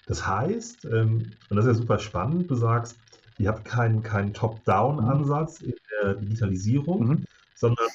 Das 0.08 0.26
heißt, 0.28 0.86
ähm, 0.86 1.32
und 1.50 1.56
das 1.56 1.66
ist 1.66 1.74
ja 1.74 1.74
super 1.76 2.00
spannend, 2.00 2.50
du 2.50 2.56
sagst, 2.56 2.98
ihr 3.38 3.50
habt 3.50 3.66
keinen, 3.66 4.02
keinen 4.04 4.34
Top-Down-Ansatz 4.34 5.62
in 5.62 5.76
der 6.02 6.16
Digitalisierung, 6.16 7.08
mhm. 7.08 7.26
sondern 7.56 7.88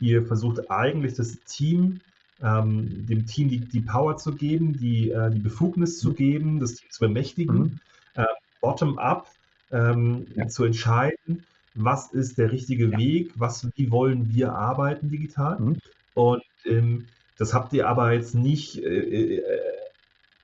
ihr 0.00 0.26
versucht 0.26 0.70
eigentlich 0.70 1.14
das 1.14 1.38
Team 1.46 2.00
ähm, 2.42 3.06
dem 3.06 3.26
Team 3.26 3.48
die, 3.48 3.60
die 3.60 3.80
Power 3.80 4.16
zu 4.16 4.34
geben, 4.34 4.76
die, 4.76 5.10
äh, 5.10 5.30
die 5.30 5.38
Befugnis 5.38 5.98
zu 5.98 6.12
geben, 6.12 6.60
das 6.60 6.74
Team 6.74 6.90
zu 6.90 7.00
bemächtigen, 7.00 7.58
mhm. 7.58 7.80
äh, 8.14 8.24
bottom-up 8.60 9.30
ähm, 9.70 10.26
ja. 10.34 10.46
zu 10.48 10.64
entscheiden, 10.64 11.44
was 11.74 12.12
ist 12.12 12.38
der 12.38 12.52
richtige 12.52 12.90
ja. 12.90 12.98
Weg, 12.98 13.32
was, 13.36 13.68
wie 13.76 13.90
wollen 13.90 14.34
wir 14.34 14.54
arbeiten 14.54 15.10
digital. 15.10 15.58
Mhm. 15.58 15.76
Und 16.14 16.42
ähm, 16.64 17.06
das 17.38 17.54
habt 17.54 17.72
ihr 17.72 17.88
aber 17.88 18.12
jetzt 18.12 18.34
nicht 18.34 18.82
äh, 18.82 19.36
äh, 19.36 19.42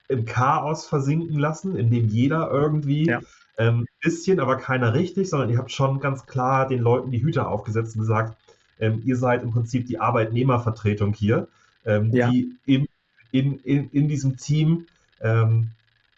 im 0.08 0.24
Chaos 0.26 0.86
versinken 0.86 1.38
lassen, 1.38 1.76
in 1.76 1.90
dem 1.90 2.08
jeder 2.08 2.50
irgendwie 2.50 3.06
ja. 3.06 3.20
ähm, 3.56 3.86
bisschen, 4.02 4.40
aber 4.40 4.56
keiner 4.56 4.94
richtig, 4.94 5.30
sondern 5.30 5.50
ihr 5.50 5.58
habt 5.58 5.72
schon 5.72 6.00
ganz 6.00 6.26
klar 6.26 6.68
den 6.68 6.80
Leuten 6.80 7.10
die 7.10 7.22
Hüte 7.22 7.46
aufgesetzt 7.46 7.96
und 7.96 8.02
gesagt, 8.02 8.36
ähm, 8.78 9.02
ihr 9.04 9.16
seid 9.16 9.42
im 9.42 9.52
Prinzip 9.52 9.86
die 9.86 10.00
Arbeitnehmervertretung 10.00 11.14
hier 11.14 11.48
ähm, 11.84 12.10
ja. 12.12 12.30
die 12.30 12.56
in, 12.66 12.86
in, 13.30 13.58
in, 13.60 13.90
in 13.90 14.08
diesem 14.08 14.36
Team 14.36 14.86
ähm, 15.20 15.70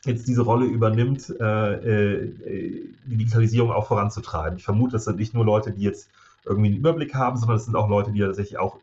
jetzt 0.05 0.29
diese 0.29 0.43
Rolle 0.43 0.67
übernimmt, 0.67 1.35
äh, 1.41 2.25
äh, 2.25 2.33
die 3.07 3.17
Digitalisierung 3.17 3.71
auch 3.73 3.87
voranzutreiben. 3.87 4.59
Ich 4.59 4.65
vermute, 4.65 4.93
das 4.93 5.05
sind 5.05 5.19
nicht 5.19 5.35
nur 5.35 5.45
Leute, 5.45 5.73
die 5.73 5.83
jetzt 5.83 6.11
irgendwie 6.45 6.69
einen 6.69 6.79
Überblick 6.79 7.15
haben, 7.15 7.37
sondern 7.39 7.57
es 7.57 7.65
sind 7.65 7.77
auch 7.77 7.89
Leute, 7.89 8.13
die 8.13 8.21
tatsächlich 8.21 8.59
auch 8.59 8.79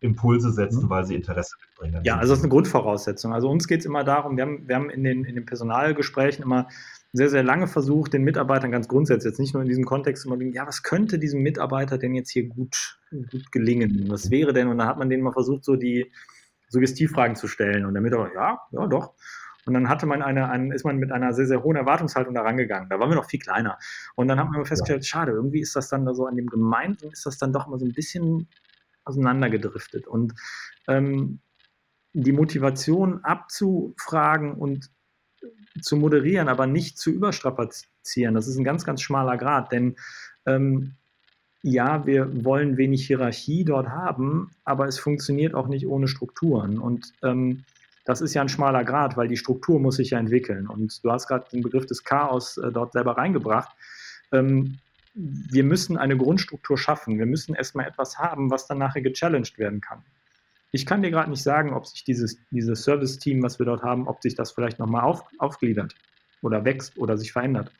Impulse 0.00 0.50
setzen, 0.50 0.84
mhm. 0.84 0.90
weil 0.90 1.04
sie 1.04 1.14
Interesse 1.14 1.56
mitbringen. 1.60 2.02
Ja, 2.04 2.16
also 2.16 2.32
das 2.32 2.38
ist 2.38 2.44
eine 2.44 2.50
Grundvoraussetzung. 2.50 3.32
Also 3.32 3.48
uns 3.48 3.68
geht 3.68 3.80
es 3.80 3.86
immer 3.86 4.04
darum, 4.04 4.36
wir 4.36 4.44
haben, 4.44 4.68
wir 4.68 4.74
haben 4.74 4.90
in, 4.90 5.04
den, 5.04 5.24
in 5.24 5.34
den 5.34 5.46
Personalgesprächen 5.46 6.42
immer 6.42 6.68
sehr, 7.12 7.28
sehr 7.28 7.42
lange 7.42 7.66
versucht, 7.66 8.14
den 8.14 8.22
Mitarbeitern 8.22 8.70
ganz 8.70 8.88
grundsätzlich, 8.88 9.30
jetzt 9.30 9.38
nicht 9.38 9.54
nur 9.54 9.62
in 9.62 9.68
diesem 9.68 9.84
Kontext, 9.84 10.24
immer 10.24 10.40
ja, 10.42 10.66
was 10.66 10.82
könnte 10.82 11.18
diesem 11.18 11.42
Mitarbeiter 11.42 11.98
denn 11.98 12.14
jetzt 12.14 12.30
hier 12.30 12.48
gut, 12.48 12.98
gut 13.30 13.52
gelingen? 13.52 14.06
Was 14.08 14.30
wäre 14.30 14.52
denn? 14.52 14.68
Und 14.68 14.78
dann 14.78 14.88
hat 14.88 14.98
man 14.98 15.08
denen 15.08 15.22
mal 15.22 15.32
versucht, 15.32 15.64
so 15.64 15.76
die 15.76 16.10
Suggestivfragen 16.68 17.36
zu 17.36 17.48
stellen. 17.48 17.84
Und 17.84 17.94
der 17.94 18.02
Mitarbeiter, 18.02 18.34
ja, 18.34 18.58
ja, 18.72 18.86
doch. 18.86 19.14
Und 19.64 19.74
dann 19.74 19.88
hatte 19.88 20.06
man 20.06 20.22
eine, 20.22 20.48
ein, 20.48 20.72
ist 20.72 20.84
man 20.84 20.96
mit 20.96 21.12
einer 21.12 21.32
sehr, 21.34 21.46
sehr 21.46 21.62
hohen 21.62 21.76
Erwartungshaltung 21.76 22.34
da 22.34 22.42
rangegangen. 22.42 22.88
Da 22.88 22.98
waren 22.98 23.10
wir 23.10 23.16
noch 23.16 23.30
viel 23.30 23.38
kleiner. 23.38 23.78
Und 24.16 24.28
dann 24.28 24.40
haben 24.40 24.52
wir 24.52 24.64
festgestellt, 24.64 25.06
schade, 25.06 25.32
irgendwie 25.32 25.60
ist 25.60 25.76
das 25.76 25.88
dann 25.88 26.04
da 26.04 26.14
so 26.14 26.26
an 26.26 26.36
dem 26.36 26.48
Gemeinden, 26.48 27.10
ist 27.12 27.26
das 27.26 27.38
dann 27.38 27.52
doch 27.52 27.68
mal 27.68 27.78
so 27.78 27.86
ein 27.86 27.92
bisschen 27.92 28.48
auseinandergedriftet. 29.04 30.08
Und 30.08 30.34
ähm, 30.88 31.40
die 32.12 32.32
Motivation 32.32 33.24
abzufragen 33.24 34.54
und 34.54 34.90
zu 35.80 35.96
moderieren, 35.96 36.48
aber 36.48 36.66
nicht 36.66 36.98
zu 36.98 37.10
überstrapazieren, 37.10 38.34
das 38.34 38.46
ist 38.46 38.58
ein 38.58 38.64
ganz, 38.64 38.84
ganz 38.84 39.00
schmaler 39.00 39.38
Grad, 39.38 39.72
denn 39.72 39.96
ähm, 40.46 40.96
ja, 41.62 42.04
wir 42.06 42.44
wollen 42.44 42.76
wenig 42.76 43.06
Hierarchie 43.06 43.64
dort 43.64 43.88
haben, 43.88 44.50
aber 44.64 44.86
es 44.88 44.98
funktioniert 44.98 45.54
auch 45.54 45.68
nicht 45.68 45.86
ohne 45.86 46.08
Strukturen. 46.08 46.78
Und 46.78 47.12
ähm, 47.22 47.64
das 48.04 48.20
ist 48.20 48.34
ja 48.34 48.42
ein 48.42 48.48
schmaler 48.48 48.84
Grad, 48.84 49.16
weil 49.16 49.28
die 49.28 49.36
Struktur 49.36 49.78
muss 49.78 49.96
sich 49.96 50.10
ja 50.10 50.18
entwickeln. 50.18 50.66
Und 50.66 51.04
du 51.04 51.10
hast 51.12 51.28
gerade 51.28 51.46
den 51.52 51.62
Begriff 51.62 51.86
des 51.86 52.02
Chaos 52.02 52.58
äh, 52.58 52.72
dort 52.72 52.92
selber 52.92 53.16
reingebracht. 53.16 53.70
Ähm, 54.32 54.78
wir 55.14 55.62
müssen 55.62 55.96
eine 55.98 56.16
Grundstruktur 56.16 56.76
schaffen. 56.76 57.18
Wir 57.18 57.26
müssen 57.26 57.54
erstmal 57.54 57.86
etwas 57.86 58.18
haben, 58.18 58.50
was 58.50 58.66
dann 58.66 58.78
nachher 58.78 59.02
gechallenged 59.02 59.58
werden 59.58 59.80
kann. 59.80 60.02
Ich 60.72 60.86
kann 60.86 61.02
dir 61.02 61.10
gerade 61.10 61.30
nicht 61.30 61.42
sagen, 61.42 61.74
ob 61.74 61.86
sich 61.86 62.02
dieses, 62.02 62.38
dieses 62.50 62.82
Service-Team, 62.82 63.42
was 63.42 63.58
wir 63.58 63.66
dort 63.66 63.82
haben, 63.82 64.08
ob 64.08 64.22
sich 64.22 64.34
das 64.34 64.52
vielleicht 64.52 64.78
nochmal 64.78 65.02
auf, 65.02 65.22
aufgliedert 65.38 65.94
oder 66.40 66.64
wächst 66.64 66.96
oder 66.96 67.18
sich 67.18 67.30
verändert. 67.30 67.70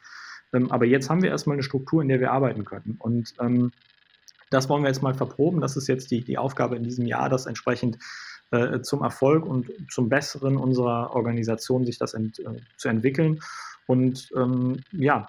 Ähm, 0.53 0.71
aber 0.71 0.85
jetzt 0.85 1.11
haben 1.11 1.23
wir 1.23 1.31
erstmal 1.31 1.55
eine 1.55 1.63
Struktur, 1.63 2.03
in 2.03 2.09
der 2.09 2.21
wir 2.21 2.33
arbeiten 2.33 2.65
können. 2.65 2.97
Und 2.99 3.35
ähm, 3.41 3.73
das 4.51 4.69
wollen 4.69 4.83
wir 4.83 4.89
jetzt 4.89 5.03
mal 5.03 5.15
verproben. 5.15 5.61
Das 5.61 5.77
ist 5.77 5.89
jetzt 5.89 6.11
die, 6.11 6.23
die 6.23 6.39
Aufgabe 6.39 6.77
in 6.77 6.85
diesem 6.85 7.07
Jahr, 7.07 7.29
das 7.29 7.47
entsprechend 7.47 7.99
äh, 8.51 8.83
zum 8.83 9.03
Erfolg 9.03 9.47
und 9.47 9.71
zum 9.91 10.09
Besseren 10.09 10.57
unserer 10.57 11.15
Organisation 11.17 11.87
sich 11.87 11.99
das 11.99 12.15
ent, 12.15 12.39
äh, 12.39 12.61
zu 12.77 12.89
entwickeln. 12.89 13.41
Und 13.87 14.31
ähm, 14.37 14.81
ja, 14.93 15.27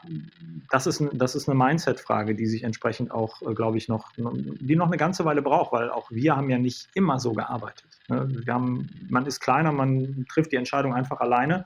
das 0.69 0.85
ist, 0.85 1.03
das 1.13 1.33
ist 1.33 1.49
eine 1.49 1.57
Mindset-Frage, 1.57 2.35
die 2.35 2.45
sich 2.45 2.63
entsprechend 2.63 3.11
auch, 3.11 3.41
äh, 3.41 3.53
glaube 3.53 3.77
ich, 3.77 3.87
noch, 3.87 4.11
die 4.15 4.75
noch 4.75 4.87
eine 4.87 4.97
ganze 4.97 5.25
Weile 5.25 5.41
braucht, 5.41 5.71
weil 5.71 5.89
auch 5.89 6.11
wir 6.11 6.35
haben 6.35 6.49
ja 6.49 6.59
nicht 6.59 6.89
immer 6.93 7.19
so 7.19 7.33
gearbeitet. 7.33 7.87
Ne? 8.09 8.27
Wir 8.45 8.53
haben, 8.53 8.89
man 9.09 9.25
ist 9.25 9.39
kleiner, 9.39 9.71
man 9.71 10.25
trifft 10.29 10.51
die 10.51 10.57
Entscheidung 10.57 10.93
einfach 10.93 11.19
alleine 11.19 11.65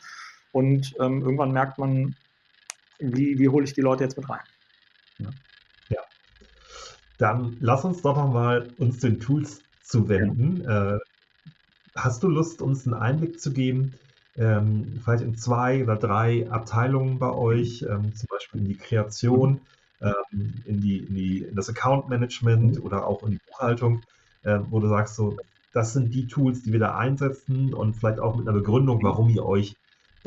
und 0.54 0.96
ähm, 1.00 1.22
irgendwann 1.22 1.52
merkt 1.52 1.78
man, 1.78 2.16
wie, 3.00 3.40
wie 3.40 3.50
hole 3.50 3.66
ich 3.66 3.74
die 3.74 3.82
Leute 3.82 4.04
jetzt 4.04 4.18
mit 4.18 4.30
rein. 4.30 4.40
Ja. 5.20 5.30
ja. 5.90 6.02
Dann 7.18 7.58
lass 7.60 7.86
uns 7.86 8.02
doch 8.02 8.16
noch 8.16 8.32
mal 8.32 8.70
uns 8.78 9.00
den 9.00 9.20
Tools 9.20 9.62
zuwenden. 9.84 10.62
Ja. 10.64 10.96
Äh, 10.96 11.00
hast 11.96 12.24
du 12.24 12.28
Lust, 12.28 12.62
uns 12.62 12.86
einen 12.86 12.96
Einblick 12.96 13.40
zu 13.40 13.52
geben, 13.52 13.96
ähm, 14.38 15.00
vielleicht 15.04 15.24
in 15.24 15.36
zwei 15.36 15.84
oder 15.84 15.96
drei 15.96 16.50
Abteilungen 16.50 17.18
bei 17.18 17.32
euch, 17.32 17.84
ähm, 17.90 18.14
zum 18.14 18.28
Beispiel 18.30 18.62
in 18.62 18.68
die 18.68 18.78
Kreation, 18.78 19.62
ähm, 20.02 20.54
in, 20.66 20.80
die, 20.80 21.00
in, 21.00 21.16
die, 21.16 21.38
in 21.44 21.56
das 21.56 21.70
Account 21.70 22.08
Management 22.08 22.84
oder 22.84 23.08
auch 23.08 23.24
in 23.24 23.32
die 23.32 23.40
Buchhaltung, 23.48 24.04
äh, 24.44 24.60
wo 24.70 24.80
du 24.80 24.88
sagst, 24.88 25.16
so, 25.16 25.38
das 25.74 25.94
sind 25.94 26.14
die 26.14 26.28
Tools, 26.28 26.62
die 26.62 26.72
wir 26.72 26.80
da 26.80 26.96
einsetzen 26.96 27.74
und 27.74 27.96
vielleicht 27.96 28.20
auch 28.20 28.36
mit 28.36 28.48
einer 28.48 28.58
Begründung, 28.58 29.02
warum 29.02 29.30
ihr 29.30 29.46
euch 29.46 29.76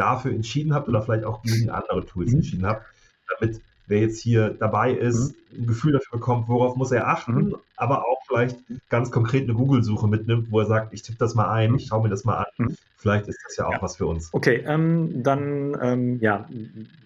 dafür 0.00 0.32
entschieden 0.32 0.74
habt 0.74 0.88
oder 0.88 1.02
vielleicht 1.02 1.24
auch 1.24 1.42
gegen 1.42 1.70
andere 1.70 2.06
Tools 2.06 2.30
mhm. 2.30 2.38
entschieden 2.38 2.66
habt, 2.66 2.86
damit 3.28 3.60
wer 3.86 4.00
jetzt 4.00 4.20
hier 4.20 4.50
dabei 4.50 4.92
ist, 4.92 5.34
mhm. 5.52 5.62
ein 5.62 5.66
Gefühl 5.66 5.92
dafür 5.92 6.18
bekommt, 6.18 6.48
worauf 6.48 6.76
muss 6.76 6.92
er 6.92 7.08
achten, 7.08 7.34
mhm. 7.34 7.56
aber 7.76 8.06
auch 8.06 8.19
vielleicht 8.30 8.56
ganz 8.88 9.10
konkret 9.10 9.44
eine 9.44 9.54
Google-Suche 9.54 10.06
mitnimmt, 10.06 10.50
wo 10.50 10.60
er 10.60 10.66
sagt, 10.66 10.94
ich 10.94 11.02
tippe 11.02 11.18
das 11.18 11.34
mal 11.34 11.50
ein, 11.50 11.74
ich 11.74 11.86
schaue 11.86 12.02
mir 12.02 12.08
das 12.08 12.24
mal 12.24 12.38
an. 12.38 12.46
Mhm. 12.56 12.76
Vielleicht 13.00 13.28
ist 13.28 13.38
das 13.46 13.56
ja 13.56 13.66
auch 13.66 13.72
ja. 13.72 13.82
was 13.82 13.96
für 13.96 14.06
uns. 14.06 14.28
Okay, 14.32 14.62
ähm, 14.66 15.22
dann, 15.22 15.74
ähm, 15.80 16.18
ja, 16.20 16.46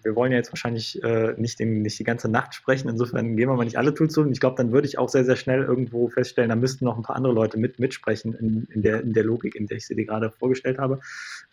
wir 0.03 0.13
wollen 0.13 0.33
ja 0.33 0.37
jetzt 0.37 0.51
wahrscheinlich 0.51 1.01
äh, 1.03 1.33
nicht, 1.37 1.57
den, 1.57 1.83
nicht 1.83 1.97
die 1.97 2.03
ganze 2.03 2.27
Nacht 2.27 2.53
sprechen. 2.53 2.89
Insofern 2.89 3.37
gehen 3.37 3.47
wir 3.47 3.55
mal 3.55 3.63
nicht 3.63 3.77
alle 3.77 3.93
Tools 3.93 4.13
durch. 4.13 4.29
Ich 4.29 4.41
glaube, 4.41 4.57
dann 4.57 4.73
würde 4.73 4.89
ich 4.89 4.97
auch 4.97 5.07
sehr, 5.07 5.23
sehr 5.23 5.37
schnell 5.37 5.63
irgendwo 5.63 6.09
feststellen, 6.09 6.49
da 6.49 6.57
müssten 6.57 6.83
noch 6.83 6.97
ein 6.97 7.03
paar 7.03 7.15
andere 7.15 7.31
Leute 7.31 7.57
mit, 7.57 7.79
mitsprechen 7.79 8.33
in, 8.33 8.67
in, 8.71 8.81
der, 8.81 9.01
in 9.03 9.13
der 9.13 9.23
Logik, 9.23 9.55
in 9.55 9.67
der 9.67 9.77
ich 9.77 9.87
sie 9.87 9.95
dir 9.95 10.05
gerade 10.05 10.31
vorgestellt 10.31 10.79
habe. 10.79 10.99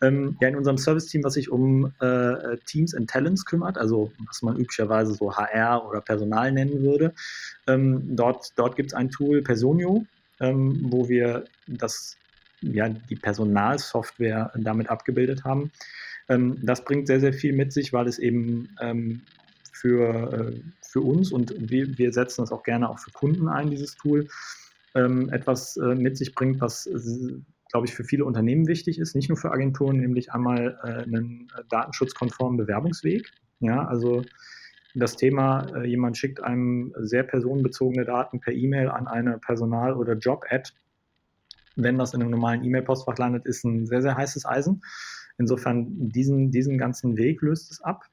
Ähm, 0.00 0.36
ja, 0.40 0.48
in 0.48 0.56
unserem 0.56 0.76
Service-Team, 0.76 1.22
was 1.22 1.34
sich 1.34 1.48
um 1.48 1.92
äh, 2.00 2.56
Teams 2.66 2.96
and 2.96 3.08
Talents 3.08 3.44
kümmert, 3.44 3.78
also 3.78 4.10
was 4.26 4.42
man 4.42 4.56
üblicherweise 4.56 5.14
so 5.14 5.36
HR 5.36 5.88
oder 5.88 6.00
Personal 6.00 6.50
nennen 6.50 6.82
würde, 6.82 7.14
ähm, 7.66 8.16
dort, 8.16 8.52
dort 8.56 8.76
gibt 8.76 8.92
es 8.92 8.94
ein 8.94 9.10
Tool, 9.10 9.42
Personio, 9.42 10.04
ähm, 10.40 10.80
wo 10.90 11.08
wir 11.08 11.44
das 11.66 12.16
ja, 12.62 12.88
die 12.88 13.16
Personalsoftware 13.16 14.52
damit 14.56 14.88
abgebildet 14.88 15.44
haben. 15.44 15.72
Ähm, 16.28 16.58
das 16.62 16.84
bringt 16.84 17.06
sehr, 17.06 17.20
sehr 17.20 17.32
viel 17.32 17.52
mit 17.52 17.72
sich, 17.72 17.92
weil 17.92 18.06
es 18.06 18.18
eben 18.18 18.68
ähm, 18.80 19.22
für, 19.72 20.32
äh, 20.32 20.60
für 20.80 21.00
uns 21.00 21.32
und 21.32 21.54
wir, 21.58 21.98
wir 21.98 22.12
setzen 22.12 22.42
das 22.42 22.52
auch 22.52 22.62
gerne 22.62 22.88
auch 22.88 22.98
für 22.98 23.10
Kunden 23.10 23.48
ein, 23.48 23.70
dieses 23.70 23.96
Tool, 23.96 24.28
ähm, 24.94 25.30
etwas 25.30 25.76
äh, 25.76 25.94
mit 25.94 26.16
sich 26.16 26.34
bringt, 26.34 26.60
was, 26.60 26.86
äh, 26.86 26.98
glaube 27.70 27.86
ich, 27.86 27.94
für 27.94 28.04
viele 28.04 28.24
Unternehmen 28.24 28.66
wichtig 28.68 28.98
ist, 28.98 29.16
nicht 29.16 29.28
nur 29.28 29.38
für 29.38 29.50
Agenturen, 29.50 29.96
nämlich 29.96 30.32
einmal 30.32 30.78
äh, 30.84 31.02
einen 31.02 31.50
datenschutzkonformen 31.70 32.58
Bewerbungsweg. 32.58 33.30
Ja, 33.60 33.86
also 33.86 34.22
das 34.94 35.16
Thema, 35.16 35.66
äh, 35.74 35.86
jemand 35.86 36.16
schickt 36.16 36.42
einem 36.42 36.94
sehr 36.98 37.22
personenbezogene 37.22 38.04
Daten 38.04 38.40
per 38.40 38.52
E-Mail 38.52 38.88
an 38.88 39.08
eine 39.08 39.38
Personal- 39.38 39.94
oder 39.94 40.14
Job-Ad 40.14 40.70
wenn 41.76 41.98
das 41.98 42.14
in 42.14 42.20
einem 42.20 42.30
normalen 42.30 42.64
E-Mail-Postfach 42.64 43.18
landet, 43.18 43.46
ist 43.46 43.64
ein 43.64 43.86
sehr, 43.86 44.02
sehr 44.02 44.16
heißes 44.16 44.46
Eisen. 44.46 44.82
Insofern 45.38 46.10
diesen, 46.10 46.50
diesen 46.50 46.78
ganzen 46.78 47.16
Weg 47.16 47.42
löst 47.42 47.70
es 47.70 47.80
ab. 47.80 48.04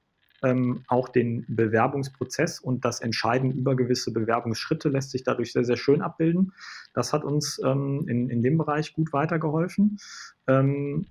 Ähm, 0.41 0.85
auch 0.87 1.09
den 1.09 1.43
Bewerbungsprozess 1.49 2.61
und 2.61 2.85
das 2.85 3.01
Entscheiden 3.01 3.51
über 3.51 3.75
gewisse 3.75 4.13
Bewerbungsschritte 4.13 4.87
lässt 4.87 5.11
sich 5.11 5.23
dadurch 5.23 5.51
sehr, 5.51 5.65
sehr 5.65 5.75
schön 5.75 6.01
abbilden. 6.01 6.53
Das 6.93 7.11
hat 7.11 7.25
uns 7.25 7.59
ähm, 7.65 8.05
in, 8.07 8.29
in 8.29 8.41
dem 8.41 8.57
Bereich 8.57 8.93
gut 8.93 9.11
weitergeholfen. 9.11 9.97
Ähm, 10.47 11.07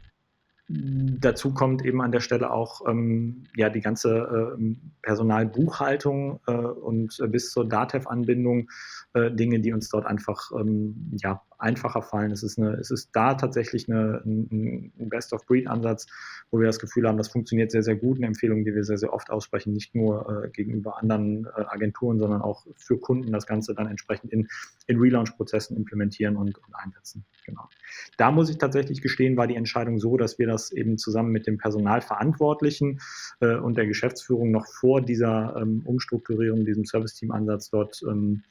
Dazu 0.70 1.54
kommt 1.54 1.82
eben 1.82 2.02
an 2.02 2.12
der 2.12 2.20
Stelle 2.20 2.50
auch 2.50 2.82
ähm, 2.86 3.44
ja, 3.56 3.70
die 3.70 3.80
ganze 3.80 4.56
äh, 4.58 4.76
Personalbuchhaltung 5.00 6.40
äh, 6.46 6.52
und 6.52 7.18
äh, 7.20 7.26
bis 7.26 7.50
zur 7.52 7.66
DATEV-Anbindung 7.66 8.68
äh, 9.14 9.30
Dinge, 9.30 9.60
die 9.60 9.72
uns 9.72 9.88
dort 9.88 10.04
einfach 10.04 10.50
ähm, 10.52 11.10
ja, 11.22 11.40
einfacher 11.58 12.02
fallen. 12.02 12.30
Es 12.30 12.42
ist, 12.42 12.58
eine, 12.58 12.74
es 12.74 12.90
ist 12.90 13.10
da 13.12 13.34
tatsächlich 13.34 13.88
eine, 13.88 14.22
ein, 14.24 14.92
Best-of-Breed-Ansatz, 14.96 16.06
wo 16.50 16.58
wir 16.58 16.66
das 16.66 16.78
Gefühl 16.78 17.06
haben, 17.06 17.18
das 17.18 17.28
funktioniert 17.28 17.70
sehr, 17.70 17.82
sehr 17.82 17.96
gut. 17.96 18.18
Eine 18.18 18.26
Empfehlung, 18.26 18.64
die 18.64 18.74
wir 18.74 18.84
sehr, 18.84 18.98
sehr 18.98 19.12
oft 19.12 19.30
aussprechen, 19.30 19.72
nicht 19.72 19.94
nur 19.94 20.44
äh, 20.44 20.48
gegenüber 20.50 20.98
anderen 20.98 21.46
äh, 21.46 21.64
Agenturen, 21.68 22.18
sondern 22.18 22.42
auch 22.42 22.66
für 22.76 22.98
Kunden 22.98 23.32
das 23.32 23.46
Ganze 23.46 23.74
dann 23.74 23.86
entsprechend 23.86 24.32
in, 24.32 24.48
in 24.86 24.98
Relaunch-Prozessen 24.98 25.76
implementieren 25.76 26.36
und, 26.36 26.58
und 26.58 26.74
einsetzen. 26.74 27.24
Genau. 27.44 27.68
Da 28.16 28.30
muss 28.30 28.50
ich 28.50 28.58
tatsächlich 28.58 29.02
gestehen, 29.02 29.36
war 29.36 29.46
die 29.46 29.56
Entscheidung 29.56 29.98
so, 29.98 30.16
dass 30.16 30.38
wir 30.38 30.46
das 30.46 30.70
eben 30.70 30.98
zusammen 30.98 31.32
mit 31.32 31.46
dem 31.46 31.58
Personalverantwortlichen 31.58 33.00
äh, 33.40 33.56
und 33.56 33.76
der 33.76 33.86
Geschäftsführung 33.86 34.50
noch 34.50 34.66
vor 34.66 35.00
dieser 35.00 35.56
ähm, 35.60 35.82
Umstrukturierung, 35.84 36.64
diesem 36.64 36.84
Service-Team-Ansatz 36.84 37.70
dort 37.70 38.02
ähm, 38.08 38.42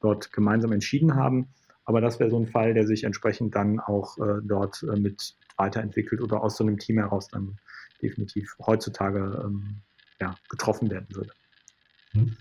dort 0.00 0.32
gemeinsam 0.32 0.72
entschieden 0.72 1.14
haben. 1.14 1.48
Aber 1.88 2.02
das 2.02 2.20
wäre 2.20 2.28
so 2.28 2.38
ein 2.38 2.46
Fall, 2.46 2.74
der 2.74 2.86
sich 2.86 3.04
entsprechend 3.04 3.54
dann 3.54 3.80
auch 3.80 4.18
äh, 4.18 4.42
dort 4.42 4.82
äh, 4.82 5.00
mit 5.00 5.34
weiterentwickelt 5.56 6.20
oder 6.20 6.42
aus 6.42 6.58
so 6.58 6.64
einem 6.64 6.78
Team 6.78 6.98
heraus 6.98 7.28
dann 7.28 7.56
definitiv 8.02 8.54
heutzutage 8.66 9.42
ähm, 9.42 9.80
ja, 10.20 10.36
getroffen 10.50 10.90
werden 10.90 11.06
würde. 11.10 11.30
Hm. 12.12 12.36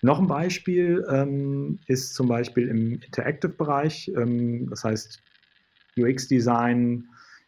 Noch 0.00 0.18
ein 0.18 0.26
Beispiel 0.26 1.04
ähm, 1.10 1.80
ist 1.86 2.14
zum 2.14 2.28
Beispiel 2.28 2.68
im 2.68 2.94
Interactive-Bereich, 2.94 4.10
ähm, 4.16 4.70
das 4.70 4.84
heißt 4.84 5.20
UX-Design, 5.98 7.04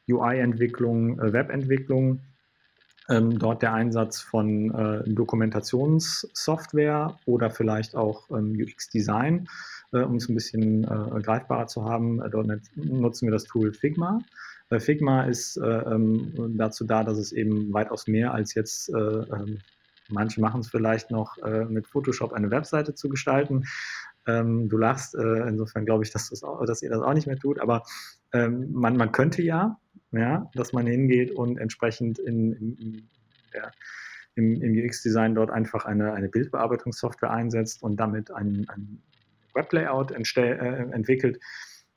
UI-Entwicklung, 0.06 1.18
äh, 1.20 1.32
Web-Entwicklung 1.32 2.20
ähm, 3.08 3.38
dort 3.38 3.62
der 3.62 3.72
Einsatz 3.72 4.20
von 4.20 4.74
äh, 4.74 5.08
Dokumentationssoftware 5.08 7.18
oder 7.24 7.50
vielleicht 7.50 7.96
auch 7.96 8.28
ähm, 8.30 8.54
UX-Design, 8.60 9.48
um 10.02 10.16
es 10.16 10.28
ein 10.28 10.34
bisschen 10.34 10.84
äh, 10.84 11.20
greifbarer 11.20 11.66
zu 11.66 11.84
haben. 11.84 12.20
Äh, 12.22 12.30
dort 12.30 12.48
nutzen 12.74 13.26
wir 13.26 13.32
das 13.32 13.44
Tool 13.44 13.72
Figma. 13.72 14.20
Äh, 14.70 14.80
Figma 14.80 15.24
ist 15.24 15.56
äh, 15.56 15.64
ähm, 15.64 16.32
dazu 16.56 16.84
da, 16.84 17.04
dass 17.04 17.18
es 17.18 17.32
eben 17.32 17.72
weitaus 17.72 18.06
mehr 18.06 18.32
als 18.32 18.54
jetzt 18.54 18.90
ähm, 18.90 19.58
Manche 20.10 20.38
machen 20.38 20.60
es 20.60 20.68
vielleicht 20.68 21.10
noch 21.10 21.38
mit 21.70 21.86
Photoshop 21.86 22.34
eine 22.34 22.50
Webseite 22.50 22.94
zu 22.94 23.08
gestalten. 23.08 23.64
Ähm, 24.26 24.68
du 24.68 24.76
lachst, 24.76 25.14
insofern 25.14 25.86
glaube 25.86 26.04
ich, 26.04 26.10
dass, 26.10 26.44
auch, 26.44 26.62
dass, 26.66 26.82
ihr 26.82 26.90
das 26.90 27.00
auch 27.00 27.14
nicht 27.14 27.26
mehr 27.26 27.38
tut, 27.38 27.58
aber 27.58 27.84
ähm, 28.34 28.70
man, 28.70 28.98
man 28.98 29.12
könnte 29.12 29.40
ja, 29.40 29.78
ja, 30.12 30.50
dass 30.54 30.74
man 30.74 30.86
hingeht 30.86 31.30
und 31.30 31.56
entsprechend 31.56 32.18
in, 32.18 32.52
in, 32.52 33.08
der, 33.54 33.72
im, 34.34 34.60
im 34.60 34.84
UX-Design 34.84 35.34
dort 35.34 35.50
einfach 35.50 35.84
eine, 35.84 36.12
eine 36.12 36.28
Bildbearbeitungssoftware 36.28 37.30
einsetzt 37.30 37.82
und 37.82 37.96
damit 37.96 38.30
ein, 38.30 38.66
ein 38.68 39.02
Weblayout 39.54 40.10
äh, 40.10 40.16
entwickelt, 40.92 41.40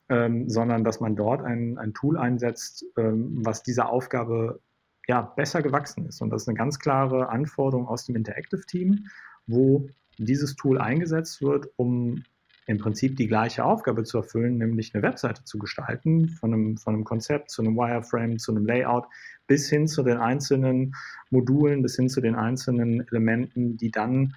ähm, 0.08 0.48
sondern 0.48 0.84
dass 0.84 1.00
man 1.00 1.16
dort 1.16 1.42
ein, 1.42 1.78
ein 1.78 1.94
Tool 1.94 2.16
einsetzt, 2.16 2.84
ähm, 2.96 3.38
was 3.44 3.62
dieser 3.62 3.90
Aufgabe 3.90 4.60
ja, 5.06 5.22
besser 5.22 5.62
gewachsen 5.62 6.06
ist. 6.06 6.20
Und 6.20 6.30
das 6.30 6.42
ist 6.42 6.48
eine 6.48 6.58
ganz 6.58 6.78
klare 6.78 7.28
Anforderung 7.30 7.88
aus 7.88 8.04
dem 8.04 8.16
Interactive-Team, 8.16 9.06
wo 9.46 9.88
dieses 10.18 10.56
Tool 10.56 10.78
eingesetzt 10.78 11.42
wird, 11.42 11.68
um 11.76 12.22
im 12.66 12.76
Prinzip 12.76 13.16
die 13.16 13.26
gleiche 13.26 13.64
Aufgabe 13.64 14.04
zu 14.04 14.18
erfüllen, 14.18 14.58
nämlich 14.58 14.94
eine 14.94 15.02
Webseite 15.02 15.42
zu 15.44 15.58
gestalten, 15.58 16.28
von 16.28 16.52
einem, 16.52 16.76
von 16.76 16.94
einem 16.94 17.04
Konzept 17.04 17.50
zu 17.50 17.62
einem 17.62 17.76
Wireframe, 17.76 18.38
zu 18.38 18.52
einem 18.52 18.66
Layout, 18.66 19.06
bis 19.46 19.70
hin 19.70 19.88
zu 19.88 20.02
den 20.02 20.18
einzelnen 20.18 20.94
Modulen, 21.30 21.80
bis 21.80 21.96
hin 21.96 22.10
zu 22.10 22.20
den 22.20 22.34
einzelnen 22.34 23.08
Elementen, 23.08 23.78
die 23.78 23.90
dann 23.90 24.34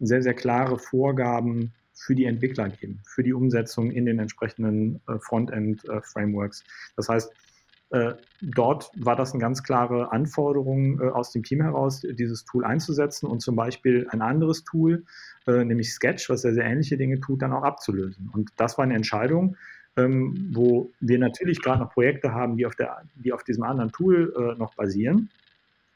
sehr, 0.00 0.22
sehr 0.22 0.32
klare 0.32 0.78
Vorgaben 0.78 1.74
für 1.94 2.14
die 2.14 2.24
Entwickler 2.24 2.68
geben, 2.68 3.00
für 3.06 3.22
die 3.22 3.32
Umsetzung 3.32 3.90
in 3.90 4.04
den 4.04 4.18
entsprechenden 4.18 5.00
äh, 5.08 5.18
Frontend-Frameworks. 5.18 6.60
Äh, 6.60 6.64
das 6.96 7.08
heißt, 7.08 7.32
äh, 7.90 8.14
dort 8.42 8.90
war 8.96 9.14
das 9.14 9.32
eine 9.32 9.40
ganz 9.40 9.62
klare 9.62 10.10
Anforderung 10.10 11.00
äh, 11.00 11.04
aus 11.04 11.30
dem 11.30 11.44
Team 11.44 11.60
heraus, 11.60 12.00
dieses 12.00 12.44
Tool 12.44 12.64
einzusetzen 12.64 13.26
und 13.26 13.40
zum 13.40 13.54
Beispiel 13.54 14.08
ein 14.10 14.20
anderes 14.20 14.64
Tool, 14.64 15.04
äh, 15.46 15.64
nämlich 15.64 15.92
Sketch, 15.92 16.28
was 16.28 16.42
sehr, 16.42 16.54
sehr 16.54 16.64
ähnliche 16.64 16.96
Dinge 16.96 17.20
tut, 17.20 17.42
dann 17.42 17.52
auch 17.52 17.62
abzulösen. 17.62 18.30
Und 18.32 18.50
das 18.56 18.78
war 18.78 18.84
eine 18.84 18.94
Entscheidung, 18.94 19.56
ähm, 19.96 20.50
wo 20.52 20.90
wir 20.98 21.18
natürlich 21.20 21.62
gerade 21.62 21.80
noch 21.80 21.90
Projekte 21.92 22.32
haben, 22.32 22.56
die 22.56 22.66
auf, 22.66 22.74
der, 22.74 23.02
die 23.14 23.32
auf 23.32 23.44
diesem 23.44 23.62
anderen 23.62 23.92
Tool 23.92 24.34
äh, 24.36 24.58
noch 24.58 24.74
basieren. 24.74 25.30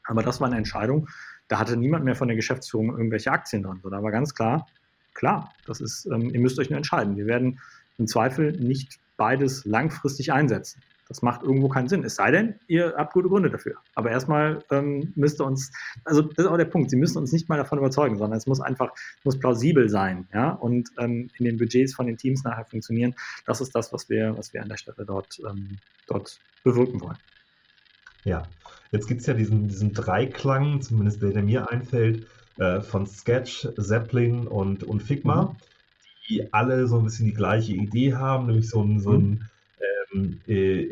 Aber 0.05 0.23
das 0.23 0.39
war 0.39 0.47
eine 0.47 0.57
Entscheidung, 0.57 1.09
da 1.49 1.59
hatte 1.59 1.75
niemand 1.75 2.05
mehr 2.05 2.15
von 2.15 2.27
der 2.29 2.37
Geschäftsführung 2.37 2.91
irgendwelche 2.91 3.31
Aktien 3.31 3.63
dran. 3.63 3.79
So, 3.83 3.89
da 3.89 4.01
war 4.01 4.11
ganz 4.11 4.33
klar, 4.33 4.67
klar, 5.13 5.53
das 5.65 5.81
ist, 5.81 6.05
ähm, 6.07 6.29
ihr 6.33 6.39
müsst 6.39 6.59
euch 6.59 6.69
nur 6.69 6.77
entscheiden. 6.77 7.17
Wir 7.17 7.25
werden 7.25 7.59
im 7.97 8.07
Zweifel 8.07 8.53
nicht 8.53 8.99
beides 9.17 9.65
langfristig 9.65 10.31
einsetzen. 10.31 10.81
Das 11.09 11.23
macht 11.23 11.41
irgendwo 11.41 11.69
keinen 11.69 11.89
Sinn. 11.89 12.03
Es 12.03 12.15
sei 12.15 12.29
denn, 12.29 12.59
ihr 12.67 12.93
habt 12.95 13.13
gute 13.13 13.29
Gründe 13.29 13.49
dafür. 13.49 13.77
Aber 13.95 14.11
erstmal 14.11 14.63
ähm, 14.69 15.11
müsst 15.15 15.41
ihr 15.41 15.45
uns, 15.45 15.71
also 16.05 16.21
das 16.21 16.45
ist 16.45 16.45
auch 16.45 16.55
der 16.55 16.65
Punkt, 16.65 16.91
Sie 16.91 16.97
müssen 16.97 17.17
uns 17.17 17.31
nicht 17.31 17.49
mal 17.49 17.57
davon 17.57 17.79
überzeugen, 17.79 18.17
sondern 18.17 18.37
es 18.37 18.45
muss 18.45 18.61
einfach, 18.61 18.91
muss 19.23 19.39
plausibel 19.39 19.89
sein, 19.89 20.27
ja, 20.33 20.51
und 20.51 20.89
ähm, 20.99 21.31
in 21.39 21.45
den 21.45 21.57
Budgets 21.57 21.95
von 21.95 22.05
den 22.05 22.17
Teams 22.17 22.43
nachher 22.43 22.65
funktionieren. 22.65 23.15
Das 23.47 23.59
ist 23.59 23.73
das, 23.73 23.91
was 23.91 24.07
wir, 24.07 24.37
was 24.37 24.53
wir 24.53 24.61
an 24.61 24.69
der 24.69 24.77
Stelle 24.77 25.03
dort, 25.03 25.39
ähm, 25.49 25.79
dort 26.05 26.39
bewirken 26.63 27.01
wollen. 27.01 27.17
Ja, 28.23 28.43
jetzt 28.91 29.07
gibt 29.07 29.21
es 29.21 29.27
ja 29.27 29.33
diesen, 29.33 29.67
diesen 29.67 29.93
Dreiklang, 29.93 30.81
zumindest 30.81 31.23
der, 31.23 31.31
der 31.31 31.41
mir 31.41 31.71
einfällt, 31.71 32.27
äh, 32.59 32.81
von 32.81 33.07
Sketch, 33.07 33.67
Zeppelin 33.79 34.47
und, 34.47 34.83
und 34.83 35.01
Figma, 35.01 35.43
mhm. 35.43 35.55
die 36.29 36.53
alle 36.53 36.87
so 36.87 36.97
ein 36.97 37.05
bisschen 37.05 37.25
die 37.25 37.33
gleiche 37.33 37.73
Idee 37.73 38.13
haben, 38.13 38.47
nämlich 38.47 38.69
so 38.69 38.83
ein, 38.83 38.99
so 38.99 39.13
ein 39.13 39.29
mhm 39.29 39.49
ähm, 40.13 40.39
äh, 40.47 40.87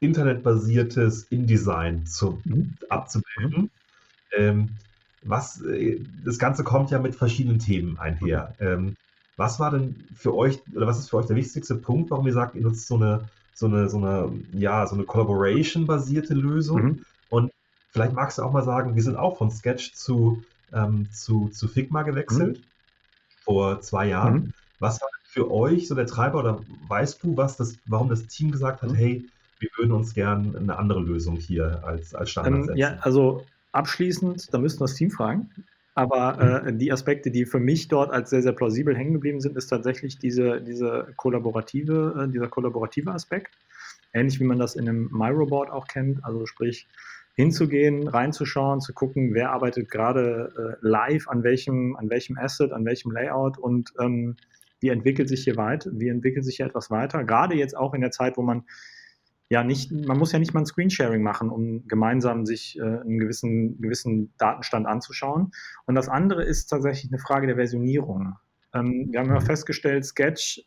internetbasiertes 0.00 1.24
InDesign 1.24 2.06
zu, 2.06 2.40
mhm. 2.44 2.74
abzubilden. 2.88 3.70
Ähm, 4.36 4.70
was, 5.22 5.60
äh, 5.62 6.00
das 6.24 6.38
Ganze 6.38 6.64
kommt 6.64 6.90
ja 6.90 6.98
mit 6.98 7.16
verschiedenen 7.16 7.58
Themen 7.58 7.98
einher. 7.98 8.54
Ähm, 8.60 8.96
was 9.36 9.60
war 9.60 9.70
denn 9.70 10.04
für 10.14 10.34
euch, 10.34 10.60
oder 10.74 10.86
was 10.86 10.98
ist 10.98 11.10
für 11.10 11.16
euch 11.16 11.26
der 11.26 11.36
wichtigste 11.36 11.76
Punkt, 11.76 12.10
warum 12.10 12.26
ihr 12.26 12.32
sagt, 12.32 12.54
ihr 12.54 12.62
nutzt 12.62 12.86
so 12.86 12.96
eine, 12.96 13.28
so 13.54 13.66
eine, 13.66 13.88
so 13.88 13.98
eine, 13.98 14.32
ja, 14.52 14.86
so 14.86 14.94
eine 14.94 15.04
Collaboration-basierte 15.04 16.34
Lösung? 16.34 16.82
Mhm. 16.82 17.04
Und 17.30 17.52
vielleicht 17.90 18.12
magst 18.12 18.38
du 18.38 18.42
auch 18.42 18.52
mal 18.52 18.64
sagen, 18.64 18.94
wir 18.94 19.02
sind 19.02 19.16
auch 19.16 19.38
von 19.38 19.50
Sketch 19.50 19.94
zu, 19.94 20.42
ähm, 20.72 21.08
zu, 21.12 21.48
zu 21.48 21.68
Figma 21.68 22.02
gewechselt 22.02 22.58
mhm. 22.58 22.64
vor 23.40 23.80
zwei 23.80 24.08
Jahren. 24.08 24.34
Mhm. 24.34 24.52
Was 24.78 25.00
war 25.00 25.08
für 25.24 25.50
euch 25.50 25.88
so 25.88 25.94
der 25.94 26.06
Treiber 26.06 26.38
oder 26.38 26.60
weißt 26.88 27.22
du, 27.22 27.36
was 27.36 27.56
das, 27.56 27.76
warum 27.86 28.08
das 28.08 28.26
Team 28.26 28.50
gesagt 28.50 28.82
hat, 28.82 28.90
mhm. 28.90 28.94
hey, 28.94 29.24
wir 29.60 29.68
würden 29.76 29.92
uns 29.92 30.14
gern 30.14 30.54
eine 30.56 30.78
andere 30.78 31.00
Lösung 31.00 31.36
hier 31.36 31.82
als, 31.84 32.14
als 32.14 32.30
Standard 32.30 32.54
ähm, 32.54 32.64
setzen? 32.64 32.78
Ja, 32.78 32.96
also 33.00 33.44
abschließend, 33.72 34.52
da 34.52 34.58
müssten 34.58 34.80
wir 34.80 34.86
das 34.86 34.94
Team 34.94 35.10
fragen. 35.10 35.50
Aber 35.94 36.62
mhm. 36.62 36.68
äh, 36.68 36.72
die 36.78 36.92
Aspekte, 36.92 37.30
die 37.30 37.44
für 37.44 37.58
mich 37.58 37.88
dort 37.88 38.12
als 38.12 38.30
sehr, 38.30 38.42
sehr 38.42 38.52
plausibel 38.52 38.96
hängen 38.96 39.14
geblieben 39.14 39.40
sind, 39.40 39.56
ist 39.56 39.66
tatsächlich 39.66 40.18
diese, 40.18 40.60
diese 40.60 41.12
kollaborative, 41.16 42.24
äh, 42.24 42.32
dieser 42.32 42.46
kollaborative 42.46 43.10
Aspekt. 43.10 43.58
Ähnlich 44.12 44.38
wie 44.38 44.44
man 44.44 44.60
das 44.60 44.76
in 44.76 44.88
einem 44.88 45.08
MyRobot 45.10 45.70
auch 45.70 45.88
kennt, 45.88 46.24
also 46.24 46.46
sprich 46.46 46.86
hinzugehen, 47.38 48.08
reinzuschauen, 48.08 48.80
zu 48.80 48.92
gucken, 48.92 49.32
wer 49.32 49.52
arbeitet 49.52 49.88
gerade 49.88 50.52
äh, 50.58 50.76
live 50.80 51.28
an 51.28 51.44
welchem, 51.44 51.94
an 51.94 52.10
welchem 52.10 52.36
Asset, 52.36 52.72
an 52.72 52.84
welchem 52.84 53.12
Layout 53.12 53.58
und 53.58 53.92
ähm, 54.00 54.34
wie 54.80 54.88
entwickelt 54.88 55.28
sich 55.28 55.44
hier 55.44 55.56
weit, 55.56 55.88
wie 55.92 56.08
entwickelt 56.08 56.44
sich 56.44 56.56
hier 56.56 56.66
etwas 56.66 56.90
weiter. 56.90 57.22
Gerade 57.22 57.54
jetzt 57.54 57.76
auch 57.76 57.94
in 57.94 58.00
der 58.00 58.10
Zeit, 58.10 58.36
wo 58.36 58.42
man 58.42 58.64
ja 59.50 59.62
nicht, 59.62 59.92
man 59.92 60.18
muss 60.18 60.32
ja 60.32 60.40
nicht 60.40 60.52
mal 60.52 60.62
ein 60.62 60.66
Screensharing 60.66 61.22
machen, 61.22 61.48
um 61.48 61.86
gemeinsam 61.86 62.44
sich 62.44 62.76
äh, 62.76 62.82
einen 62.82 63.20
gewissen, 63.20 63.80
gewissen 63.80 64.34
Datenstand 64.38 64.88
anzuschauen. 64.88 65.52
Und 65.86 65.94
das 65.94 66.08
andere 66.08 66.42
ist 66.42 66.66
tatsächlich 66.66 67.12
eine 67.12 67.20
Frage 67.20 67.46
der 67.46 67.54
Versionierung. 67.54 68.34
Ähm, 68.74 69.10
wir 69.12 69.20
haben 69.20 69.28
ja 69.28 69.38
festgestellt, 69.38 70.04
Sketch 70.04 70.64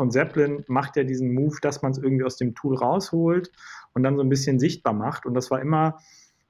und 0.00 0.12
Zeppelin 0.12 0.64
macht 0.66 0.96
ja 0.96 1.04
diesen 1.04 1.34
Move, 1.34 1.56
dass 1.62 1.82
man 1.82 1.92
es 1.92 1.98
irgendwie 1.98 2.24
aus 2.24 2.36
dem 2.36 2.54
Tool 2.54 2.76
rausholt 2.76 3.52
und 3.92 4.02
dann 4.02 4.16
so 4.16 4.22
ein 4.22 4.28
bisschen 4.28 4.58
sichtbar 4.58 4.92
macht. 4.92 5.26
Und 5.26 5.34
das 5.34 5.50
war 5.50 5.60
immer 5.60 5.98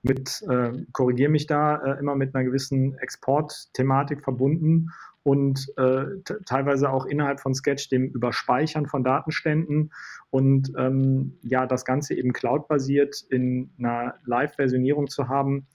mit, 0.02 0.42
äh, 0.48 0.72
korrigiere 0.92 1.30
mich 1.30 1.46
da, 1.46 1.76
äh, 1.76 1.98
immer 1.98 2.14
mit 2.14 2.34
einer 2.34 2.44
gewissen 2.44 2.96
Export-Thematik 2.98 4.22
verbunden 4.22 4.90
und 5.22 5.70
äh, 5.76 6.06
teilweise 6.46 6.90
auch 6.90 7.04
innerhalb 7.04 7.40
von 7.40 7.54
Sketch 7.54 7.90
dem 7.90 8.06
Überspeichern 8.06 8.86
von 8.86 9.04
Datenständen 9.04 9.92
und 10.30 10.72
ähm, 10.78 11.38
ja, 11.42 11.66
das 11.66 11.84
Ganze 11.84 12.14
eben 12.14 12.32
cloud-basiert 12.32 13.26
in 13.28 13.70
einer 13.78 14.14
Live-Versionierung 14.24 15.08
zu 15.08 15.28
haben, 15.28 15.66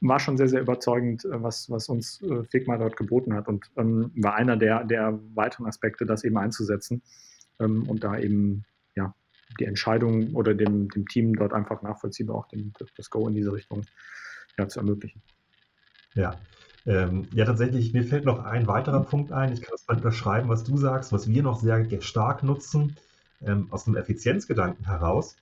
war 0.00 0.20
schon 0.20 0.36
sehr, 0.36 0.48
sehr 0.48 0.60
überzeugend, 0.60 1.24
äh, 1.24 1.42
was, 1.42 1.70
was 1.70 1.88
uns 1.88 2.22
äh, 2.22 2.44
Figma 2.44 2.76
dort 2.76 2.96
geboten 2.96 3.34
hat 3.34 3.48
und 3.48 3.70
ähm, 3.76 4.10
war 4.16 4.34
einer 4.34 4.56
der, 4.56 4.84
der 4.84 5.18
weiteren 5.34 5.66
Aspekte, 5.66 6.06
das 6.06 6.24
eben 6.24 6.38
einzusetzen 6.38 7.02
ähm, 7.60 7.88
und 7.88 8.04
da 8.04 8.18
eben 8.18 8.64
ja, 8.94 9.14
die 9.58 9.64
Entscheidung 9.64 10.34
oder 10.34 10.54
dem, 10.54 10.88
dem 10.88 11.06
Team 11.06 11.34
dort 11.34 11.52
einfach 11.52 11.82
nachvollziehbar 11.82 12.36
auch 12.36 12.48
dem, 12.48 12.72
das 12.96 13.10
Go 13.10 13.26
in 13.28 13.34
diese 13.34 13.52
Richtung 13.52 13.84
ja, 14.58 14.68
zu 14.68 14.80
ermöglichen. 14.80 15.22
Ja, 16.14 16.38
ähm, 16.86 17.26
ja, 17.32 17.44
tatsächlich, 17.44 17.92
mir 17.92 18.04
fällt 18.04 18.24
noch 18.24 18.44
ein 18.44 18.66
weiterer 18.66 19.02
Punkt 19.02 19.32
ein. 19.32 19.52
Ich 19.52 19.60
kann 19.60 19.72
das 19.72 19.86
mal 19.88 19.96
unterschreiben, 19.96 20.48
was 20.48 20.62
du 20.62 20.76
sagst, 20.76 21.12
was 21.12 21.28
wir 21.28 21.42
noch 21.42 21.60
sehr 21.60 21.84
stark 22.00 22.42
nutzen, 22.42 22.96
ähm, 23.44 23.66
aus 23.70 23.86
einem 23.86 23.96
Effizienzgedanken 23.96 24.86
heraus, 24.86 25.36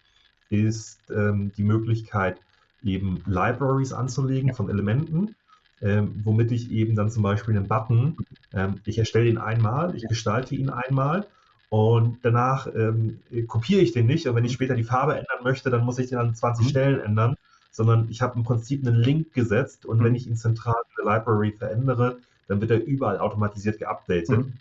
ist 0.48 1.00
ähm, 1.10 1.52
die 1.56 1.62
Möglichkeit, 1.62 2.40
eben 2.84 3.22
Libraries 3.26 3.92
anzulegen 3.92 4.54
von 4.54 4.68
Elementen, 4.68 5.34
ähm, 5.80 6.20
womit 6.24 6.52
ich 6.52 6.70
eben 6.70 6.94
dann 6.94 7.10
zum 7.10 7.22
Beispiel 7.22 7.56
einen 7.56 7.68
Button, 7.68 8.16
ähm, 8.52 8.80
ich 8.84 8.98
erstelle 8.98 9.28
ihn 9.28 9.38
einmal, 9.38 9.94
ich 9.94 10.06
gestalte 10.08 10.54
ihn 10.54 10.70
einmal 10.70 11.26
und 11.68 12.18
danach 12.22 12.68
ähm, 12.74 13.20
kopiere 13.48 13.80
ich 13.80 13.92
den 13.92 14.06
nicht. 14.06 14.26
Und 14.26 14.34
wenn 14.36 14.44
ich 14.44 14.52
später 14.52 14.76
die 14.76 14.84
Farbe 14.84 15.14
ändern 15.14 15.42
möchte, 15.42 15.70
dann 15.70 15.84
muss 15.84 15.98
ich 15.98 16.08
den 16.08 16.18
an 16.18 16.34
20 16.34 16.66
mhm. 16.66 16.70
Stellen 16.70 17.00
ändern 17.00 17.36
sondern 17.74 18.06
ich 18.08 18.22
habe 18.22 18.38
im 18.38 18.44
Prinzip 18.44 18.86
einen 18.86 18.94
Link 18.94 19.34
gesetzt 19.34 19.84
und 19.84 19.98
mhm. 19.98 20.04
wenn 20.04 20.14
ich 20.14 20.28
ihn 20.28 20.36
zentral 20.36 20.76
in 20.90 21.04
der 21.04 21.12
Library 21.12 21.52
verändere, 21.58 22.18
dann 22.46 22.60
wird 22.60 22.70
er 22.70 22.84
überall 22.84 23.18
automatisiert 23.18 23.80
geupdatet. 23.80 24.28
Mhm. 24.28 24.52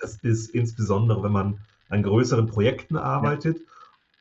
Das 0.00 0.16
ist 0.16 0.50
insbesondere, 0.50 1.22
wenn 1.22 1.30
man 1.30 1.58
an 1.88 2.02
größeren 2.02 2.48
Projekten 2.48 2.96
arbeitet. 2.96 3.58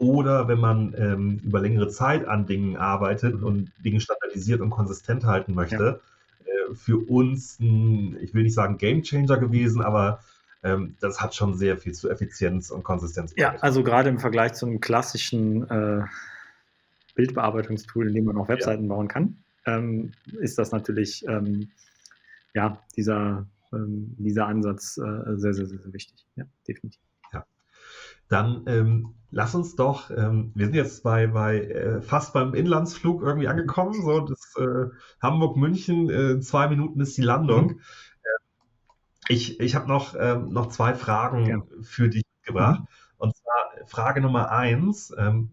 Oder 0.01 0.47
wenn 0.47 0.59
man 0.59 0.95
ähm, 0.97 1.39
über 1.43 1.61
längere 1.61 1.87
Zeit 1.87 2.27
an 2.27 2.47
Dingen 2.47 2.75
arbeitet 2.75 3.39
mhm. 3.39 3.43
und 3.45 3.71
Dinge 3.85 4.01
standardisiert 4.01 4.59
und 4.59 4.71
konsistent 4.71 5.25
halten 5.25 5.53
möchte. 5.53 6.01
Ja. 6.45 6.71
Äh, 6.71 6.75
für 6.75 6.97
uns, 6.97 7.59
ein, 7.59 8.17
ich 8.19 8.33
will 8.33 8.43
nicht 8.43 8.55
sagen 8.55 8.79
Game 8.79 9.03
Changer 9.03 9.37
gewesen, 9.37 9.81
aber 9.83 10.19
ähm, 10.63 10.95
das 11.01 11.21
hat 11.21 11.35
schon 11.35 11.53
sehr 11.55 11.77
viel 11.77 11.93
zu 11.93 12.09
Effizienz 12.09 12.71
und 12.71 12.83
Konsistenz. 12.83 13.33
Ja, 13.37 13.55
also 13.61 13.83
gerade 13.83 14.09
im 14.09 14.17
Vergleich 14.17 14.53
zu 14.53 14.65
einem 14.65 14.79
klassischen 14.79 15.69
äh, 15.69 16.01
Bildbearbeitungstool, 17.13 18.07
in 18.07 18.15
dem 18.15 18.25
man 18.25 18.37
auch 18.37 18.47
Webseiten 18.47 18.83
ja. 18.83 18.89
bauen 18.89 19.07
kann, 19.07 19.37
ähm, 19.67 20.13
ist 20.39 20.57
das 20.57 20.71
natürlich 20.71 21.23
ähm, 21.27 21.69
ja, 22.55 22.81
dieser, 22.97 23.45
ähm, 23.71 24.15
dieser 24.17 24.47
Ansatz 24.47 24.97
äh, 24.97 25.37
sehr, 25.37 25.53
sehr, 25.53 25.67
sehr, 25.67 25.79
wichtig. 25.93 26.25
Ja, 26.35 26.45
definitiv. 26.67 26.99
Ja. 27.33 27.45
Dann 28.29 28.63
ähm, 28.65 29.13
lass 29.31 29.55
uns 29.55 29.75
doch, 29.75 30.11
ähm, 30.11 30.51
wir 30.53 30.65
sind 30.65 30.75
jetzt 30.75 31.03
bei, 31.03 31.27
bei 31.27 31.61
äh, 31.61 32.01
fast 32.01 32.33
beim 32.33 32.53
Inlandsflug 32.53 33.23
irgendwie 33.23 33.47
angekommen, 33.47 34.01
so 34.01 34.19
das 34.19 34.53
äh, 34.57 34.89
Hamburg-München, 35.21 36.09
äh, 36.09 36.39
zwei 36.41 36.67
Minuten 36.67 36.99
ist 36.99 37.17
die 37.17 37.23
Landung. 37.23 37.67
Mhm. 37.67 37.79
Äh, 38.23 39.33
ich 39.33 39.59
ich 39.59 39.75
habe 39.75 39.87
noch, 39.87 40.15
ähm, 40.19 40.49
noch 40.49 40.67
zwei 40.67 40.93
Fragen 40.93 41.45
ja. 41.45 41.61
für 41.81 42.09
dich 42.09 42.23
gebracht. 42.43 42.81
Mhm. 42.81 42.87
Und 43.17 43.35
zwar 43.35 43.87
Frage 43.87 44.21
Nummer 44.21 44.51
eins. 44.51 45.13
Ähm, 45.17 45.51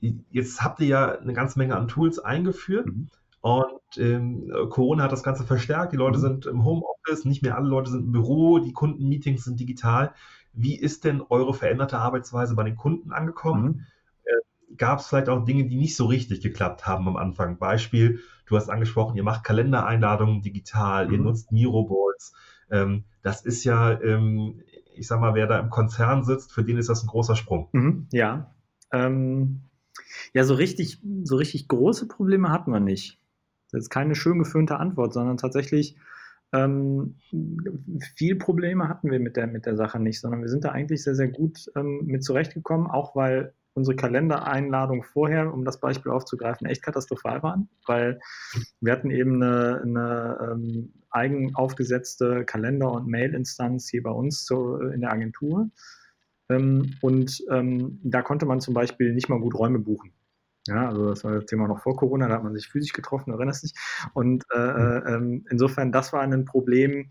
jetzt 0.00 0.62
habt 0.62 0.80
ihr 0.80 0.86
ja 0.86 1.18
eine 1.18 1.32
ganze 1.32 1.58
Menge 1.58 1.76
an 1.76 1.88
Tools 1.88 2.18
eingeführt. 2.18 2.86
Mhm. 2.86 3.08
Und 3.40 3.98
ähm, 3.98 4.50
Corona 4.70 5.04
hat 5.04 5.12
das 5.12 5.22
Ganze 5.22 5.44
verstärkt. 5.44 5.92
Die 5.92 5.96
Leute 5.96 6.18
mhm. 6.18 6.22
sind 6.22 6.46
im 6.46 6.64
Homeoffice, 6.64 7.24
nicht 7.24 7.42
mehr 7.42 7.56
alle 7.56 7.68
Leute 7.68 7.90
sind 7.90 8.06
im 8.06 8.12
Büro, 8.12 8.58
die 8.58 8.72
Kundenmeetings 8.72 9.44
sind 9.44 9.60
digital. 9.60 10.14
Wie 10.52 10.78
ist 10.78 11.04
denn 11.04 11.22
eure 11.28 11.54
veränderte 11.54 11.98
Arbeitsweise 11.98 12.54
bei 12.54 12.64
den 12.64 12.76
Kunden 12.76 13.12
angekommen? 13.12 13.64
Mhm. 13.64 13.84
Äh, 14.24 14.76
Gab 14.76 15.00
es 15.00 15.06
vielleicht 15.06 15.28
auch 15.28 15.44
Dinge, 15.44 15.66
die 15.66 15.76
nicht 15.76 15.96
so 15.96 16.06
richtig 16.06 16.40
geklappt 16.40 16.86
haben 16.86 17.08
am 17.08 17.16
Anfang? 17.16 17.58
Beispiel, 17.58 18.20
du 18.46 18.56
hast 18.56 18.68
angesprochen, 18.68 19.16
ihr 19.16 19.24
macht 19.24 19.44
Kalendereinladungen 19.44 20.42
digital, 20.42 21.06
mhm. 21.06 21.12
ihr 21.12 21.18
nutzt 21.20 21.52
Miroboards. 21.52 22.34
Ähm, 22.70 23.04
das 23.22 23.44
ist 23.44 23.64
ja, 23.64 24.00
ähm, 24.00 24.62
ich 24.94 25.06
sag 25.06 25.20
mal, 25.20 25.34
wer 25.34 25.46
da 25.46 25.58
im 25.58 25.70
Konzern 25.70 26.24
sitzt, 26.24 26.52
für 26.52 26.64
den 26.64 26.76
ist 26.76 26.88
das 26.88 27.02
ein 27.02 27.08
großer 27.08 27.36
Sprung. 27.36 27.68
Mhm, 27.72 28.08
ja. 28.12 28.54
Ähm, 28.92 29.62
ja, 30.32 30.44
so 30.44 30.54
richtig, 30.54 31.00
so 31.22 31.36
richtig 31.36 31.68
große 31.68 32.08
Probleme 32.08 32.50
hatten 32.50 32.72
wir 32.72 32.80
nicht. 32.80 33.18
Das 33.70 33.82
ist 33.82 33.90
keine 33.90 34.14
schön 34.14 34.38
geföhnte 34.38 34.78
Antwort, 34.78 35.12
sondern 35.12 35.36
tatsächlich 35.36 35.96
ähm, 36.52 37.16
viel 38.16 38.36
Probleme 38.36 38.88
hatten 38.88 39.10
wir 39.10 39.20
mit 39.20 39.36
der, 39.36 39.46
mit 39.46 39.66
der 39.66 39.76
Sache 39.76 40.00
nicht, 40.00 40.20
sondern 40.20 40.40
wir 40.40 40.48
sind 40.48 40.64
da 40.64 40.70
eigentlich 40.70 41.02
sehr, 41.02 41.14
sehr 41.14 41.28
gut 41.28 41.70
ähm, 41.76 42.02
mit 42.06 42.24
zurechtgekommen, 42.24 42.86
auch 42.86 43.14
weil 43.14 43.52
unsere 43.74 43.96
Kalendereinladungen 43.96 45.04
vorher, 45.04 45.52
um 45.52 45.64
das 45.64 45.78
Beispiel 45.78 46.10
aufzugreifen, 46.10 46.66
echt 46.66 46.82
katastrophal 46.82 47.42
waren, 47.42 47.68
weil 47.86 48.18
wir 48.80 48.92
hatten 48.92 49.10
eben 49.10 49.42
eine, 49.42 49.82
eine 49.82 50.50
ähm, 50.52 50.92
eigen 51.10 51.54
aufgesetzte 51.54 52.44
Kalender- 52.44 52.92
und 52.92 53.06
Mail-Instanz 53.06 53.88
hier 53.88 54.02
bei 54.02 54.10
uns 54.10 54.46
so 54.46 54.78
in 54.78 55.00
der 55.00 55.12
Agentur. 55.12 55.70
Ähm, 56.48 56.94
und 57.02 57.44
ähm, 57.50 58.00
da 58.02 58.22
konnte 58.22 58.46
man 58.46 58.60
zum 58.60 58.74
Beispiel 58.74 59.14
nicht 59.14 59.28
mal 59.28 59.40
gut 59.40 59.54
Räume 59.54 59.78
buchen. 59.78 60.12
Ja, 60.68 60.88
also 60.88 61.08
das 61.08 61.24
war 61.24 61.32
das 61.32 61.46
Thema 61.46 61.66
noch 61.66 61.80
vor 61.80 61.96
Corona, 61.96 62.28
da 62.28 62.34
hat 62.34 62.44
man 62.44 62.54
sich 62.54 62.68
physisch 62.68 62.92
getroffen, 62.92 63.32
erinnerst 63.32 63.64
dich. 63.64 63.74
Und 64.12 64.44
äh, 64.54 64.58
mhm. 64.58 65.44
äh, 65.46 65.50
insofern, 65.50 65.92
das 65.92 66.12
war 66.12 66.20
ein 66.20 66.44
Problem, 66.44 67.08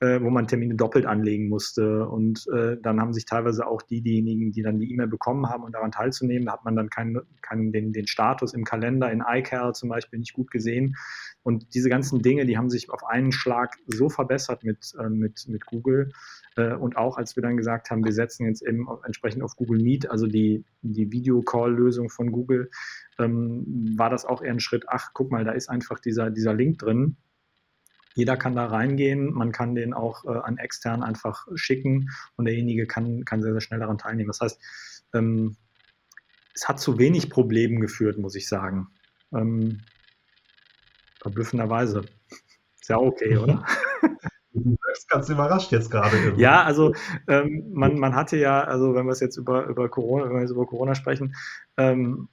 äh, 0.00 0.20
wo 0.20 0.28
man 0.28 0.46
Termine 0.46 0.74
doppelt 0.74 1.06
anlegen 1.06 1.48
musste. 1.48 2.06
Und 2.06 2.46
äh, 2.52 2.76
dann 2.82 3.00
haben 3.00 3.14
sich 3.14 3.24
teilweise 3.24 3.66
auch 3.66 3.82
die, 3.82 4.02
diejenigen, 4.02 4.52
die 4.52 4.62
dann 4.62 4.78
die 4.78 4.92
E-Mail 4.92 5.06
bekommen 5.06 5.48
haben 5.48 5.64
und 5.64 5.74
daran 5.74 5.92
teilzunehmen, 5.92 6.50
hat 6.52 6.64
man 6.64 6.76
dann 6.76 6.90
keinen, 6.90 7.20
keinen 7.40 7.72
den, 7.72 7.92
den 7.92 8.06
Status 8.06 8.52
im 8.52 8.64
Kalender 8.64 9.10
in 9.10 9.22
iCal 9.26 9.74
zum 9.74 9.88
Beispiel 9.88 10.18
nicht 10.18 10.34
gut 10.34 10.50
gesehen. 10.50 10.96
Und 11.42 11.74
diese 11.74 11.88
ganzen 11.88 12.20
Dinge, 12.20 12.44
die 12.44 12.58
haben 12.58 12.68
sich 12.68 12.90
auf 12.90 13.04
einen 13.04 13.32
Schlag 13.32 13.76
so 13.86 14.08
verbessert 14.08 14.64
mit, 14.64 14.92
äh, 14.98 15.08
mit, 15.08 15.46
mit 15.48 15.64
Google. 15.64 16.10
Äh, 16.56 16.74
und 16.74 16.96
auch 16.98 17.16
als 17.16 17.36
wir 17.36 17.42
dann 17.42 17.56
gesagt 17.56 17.90
haben, 17.90 18.04
wir 18.04 18.12
setzen 18.12 18.46
jetzt 18.46 18.66
eben 18.66 18.88
entsprechend 19.04 19.42
auf 19.42 19.56
Google 19.56 19.80
Meet, 19.82 20.10
also 20.10 20.26
die, 20.26 20.64
die 20.82 21.10
Video-Call-Lösung 21.10 22.10
von 22.10 22.32
Google, 22.32 22.70
ähm, 23.18 23.94
war 23.96 24.10
das 24.10 24.26
auch 24.26 24.42
eher 24.42 24.52
ein 24.52 24.60
Schritt, 24.60 24.84
ach, 24.88 25.12
guck 25.14 25.30
mal, 25.30 25.44
da 25.44 25.52
ist 25.52 25.70
einfach 25.70 26.00
dieser, 26.00 26.30
dieser 26.30 26.52
Link 26.52 26.78
drin. 26.78 27.16
Jeder 28.16 28.36
kann 28.38 28.56
da 28.56 28.66
reingehen, 28.66 29.32
man 29.32 29.52
kann 29.52 29.74
den 29.74 29.92
auch 29.92 30.24
äh, 30.24 30.38
an 30.38 30.56
extern 30.56 31.02
einfach 31.02 31.46
schicken 31.54 32.08
und 32.36 32.46
derjenige 32.46 32.86
kann, 32.86 33.24
kann 33.26 33.42
sehr, 33.42 33.52
sehr 33.52 33.60
schnell 33.60 33.80
daran 33.80 33.98
teilnehmen. 33.98 34.28
Das 34.28 34.40
heißt, 34.40 34.58
ähm, 35.14 35.56
es 36.54 36.66
hat 36.66 36.80
zu 36.80 36.98
wenig 36.98 37.28
Problemen 37.28 37.80
geführt, 37.80 38.16
muss 38.16 38.34
ich 38.34 38.48
sagen. 38.48 38.88
Ähm, 39.34 39.82
Verblüffenderweise. 41.20 42.04
Ist 42.80 42.88
ja 42.88 42.96
okay, 42.96 43.36
oder? 43.36 43.64
Du 44.54 44.76
bist 44.88 45.08
ganz 45.10 45.28
überrascht 45.28 45.70
jetzt 45.72 45.90
gerade. 45.90 46.16
Irgendwie. 46.16 46.42
Ja, 46.42 46.62
also 46.62 46.94
ähm, 47.28 47.70
man, 47.74 47.98
man 47.98 48.14
hatte 48.14 48.38
ja, 48.38 48.62
also 48.62 48.94
wenn 48.94 49.04
wir 49.04 49.12
es 49.12 49.20
jetzt 49.20 49.36
über, 49.36 49.66
über 49.66 49.90
Corona, 49.90 50.24
wenn 50.24 50.36
wir 50.36 50.40
jetzt 50.40 50.52
über 50.52 50.64
Corona 50.64 50.94
sprechen, 50.94 51.34
ähm, 51.76 52.28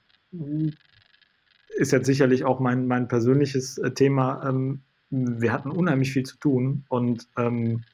ist 1.76 1.92
jetzt 1.92 2.06
sicherlich 2.06 2.46
auch 2.46 2.60
mein, 2.60 2.86
mein 2.86 3.08
persönliches 3.08 3.76
äh, 3.76 3.92
Thema. 3.92 4.48
Ähm, 4.48 4.84
wir 5.10 5.52
hatten 5.52 5.70
unheimlich 5.70 6.12
viel 6.12 6.24
zu 6.24 6.36
tun 6.36 6.84
und 6.88 7.28
ähm, 7.36 7.84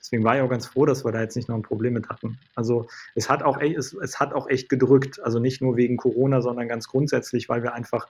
deswegen 0.00 0.24
war 0.24 0.36
ich 0.36 0.42
auch 0.42 0.50
ganz 0.50 0.66
froh, 0.66 0.86
dass 0.86 1.04
wir 1.04 1.12
da 1.12 1.20
jetzt 1.20 1.36
nicht 1.36 1.48
noch 1.48 1.56
ein 1.56 1.62
Problem 1.62 1.94
mit 1.94 2.08
hatten. 2.08 2.38
Also 2.54 2.86
es 3.14 3.30
hat 3.30 3.42
auch, 3.42 3.60
es, 3.60 3.92
es 3.92 4.20
hat 4.20 4.34
auch 4.34 4.48
echt 4.48 4.68
gedrückt, 4.68 5.20
also 5.22 5.38
nicht 5.38 5.62
nur 5.62 5.76
wegen 5.76 5.96
Corona, 5.96 6.40
sondern 6.40 6.68
ganz 6.68 6.88
grundsätzlich, 6.88 7.48
weil 7.48 7.62
wir 7.62 7.74
einfach 7.74 8.08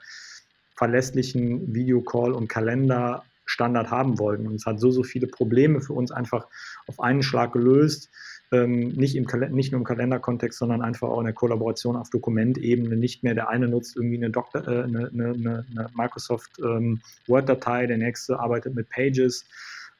verlässlichen 0.74 1.74
Videocall 1.74 2.32
und 2.32 2.48
Kalenderstandard 2.48 3.90
haben 3.90 4.18
wollten. 4.18 4.46
Und 4.46 4.56
es 4.56 4.66
hat 4.66 4.80
so, 4.80 4.90
so 4.90 5.02
viele 5.02 5.26
Probleme 5.26 5.80
für 5.80 5.92
uns 5.92 6.10
einfach 6.10 6.48
auf 6.86 7.00
einen 7.00 7.22
Schlag 7.22 7.52
gelöst. 7.52 8.10
Ähm, 8.52 8.88
nicht, 8.90 9.16
im 9.16 9.26
nicht 9.50 9.72
nur 9.72 9.80
im 9.80 9.84
Kalenderkontext, 9.84 10.58
sondern 10.58 10.82
einfach 10.82 11.08
auch 11.08 11.18
in 11.18 11.24
der 11.24 11.34
Kollaboration 11.34 11.96
auf 11.96 12.10
Dokumentebene. 12.10 12.96
Nicht 12.96 13.22
mehr 13.22 13.34
der 13.34 13.48
eine 13.48 13.68
nutzt 13.68 13.96
irgendwie 13.96 14.16
eine, 14.16 14.30
Doktor, 14.30 14.66
äh, 14.68 14.84
eine, 14.84 15.08
eine, 15.08 15.64
eine 15.70 15.90
Microsoft 15.94 16.58
ähm, 16.60 17.00
Word-Datei, 17.26 17.86
der 17.86 17.98
nächste 17.98 18.38
arbeitet 18.38 18.74
mit 18.74 18.88
Pages, 18.90 19.44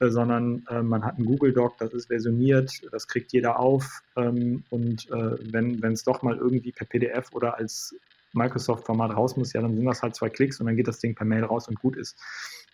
äh, 0.01 0.09
sondern 0.11 0.65
äh, 0.69 0.83
man 0.83 1.05
hat 1.05 1.17
einen 1.17 1.27
Google 1.27 1.53
Doc, 1.53 1.79
das 1.79 1.93
ist 1.95 2.07
versioniert, 2.07 2.71
das 2.93 3.09
kriegt 3.09 3.33
jeder 3.33 3.59
auf. 3.59 4.03
Ähm, 4.17 4.65
und 4.71 5.11
äh, 5.11 5.53
wenn 5.53 5.93
es 5.93 6.05
doch 6.05 6.23
mal 6.23 6.37
irgendwie 6.37 6.73
per 6.73 6.87
PDF 6.87 7.33
oder 7.33 7.57
als 7.57 7.95
Microsoft-Format 8.35 9.17
raus 9.17 9.37
muss, 9.37 9.53
ja, 9.53 9.63
dann 9.63 9.77
sind 9.77 9.85
das 9.85 10.03
halt 10.03 10.15
zwei 10.15 10.29
Klicks 10.29 10.61
und 10.61 10.67
dann 10.67 10.77
geht 10.77 10.89
das 10.89 10.99
Ding 10.99 11.15
per 11.15 11.25
Mail 11.25 11.45
raus 11.45 11.69
und 11.69 11.81
gut 11.81 11.97
ist. 11.97 12.19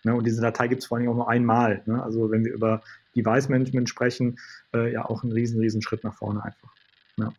Ne, 0.03 0.15
und 0.15 0.25
diese 0.25 0.41
Datei 0.41 0.67
gibt 0.67 0.81
es 0.81 0.87
vor 0.87 0.97
allem 0.97 1.09
auch 1.09 1.15
nur 1.15 1.29
einmal. 1.29 1.83
Ne? 1.85 2.01
Also 2.01 2.31
wenn 2.31 2.43
wir 2.43 2.53
über 2.53 2.81
Device-Management 3.15 3.89
sprechen, 3.89 4.39
äh, 4.73 4.91
ja 4.91 5.05
auch 5.05 5.23
ein 5.23 5.31
riesen, 5.31 5.59
riesen 5.59 5.81
Schritt 5.81 6.03
nach 6.03 6.15
vorne 6.15 6.43
einfach. 6.43 6.73
Ja. 7.17 7.31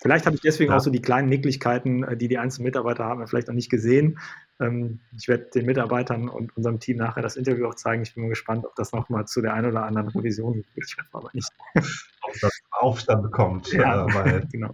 Vielleicht 0.00 0.24
habe 0.24 0.34
ich 0.34 0.40
deswegen 0.40 0.70
ja. 0.70 0.78
auch 0.78 0.80
so 0.80 0.90
die 0.90 1.02
kleinen 1.02 1.28
Nicklichkeiten, 1.28 2.04
äh, 2.04 2.16
die 2.16 2.28
die 2.28 2.38
einzelnen 2.38 2.64
Mitarbeiter 2.64 3.04
haben, 3.04 3.26
vielleicht 3.26 3.48
noch 3.48 3.54
nicht 3.54 3.70
gesehen. 3.70 4.18
Ähm, 4.58 5.00
ich 5.18 5.28
werde 5.28 5.50
den 5.54 5.66
Mitarbeitern 5.66 6.28
und 6.30 6.56
unserem 6.56 6.80
Team 6.80 6.96
nachher 6.96 7.22
das 7.22 7.36
Interview 7.36 7.66
auch 7.66 7.74
zeigen. 7.74 8.02
Ich 8.02 8.14
bin 8.14 8.24
mal 8.24 8.30
gespannt, 8.30 8.64
ob 8.64 8.74
das 8.76 8.92
nochmal 8.92 9.26
zu 9.26 9.42
der 9.42 9.52
einen 9.52 9.70
oder 9.70 9.84
anderen 9.84 10.08
Revision 10.08 10.54
geht. 10.74 10.84
Ich 10.86 10.96
hoffe 10.96 11.08
aber 11.12 11.30
nicht. 11.34 11.50
Ob 11.74 12.32
das 12.40 12.60
Aufstand 12.70 13.22
bekommt, 13.22 13.72
ja, 13.72 14.06
äh, 14.06 14.14
weil 14.14 14.48
genau. 14.52 14.72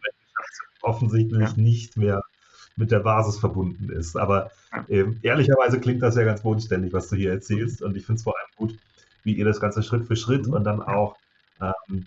offensichtlich 0.82 1.56
nicht 1.56 1.96
mehr 1.96 2.22
mit 2.76 2.90
der 2.90 3.00
Basis 3.00 3.38
verbunden 3.38 3.90
ist. 3.90 4.16
Aber 4.16 4.50
ähm, 4.88 5.18
ehrlicherweise 5.22 5.80
klingt 5.80 6.02
das 6.02 6.16
ja 6.16 6.24
ganz 6.24 6.42
bodenständig, 6.42 6.92
was 6.92 7.08
du 7.08 7.16
hier 7.16 7.32
erzählst. 7.32 7.82
Und 7.82 7.96
ich 7.96 8.04
finde 8.04 8.18
es 8.18 8.24
vor 8.24 8.34
allem 8.36 8.50
gut, 8.56 8.78
wie 9.24 9.32
ihr 9.32 9.44
das 9.44 9.60
Ganze 9.60 9.82
Schritt 9.82 10.06
für 10.06 10.16
Schritt 10.16 10.46
und 10.46 10.64
dann 10.64 10.82
auch 10.82 11.16
ähm, 11.60 12.06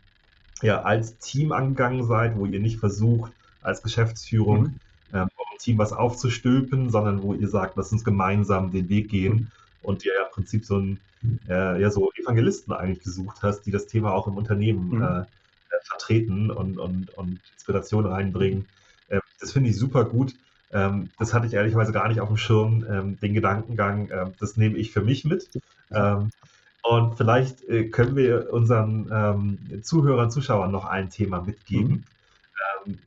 ja, 0.61 0.81
als 0.81 1.17
Team 1.17 1.51
angegangen 1.51 2.05
seid, 2.05 2.37
wo 2.37 2.45
ihr 2.45 2.59
nicht 2.59 2.79
versucht, 2.79 3.31
als 3.61 3.81
Geschäftsführung 3.81 4.61
mhm. 4.61 4.75
ähm, 5.13 5.29
eurem 5.37 5.57
Team 5.59 5.77
was 5.77 5.91
aufzustülpen, 5.91 6.89
sondern 6.89 7.23
wo 7.23 7.33
ihr 7.33 7.47
sagt, 7.47 7.75
lass 7.75 7.91
uns 7.91 8.03
gemeinsam 8.03 8.71
den 8.71 8.89
Weg 8.89 9.09
gehen 9.09 9.33
mhm. 9.33 9.47
und 9.81 10.05
ihr 10.05 10.13
ja 10.13 10.25
im 10.25 10.31
Prinzip 10.31 10.65
so 10.65 10.77
ein 10.77 10.99
äh, 11.49 11.81
ja, 11.81 11.91
so 11.91 12.11
Evangelisten 12.13 12.73
eigentlich 12.73 13.03
gesucht 13.03 13.39
hast, 13.41 13.61
die 13.63 13.71
das 13.71 13.87
Thema 13.87 14.13
auch 14.13 14.27
im 14.27 14.37
Unternehmen 14.37 14.89
mhm. 14.89 15.01
äh, 15.01 15.25
vertreten 15.83 16.51
und, 16.51 16.77
und, 16.77 17.09
und 17.17 17.39
Inspiration 17.53 18.05
reinbringen. 18.05 18.65
Äh, 19.09 19.19
das 19.39 19.51
finde 19.51 19.69
ich 19.69 19.77
super 19.77 20.05
gut. 20.05 20.33
Ähm, 20.71 21.09
das 21.17 21.33
hatte 21.33 21.47
ich 21.47 21.53
ehrlicherweise 21.53 21.91
gar 21.91 22.07
nicht 22.07 22.21
auf 22.21 22.27
dem 22.27 22.37
Schirm, 22.37 22.85
ähm, 22.89 23.19
den 23.19 23.33
Gedankengang. 23.33 24.09
Ähm, 24.11 24.33
das 24.39 24.57
nehme 24.57 24.77
ich 24.77 24.91
für 24.91 25.01
mich 25.01 25.25
mit. 25.25 25.49
Ähm, 25.91 26.29
und 26.83 27.15
vielleicht 27.15 27.63
äh, 27.67 27.89
können 27.89 28.15
wir 28.15 28.53
unseren 28.53 29.09
ähm, 29.11 29.83
Zuhörern, 29.83 30.31
Zuschauern 30.31 30.71
noch 30.71 30.85
ein 30.85 31.09
Thema 31.09 31.41
mitgeben. 31.41 32.05
Mhm. 32.85 32.87
Ähm, 32.87 32.99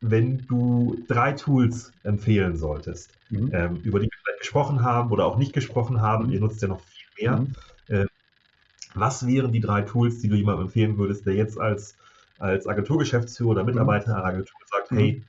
wenn 0.00 0.46
du 0.46 1.04
drei 1.08 1.32
Tools 1.32 1.92
empfehlen 2.04 2.56
solltest, 2.56 3.10
mhm. 3.28 3.48
über 3.82 4.00
die 4.00 4.06
wir 4.06 4.18
vielleicht 4.24 4.40
gesprochen 4.40 4.82
haben 4.82 5.10
oder 5.10 5.26
auch 5.26 5.36
nicht 5.36 5.52
gesprochen 5.52 6.00
haben, 6.00 6.26
mhm. 6.26 6.32
ihr 6.32 6.40
nutzt 6.40 6.62
ja 6.62 6.68
noch 6.68 6.80
viel 6.80 7.26
mehr. 7.26 7.36
Mhm. 7.36 7.54
Äh, 7.88 8.06
was 8.94 9.26
wären 9.26 9.52
die 9.52 9.60
drei 9.60 9.82
Tools, 9.82 10.20
die 10.20 10.28
du 10.28 10.36
jemandem 10.36 10.66
empfehlen 10.66 10.96
würdest, 10.96 11.26
der 11.26 11.34
jetzt 11.34 11.58
als, 11.60 11.96
als 12.38 12.66
Agenturgeschäftsführer 12.66 13.50
oder 13.50 13.62
mhm. 13.62 13.70
Mitarbeiter 13.70 14.16
einer 14.16 14.24
Agentur 14.24 14.60
sagt, 14.70 14.92
mhm. 14.92 14.96
hey, 14.96 15.22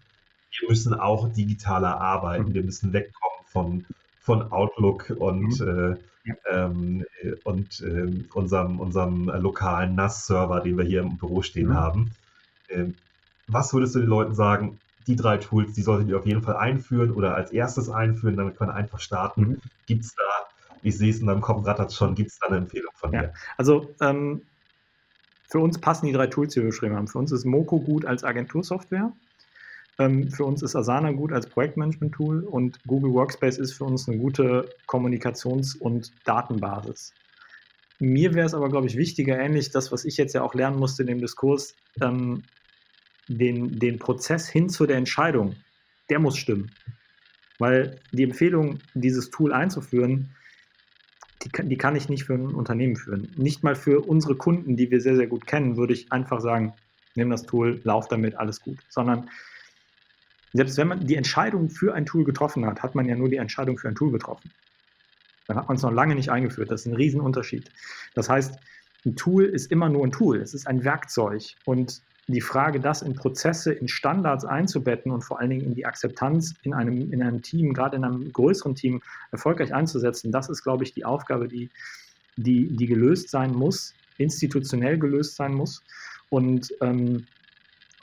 wir 0.59 0.69
müssen 0.69 0.93
auch 0.93 1.31
digitaler 1.31 1.99
arbeiten. 1.99 2.49
Mhm. 2.49 2.53
Wir 2.53 2.63
müssen 2.63 2.93
wegkommen 2.93 3.45
von, 3.45 3.85
von 4.19 4.51
Outlook 4.51 5.13
und, 5.17 5.59
mhm. 5.59 5.97
äh, 6.25 6.35
ähm, 6.49 7.05
und 7.43 7.81
äh, 7.81 8.23
unserem, 8.33 8.79
unserem 8.79 9.25
lokalen 9.29 9.95
NAS-Server, 9.95 10.59
den 10.61 10.77
wir 10.77 10.85
hier 10.85 11.01
im 11.01 11.17
Büro 11.17 11.41
stehen 11.41 11.69
mhm. 11.69 11.75
haben. 11.75 12.11
Ähm, 12.69 12.95
was 13.47 13.73
würdest 13.73 13.95
du 13.95 13.99
den 13.99 14.09
Leuten 14.09 14.35
sagen? 14.35 14.79
Die 15.07 15.15
drei 15.15 15.37
Tools, 15.37 15.73
die 15.73 15.81
solltet 15.81 16.09
ihr 16.09 16.17
auf 16.17 16.27
jeden 16.27 16.43
Fall 16.43 16.57
einführen 16.57 17.11
oder 17.11 17.35
als 17.35 17.51
erstes 17.51 17.89
einführen, 17.89 18.37
damit 18.37 18.59
wir 18.59 18.73
einfach 18.73 18.99
starten. 18.99 19.41
Mhm. 19.41 19.61
Gibt 19.87 20.05
es 20.05 20.15
da, 20.15 20.23
ich 20.83 20.97
sehe 20.97 21.09
es 21.09 21.19
in 21.19 21.27
deinem 21.27 21.41
Kopf 21.41 21.65
rattert 21.65 21.91
schon, 21.91 22.13
gibt 22.13 22.29
es 22.29 22.39
da 22.39 22.47
eine 22.47 22.57
Empfehlung 22.57 22.91
von 22.93 23.11
ja. 23.11 23.23
dir? 23.23 23.33
Also 23.57 23.89
ähm, 23.99 24.43
für 25.49 25.59
uns 25.59 25.79
passen 25.79 26.05
die 26.05 26.13
drei 26.13 26.27
Tools, 26.27 26.53
die 26.53 26.61
wir 26.61 26.67
beschrieben 26.67 26.95
haben. 26.95 27.07
Für 27.07 27.17
uns 27.17 27.31
ist 27.31 27.45
Moco 27.45 27.79
gut 27.79 28.05
als 28.05 28.23
Agentursoftware. 28.23 29.11
Für 29.97 30.45
uns 30.45 30.63
ist 30.63 30.75
Asana 30.75 31.11
gut 31.11 31.31
als 31.31 31.47
Projektmanagement-Tool 31.47 32.43
und 32.43 32.79
Google 32.87 33.13
Workspace 33.13 33.59
ist 33.59 33.73
für 33.73 33.83
uns 33.83 34.07
eine 34.07 34.17
gute 34.17 34.69
Kommunikations- 34.87 35.77
und 35.77 36.11
Datenbasis. 36.25 37.13
Mir 37.99 38.33
wäre 38.33 38.47
es 38.47 38.55
aber, 38.55 38.69
glaube 38.69 38.87
ich, 38.87 38.97
wichtiger, 38.97 39.37
ähnlich 39.37 39.69
das, 39.69 39.91
was 39.91 40.05
ich 40.05 40.17
jetzt 40.17 40.33
ja 40.33 40.41
auch 40.41 40.55
lernen 40.55 40.79
musste 40.79 41.03
in 41.03 41.07
dem 41.07 41.21
Diskurs, 41.21 41.75
ähm, 42.01 42.41
den, 43.27 43.77
den 43.77 43.99
Prozess 43.99 44.49
hin 44.49 44.69
zu 44.69 44.87
der 44.87 44.97
Entscheidung, 44.97 45.55
der 46.09 46.19
muss 46.19 46.37
stimmen. 46.37 46.71
Weil 47.59 47.99
die 48.11 48.23
Empfehlung, 48.23 48.79
dieses 48.95 49.29
Tool 49.29 49.53
einzuführen, 49.53 50.35
die 51.43 51.49
kann, 51.49 51.69
die 51.69 51.77
kann 51.77 51.95
ich 51.95 52.09
nicht 52.09 52.23
für 52.23 52.33
ein 52.33 52.55
Unternehmen 52.55 52.95
führen. 52.95 53.31
Nicht 53.35 53.63
mal 53.63 53.75
für 53.75 54.01
unsere 54.01 54.35
Kunden, 54.35 54.77
die 54.77 54.89
wir 54.89 54.99
sehr, 54.99 55.15
sehr 55.15 55.27
gut 55.27 55.45
kennen, 55.45 55.77
würde 55.77 55.93
ich 55.93 56.11
einfach 56.11 56.41
sagen, 56.41 56.73
nimm 57.15 57.29
das 57.29 57.43
Tool, 57.43 57.81
lauf 57.83 58.07
damit, 58.07 58.35
alles 58.35 58.61
gut. 58.61 58.79
Sondern 58.89 59.29
selbst 60.53 60.77
wenn 60.77 60.87
man 60.87 61.05
die 61.05 61.15
Entscheidung 61.15 61.69
für 61.69 61.93
ein 61.93 62.05
Tool 62.05 62.23
getroffen 62.23 62.65
hat, 62.65 62.83
hat 62.83 62.95
man 62.95 63.05
ja 63.05 63.15
nur 63.15 63.29
die 63.29 63.37
Entscheidung 63.37 63.77
für 63.77 63.87
ein 63.87 63.95
Tool 63.95 64.11
getroffen. 64.11 64.51
Dann 65.47 65.57
hat 65.57 65.67
man 65.67 65.77
es 65.77 65.83
noch 65.83 65.91
lange 65.91 66.15
nicht 66.15 66.29
eingeführt. 66.29 66.71
Das 66.71 66.81
ist 66.81 66.87
ein 66.87 66.95
Riesenunterschied. 66.95 67.69
Das 68.13 68.29
heißt, 68.29 68.57
ein 69.05 69.15
Tool 69.15 69.45
ist 69.45 69.71
immer 69.71 69.89
nur 69.89 70.05
ein 70.05 70.11
Tool. 70.11 70.37
Es 70.37 70.53
ist 70.53 70.67
ein 70.67 70.83
Werkzeug. 70.83 71.55
Und 71.65 72.01
die 72.27 72.41
Frage, 72.41 72.79
das 72.79 73.01
in 73.01 73.15
Prozesse, 73.15 73.73
in 73.73 73.87
Standards 73.87 74.45
einzubetten 74.45 75.11
und 75.11 75.23
vor 75.23 75.39
allen 75.39 75.49
Dingen 75.49 75.65
in 75.65 75.75
die 75.75 75.85
Akzeptanz 75.85 76.53
in 76.63 76.73
einem, 76.73 77.11
in 77.11 77.21
einem 77.21 77.41
Team, 77.41 77.73
gerade 77.73 77.95
in 77.97 78.03
einem 78.03 78.31
größeren 78.31 78.75
Team, 78.75 79.01
erfolgreich 79.31 79.73
einzusetzen, 79.73 80.31
das 80.31 80.49
ist, 80.49 80.63
glaube 80.63 80.83
ich, 80.83 80.93
die 80.93 81.03
Aufgabe, 81.03 81.47
die, 81.47 81.69
die, 82.37 82.67
die 82.67 82.87
gelöst 82.87 83.29
sein 83.29 83.53
muss, 83.53 83.93
institutionell 84.17 84.97
gelöst 84.97 85.35
sein 85.35 85.53
muss. 85.53 85.81
Und 86.29 86.73
ähm, 86.81 87.25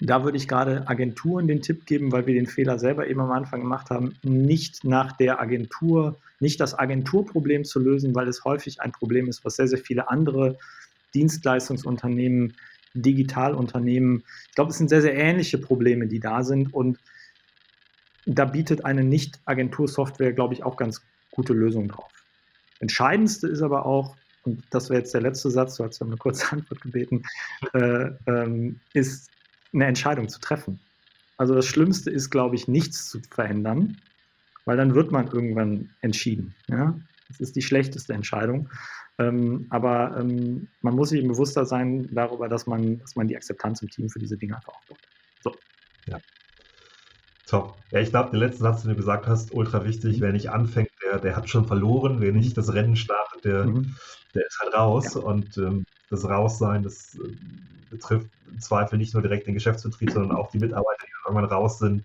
da 0.01 0.23
würde 0.25 0.37
ich 0.37 0.47
gerade 0.47 0.87
Agenturen 0.89 1.49
den 1.49 1.61
Tipp 1.61 1.87
geben, 1.87 2.13
weil 2.13 2.27
wir 2.27 2.35
den 2.35 2.47
Fehler 2.47 2.79
selber 2.79 3.09
eben 3.09 3.21
am 3.21 3.33
Anfang 3.33 3.61
gemacht 3.61 3.91
haben, 3.91 4.15
nicht 4.23 4.85
nach 4.85 5.13
der 5.13 5.41
Agentur, 5.41 6.19
nicht 6.41 6.61
das 6.61 6.79
Agenturproblem 6.79 7.65
zu 7.65 7.81
lösen, 7.81 8.15
weil 8.15 8.29
es 8.29 8.45
häufig 8.45 8.81
ein 8.81 8.93
Problem 8.93 9.29
ist, 9.29 9.45
was 9.45 9.57
sehr, 9.57 9.67
sehr 9.67 9.79
viele 9.79 10.09
andere 10.09 10.57
Dienstleistungsunternehmen, 11.15 12.55
Digitalunternehmen, 12.95 14.25
ich 14.49 14.55
glaube, 14.55 14.71
es 14.71 14.79
sind 14.79 14.89
sehr, 14.89 15.03
sehr 15.03 15.17
ähnliche 15.17 15.59
Probleme, 15.59 16.07
die 16.07 16.21
da 16.21 16.43
sind 16.43 16.73
und 16.73 16.99
da 18.25 18.45
bietet 18.45 18.85
eine 18.85 19.05
Nicht-Agentur-Software, 19.05 20.33
glaube 20.33 20.55
ich, 20.55 20.63
auch 20.63 20.77
ganz 20.77 21.03
gute 21.31 21.55
Lösungen 21.55 21.89
drauf. 21.89 22.11
Entscheidendste 22.81 23.49
ist 23.49 23.63
aber 23.63 23.87
auch, 23.87 24.17
und 24.45 24.63
das 24.71 24.91
wäre 24.91 25.01
jetzt 25.01 25.15
der 25.15 25.23
letzte 25.23 25.51
Satz, 25.51 25.77
du 25.77 25.85
hast 25.85 25.99
ja 25.99 26.07
eine 26.07 26.17
kurze 26.17 26.47
Antwort 26.53 26.81
gebeten, 26.81 27.25
äh, 27.73 28.11
ähm, 28.27 28.81
ist 28.93 29.31
eine 29.73 29.87
Entscheidung 29.87 30.29
zu 30.29 30.41
treffen. 30.41 30.81
Also 31.37 31.55
das 31.55 31.67
Schlimmste 31.67 32.11
ist, 32.11 32.31
glaube 32.31 32.57
ich, 32.57 32.69
nichts 32.69 33.09
zu 33.09 33.21
verändern, 33.31 33.97
weil 34.65 34.77
dann 34.77 34.95
wird 34.95 35.13
man 35.13 35.29
irgendwann 35.29 35.91
entschieden. 36.01 36.55
Ja? 36.69 36.99
Das 37.29 37.41
ist 37.41 37.57
die 37.57 37.63
schlechteste 37.63 38.13
Entscheidung. 38.13 38.69
Ähm, 39.19 39.67
aber 39.71 40.17
ähm, 40.19 40.69
man 40.81 40.95
muss 40.95 41.11
sich 41.11 41.27
bewusster 41.27 41.65
sein 41.65 42.09
darüber, 42.13 42.49
dass 42.49 42.67
man, 42.67 42.99
dass 43.01 43.17
man 43.17 43.29
die 43.29 43.37
Akzeptanz 43.37 43.83
im 43.83 43.91
Team 43.91 44.09
für 44.09 44.19
diese 44.19 44.37
Dinge 44.37 44.57
einfach 44.57 44.75
aufbaut. 44.75 44.99
So. 45.43 45.55
Ja. 46.07 46.19
Top. 47.47 47.77
Ja, 47.91 48.01
ich 48.01 48.11
glaube, 48.11 48.31
der 48.31 48.41
letzte 48.41 48.63
Satz, 48.63 48.83
den 48.83 48.91
du 48.91 48.97
gesagt 48.97 49.27
hast, 49.27 49.53
ultra 49.53 49.85
wichtig. 49.85 50.19
Mhm. 50.19 50.23
Wer 50.23 50.33
nicht 50.33 50.51
anfängt, 50.51 50.91
der, 51.05 51.19
der 51.19 51.37
hat 51.37 51.49
schon 51.49 51.67
verloren. 51.67 52.21
Wer 52.21 52.33
nicht 52.33 52.57
das 52.57 52.73
Rennen 52.73 52.95
startet, 52.95 53.45
der, 53.45 53.67
mhm. 53.67 53.97
der 54.35 54.47
ist 54.47 54.59
halt 54.61 54.75
raus. 54.75 55.15
Ja. 55.15 55.21
Und 55.23 55.57
ähm, 55.59 55.85
das 56.11 56.25
Raussein, 56.25 56.83
das 56.83 57.17
äh, 57.17 57.33
betrifft 57.91 58.31
im 58.59 58.63
Zweifel 58.63 58.99
nicht 58.99 59.15
nur 59.15 59.23
direkt 59.23 59.47
den 59.47 59.55
Geschäftsbetrieb, 59.55 60.11
sondern 60.11 60.37
auch 60.37 60.51
die 60.51 60.59
Mitarbeiter, 60.59 61.05
die 61.07 61.13
irgendwann 61.25 61.45
raus 61.45 61.79
sind, 61.79 62.03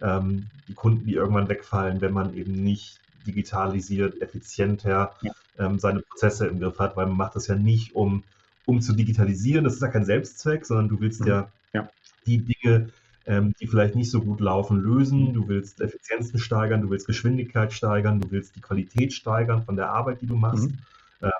ähm, 0.00 0.48
die 0.66 0.74
Kunden, 0.74 1.06
die 1.06 1.14
irgendwann 1.14 1.48
wegfallen, 1.48 2.00
wenn 2.00 2.12
man 2.12 2.34
eben 2.34 2.52
nicht 2.52 2.98
digitalisiert, 3.24 4.20
effizienter 4.20 5.14
ja. 5.22 5.32
ähm, 5.58 5.78
seine 5.78 6.00
Prozesse 6.00 6.48
im 6.48 6.58
Griff 6.58 6.80
hat, 6.80 6.96
weil 6.96 7.06
man 7.06 7.16
macht 7.16 7.36
das 7.36 7.46
ja 7.46 7.54
nicht, 7.54 7.94
um, 7.94 8.24
um 8.66 8.80
zu 8.80 8.94
digitalisieren. 8.94 9.62
Das 9.62 9.74
ist 9.74 9.82
ja 9.82 9.88
kein 9.88 10.04
Selbstzweck, 10.04 10.66
sondern 10.66 10.88
du 10.88 11.00
willst 11.00 11.20
mhm. 11.20 11.28
ja, 11.28 11.48
ja, 11.72 11.88
die 12.26 12.38
Dinge, 12.38 12.90
ähm, 13.26 13.54
die 13.60 13.68
vielleicht 13.68 13.94
nicht 13.94 14.10
so 14.10 14.22
gut 14.22 14.40
laufen, 14.40 14.82
lösen. 14.82 15.28
Mhm. 15.28 15.34
Du 15.34 15.48
willst 15.48 15.80
Effizienzen 15.80 16.40
steigern, 16.40 16.82
du 16.82 16.90
willst 16.90 17.06
Geschwindigkeit 17.06 17.72
steigern, 17.72 18.20
du 18.20 18.32
willst 18.32 18.56
die 18.56 18.60
Qualität 18.60 19.12
steigern 19.12 19.62
von 19.62 19.76
der 19.76 19.90
Arbeit, 19.90 20.20
die 20.20 20.26
du 20.26 20.34
machst. 20.34 20.68
Mhm. 20.68 20.78
Ähm, 21.22 21.30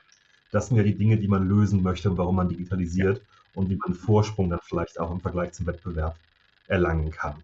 das 0.53 0.69
sind 0.69 0.77
ja 0.77 0.85
die 0.85 0.95
Dinge, 0.95 1.17
die 1.17 1.27
man 1.27 1.49
lösen 1.49 1.83
möchte 1.83 2.09
und 2.09 2.17
warum 2.17 2.37
man 2.37 2.49
digitalisiert 2.49 3.19
ja. 3.19 3.25
Und 3.55 3.71
wie 3.71 3.77
man 3.77 3.95
Vorsprung 3.95 4.51
dann 4.51 4.61
vielleicht 4.63 4.99
auch 4.99 5.11
im 5.11 5.21
Vergleich 5.21 5.53
zum 5.53 5.67
Wettbewerb 5.67 6.17
erlangen 6.69 7.11
kann. 7.11 7.35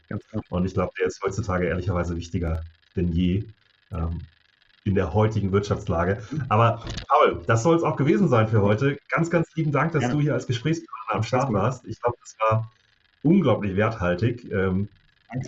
Und 0.48 0.64
ich 0.64 0.74
glaube, 0.74 0.92
der 0.98 1.06
ist 1.06 1.22
heutzutage 1.22 1.66
ehrlicherweise 1.66 2.16
wichtiger 2.16 2.62
denn 2.96 3.12
je 3.12 3.44
ähm, 3.92 4.20
in 4.84 4.94
der 4.94 5.14
heutigen 5.14 5.52
Wirtschaftslage. 5.52 6.22
Aber 6.48 6.82
Paul, 7.08 7.42
das 7.46 7.62
soll 7.62 7.76
es 7.76 7.82
auch 7.82 7.96
gewesen 7.96 8.28
sein 8.28 8.48
für 8.48 8.62
heute. 8.62 8.98
Ganz, 9.10 9.30
ganz 9.30 9.54
lieben 9.54 9.72
Dank, 9.72 9.92
dass 9.92 10.04
ja. 10.04 10.10
du 10.10 10.20
hier 10.20 10.34
als 10.34 10.46
Gesprächspartner 10.46 11.16
am 11.16 11.22
Start 11.22 11.52
warst. 11.52 11.86
Ich 11.86 12.00
glaube, 12.00 12.16
das 12.20 12.36
war 12.40 12.70
unglaublich 13.22 13.76
werthaltig. 13.76 14.50
Ähm, 14.50 14.88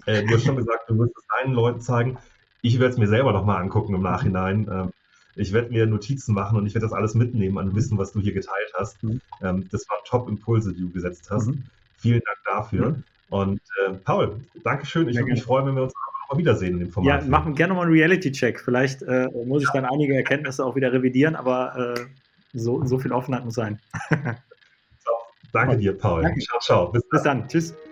äh, 0.06 0.24
du 0.24 0.34
hast 0.34 0.44
schon 0.44 0.56
gesagt, 0.56 0.88
du 0.88 0.98
wirst 0.98 1.16
es 1.16 1.24
deinen 1.38 1.54
Leuten 1.54 1.80
zeigen. 1.80 2.18
Ich 2.62 2.78
werde 2.78 2.92
es 2.92 2.98
mir 2.98 3.08
selber 3.08 3.32
nochmal 3.32 3.62
angucken 3.62 3.94
im 3.94 4.02
Nachhinein. 4.02 4.68
Ähm, 4.70 4.90
ich 5.36 5.52
werde 5.52 5.70
mir 5.70 5.86
Notizen 5.86 6.34
machen 6.34 6.58
und 6.58 6.66
ich 6.66 6.74
werde 6.74 6.86
das 6.86 6.92
alles 6.92 7.14
mitnehmen 7.14 7.58
an 7.58 7.74
Wissen, 7.74 7.98
was 7.98 8.12
du 8.12 8.20
hier 8.20 8.32
geteilt 8.32 8.72
hast. 8.74 9.02
Mhm. 9.02 9.20
Ähm, 9.42 9.68
das 9.70 9.88
waren 9.88 10.00
Top-Impulse, 10.04 10.72
die 10.72 10.80
du 10.80 10.90
gesetzt 10.90 11.30
hast. 11.30 11.48
Mhm. 11.48 11.64
Vielen 11.98 12.20
Dank 12.24 12.38
dafür. 12.44 12.90
Mhm. 12.90 13.04
Und 13.30 13.60
äh, 13.86 13.92
Paul, 14.04 14.40
Dankeschön. 14.64 15.08
Ich 15.08 15.16
würde 15.16 15.32
mich 15.32 15.42
freuen, 15.42 15.66
wenn 15.66 15.76
wir 15.76 15.84
uns 15.84 15.92
mal 16.30 16.38
wiedersehen 16.38 16.74
in 16.74 16.80
dem 16.80 16.90
Format. 16.90 17.22
Ja, 17.22 17.28
machen 17.28 17.54
gerne 17.54 17.74
mal 17.74 17.82
einen 17.82 17.92
Reality-Check. 17.92 18.60
Vielleicht 18.60 19.02
äh, 19.02 19.28
muss 19.46 19.62
ich 19.62 19.70
dann 19.72 19.84
einige 19.84 20.16
Erkenntnisse 20.16 20.64
auch 20.64 20.74
wieder 20.74 20.92
revidieren, 20.92 21.36
aber 21.36 21.94
äh, 21.96 22.00
so, 22.52 22.84
so 22.84 22.98
viel 22.98 23.12
Offenheit 23.12 23.44
muss 23.44 23.54
sein. 23.54 23.78
so, 24.10 25.12
danke 25.52 25.76
dir, 25.76 25.96
Paul. 25.96 26.22
Danke. 26.22 26.40
Ciao, 26.40 26.58
ciao. 26.60 26.88
Bis 26.88 27.02
dann. 27.02 27.10
Bis 27.10 27.22
dann. 27.22 27.48
Tschüss. 27.48 27.89